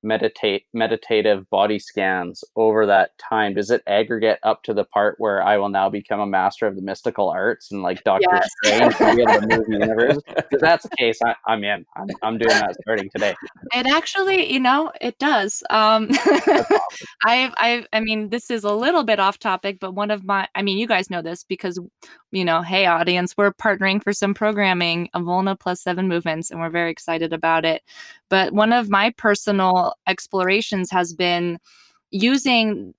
meditate 0.07 0.65
meditative 0.73 1.49
body 1.51 1.79
scans 1.79 2.45
over 2.57 2.87
that 2.87 3.17
time 3.19 3.55
does 3.55 3.71
it 3.71 3.83
aggregate 3.87 4.39
up 4.43 4.63
to 4.63 4.73
the 4.73 4.85
part 4.85 5.17
where 5.19 5.43
i 5.43 5.57
will 5.57 5.69
now 5.69 5.89
become 5.89 6.21
a 6.21 6.27
master 6.27 6.67
of 6.67 6.77
the 6.77 6.83
mystical 6.83 7.29
arts 7.29 7.71
and 7.71 7.83
like 7.83 8.03
dr 8.05 8.27
yes. 8.31 8.49
strange 8.65 8.95
and 9.01 9.17
be 9.17 9.23
able 9.23 9.41
to 9.41 9.57
move 9.57 9.67
the 9.67 9.73
universe? 9.81 10.19
If 10.51 10.61
that's 10.61 10.85
the 10.85 10.97
case 10.97 11.19
I, 11.25 11.35
am 11.53 11.65
in. 11.65 11.85
I'm, 11.97 12.07
I'm 12.23 12.39
doing 12.39 12.51
that 12.51 12.77
starting 12.83 13.11
today. 13.11 13.35
It 13.75 13.87
actually 13.87 14.53
you 14.53 14.61
know 14.61 14.93
it 15.01 15.19
does. 15.19 15.63
Um 15.71 16.09
i've 17.25 17.53
i've 17.59 17.87
i 17.93 18.01
mean 18.01 18.31
this 18.31 18.51
is 18.51 18.65
a 18.65 18.73
little 18.73 19.05
bit 19.05 19.21
off 19.21 19.39
topic 19.39 19.79
but 19.81 19.93
one 19.93 20.11
of 20.11 20.25
my 20.25 20.49
i 20.55 20.63
mean 20.63 20.79
you 20.79 20.87
guys 20.87 21.11
know 21.11 21.21
this 21.21 21.45
because 21.45 21.79
you 22.31 22.45
know 22.45 22.63
hey 22.63 22.87
audience 22.87 23.35
we're 23.37 23.53
partnering 23.53 24.03
for 24.03 24.13
some 24.13 24.35
programming 24.35 25.09
of 25.15 25.23
volna 25.23 25.59
plus 25.59 25.83
seven 25.83 26.09
movements 26.09 26.51
and 26.51 26.61
we're 26.61 26.71
very 26.71 26.91
excited 26.91 27.33
about 27.33 27.65
it. 27.65 27.83
But 28.29 28.53
one 28.53 28.73
of 28.73 28.89
my 28.91 29.13
personal 29.17 29.95
explorations 30.07 30.91
has 30.91 31.13
been 31.13 31.59
using 32.11 32.95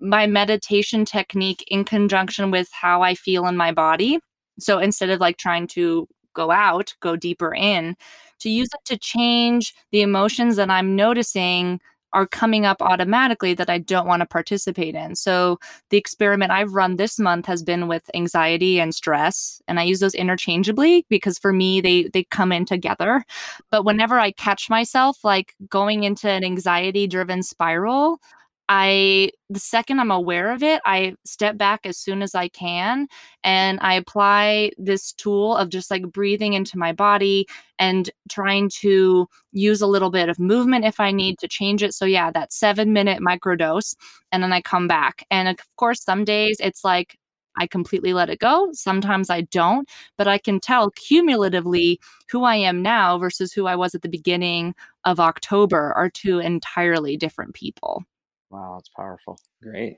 my 0.00 0.26
meditation 0.26 1.04
technique 1.04 1.64
in 1.68 1.84
conjunction 1.84 2.50
with 2.50 2.68
how 2.72 3.02
I 3.02 3.14
feel 3.14 3.46
in 3.46 3.56
my 3.56 3.72
body. 3.72 4.18
So 4.58 4.78
instead 4.78 5.10
of 5.10 5.20
like 5.20 5.38
trying 5.38 5.66
to 5.68 6.06
go 6.34 6.50
out, 6.50 6.94
go 7.00 7.16
deeper 7.16 7.54
in, 7.54 7.96
to 8.40 8.50
use 8.50 8.68
it 8.72 8.84
to 8.86 8.98
change 8.98 9.74
the 9.92 10.02
emotions 10.02 10.56
that 10.56 10.70
I'm 10.70 10.96
noticing 10.96 11.80
are 12.12 12.26
coming 12.26 12.66
up 12.66 12.80
automatically 12.80 13.54
that 13.54 13.70
I 13.70 13.78
don't 13.78 14.06
want 14.06 14.20
to 14.20 14.26
participate 14.26 14.94
in. 14.94 15.16
So 15.16 15.58
the 15.90 15.96
experiment 15.96 16.52
I've 16.52 16.72
run 16.74 16.96
this 16.96 17.18
month 17.18 17.46
has 17.46 17.62
been 17.62 17.88
with 17.88 18.10
anxiety 18.14 18.80
and 18.80 18.94
stress 18.94 19.62
and 19.68 19.80
I 19.80 19.84
use 19.84 20.00
those 20.00 20.14
interchangeably 20.14 21.06
because 21.08 21.38
for 21.38 21.52
me 21.52 21.80
they 21.80 22.04
they 22.12 22.24
come 22.24 22.52
in 22.52 22.64
together. 22.64 23.24
But 23.70 23.84
whenever 23.84 24.18
I 24.18 24.32
catch 24.32 24.68
myself 24.68 25.24
like 25.24 25.54
going 25.68 26.04
into 26.04 26.28
an 26.28 26.44
anxiety 26.44 27.06
driven 27.06 27.42
spiral, 27.42 28.20
I 28.68 29.30
the 29.50 29.58
second 29.60 30.00
I'm 30.00 30.10
aware 30.10 30.50
of 30.52 30.62
it, 30.62 30.80
I 30.86 31.14
step 31.24 31.58
back 31.58 31.80
as 31.84 31.98
soon 31.98 32.22
as 32.22 32.34
I 32.34 32.48
can 32.48 33.08
and 33.44 33.78
I 33.82 33.94
apply 33.94 34.70
this 34.78 35.12
tool 35.12 35.56
of 35.56 35.68
just 35.68 35.90
like 35.90 36.10
breathing 36.12 36.54
into 36.54 36.78
my 36.78 36.92
body 36.92 37.46
and 37.78 38.08
trying 38.30 38.70
to 38.80 39.28
use 39.52 39.80
a 39.82 39.86
little 39.86 40.10
bit 40.10 40.28
of 40.28 40.38
movement 40.38 40.84
if 40.84 41.00
I 41.00 41.10
need 41.10 41.38
to 41.40 41.48
change 41.48 41.82
it. 41.82 41.92
So 41.94 42.04
yeah, 42.06 42.30
that 42.30 42.52
7 42.52 42.92
minute 42.92 43.20
microdose 43.20 43.94
and 44.30 44.42
then 44.42 44.52
I 44.52 44.60
come 44.62 44.88
back. 44.88 45.26
And 45.30 45.48
of 45.48 45.56
course 45.76 46.02
some 46.02 46.24
days 46.24 46.56
it's 46.60 46.84
like 46.84 47.18
I 47.58 47.66
completely 47.66 48.14
let 48.14 48.30
it 48.30 48.38
go. 48.38 48.70
Sometimes 48.72 49.28
I 49.28 49.42
don't, 49.42 49.88
but 50.16 50.26
I 50.28 50.38
can 50.38 50.58
tell 50.60 50.90
cumulatively 50.92 52.00
who 52.30 52.44
I 52.44 52.56
am 52.56 52.82
now 52.82 53.18
versus 53.18 53.52
who 53.52 53.66
I 53.66 53.76
was 53.76 53.94
at 53.94 54.02
the 54.02 54.08
beginning 54.08 54.74
of 55.04 55.20
October 55.20 55.92
are 55.94 56.08
two 56.08 56.38
entirely 56.38 57.16
different 57.18 57.54
people. 57.54 58.04
Wow, 58.52 58.74
that's 58.76 58.90
powerful. 58.90 59.38
Great. 59.62 59.96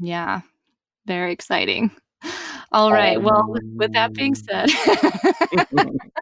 Yeah, 0.00 0.40
very 1.06 1.32
exciting. 1.32 1.92
All 2.72 2.92
right. 2.92 3.16
Um, 3.16 3.22
well, 3.22 3.46
with, 3.48 3.62
with, 3.76 3.92
that 3.92 4.12
being 4.12 4.34
said, 4.34 4.68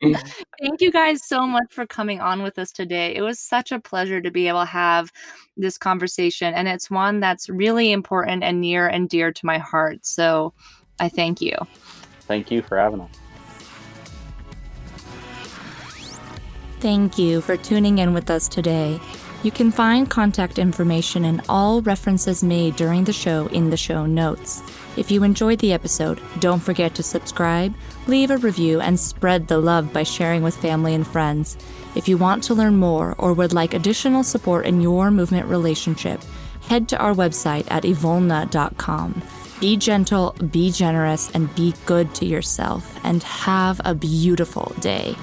thank 0.60 0.82
you 0.82 0.92
guys 0.92 1.24
so 1.24 1.46
much 1.46 1.64
for 1.70 1.86
coming 1.86 2.20
on 2.20 2.42
with 2.42 2.58
us 2.58 2.70
today. 2.70 3.14
It 3.16 3.22
was 3.22 3.38
such 3.38 3.72
a 3.72 3.80
pleasure 3.80 4.20
to 4.20 4.30
be 4.30 4.46
able 4.46 4.60
to 4.60 4.66
have 4.66 5.10
this 5.56 5.78
conversation, 5.78 6.52
and 6.52 6.68
it's 6.68 6.90
one 6.90 7.20
that's 7.20 7.48
really 7.48 7.92
important 7.92 8.44
and 8.44 8.60
near 8.60 8.86
and 8.86 9.08
dear 9.08 9.32
to 9.32 9.46
my 9.46 9.56
heart. 9.56 10.04
So 10.04 10.52
I 11.00 11.08
thank 11.08 11.40
you. 11.40 11.56
Thank 12.28 12.50
you 12.50 12.60
for 12.60 12.76
having 12.76 13.00
us. 13.00 13.10
Thank 16.80 17.16
you 17.16 17.40
for 17.40 17.56
tuning 17.56 17.96
in 17.96 18.12
with 18.12 18.28
us 18.28 18.48
today. 18.48 19.00
You 19.44 19.50
can 19.50 19.70
find 19.70 20.08
contact 20.08 20.58
information 20.58 21.26
and 21.26 21.42
all 21.50 21.82
references 21.82 22.42
made 22.42 22.76
during 22.76 23.04
the 23.04 23.12
show 23.12 23.46
in 23.48 23.68
the 23.68 23.76
show 23.76 24.06
notes. 24.06 24.62
If 24.96 25.10
you 25.10 25.22
enjoyed 25.22 25.58
the 25.58 25.74
episode, 25.74 26.18
don't 26.40 26.62
forget 26.62 26.94
to 26.94 27.02
subscribe, 27.02 27.74
leave 28.06 28.30
a 28.30 28.38
review, 28.38 28.80
and 28.80 28.98
spread 28.98 29.46
the 29.46 29.58
love 29.58 29.92
by 29.92 30.02
sharing 30.02 30.42
with 30.42 30.56
family 30.56 30.94
and 30.94 31.06
friends. 31.06 31.58
If 31.94 32.08
you 32.08 32.16
want 32.16 32.42
to 32.44 32.54
learn 32.54 32.76
more 32.76 33.14
or 33.18 33.34
would 33.34 33.52
like 33.52 33.74
additional 33.74 34.22
support 34.22 34.64
in 34.64 34.80
your 34.80 35.10
movement 35.10 35.46
relationship, 35.46 36.22
head 36.62 36.88
to 36.88 36.96
our 36.96 37.12
website 37.12 37.70
at 37.70 37.82
evolna.com. 37.82 39.20
Be 39.60 39.76
gentle, 39.76 40.34
be 40.50 40.72
generous, 40.72 41.30
and 41.32 41.54
be 41.54 41.74
good 41.84 42.14
to 42.14 42.24
yourself, 42.24 42.98
and 43.04 43.22
have 43.22 43.78
a 43.84 43.94
beautiful 43.94 44.72
day. 44.80 45.14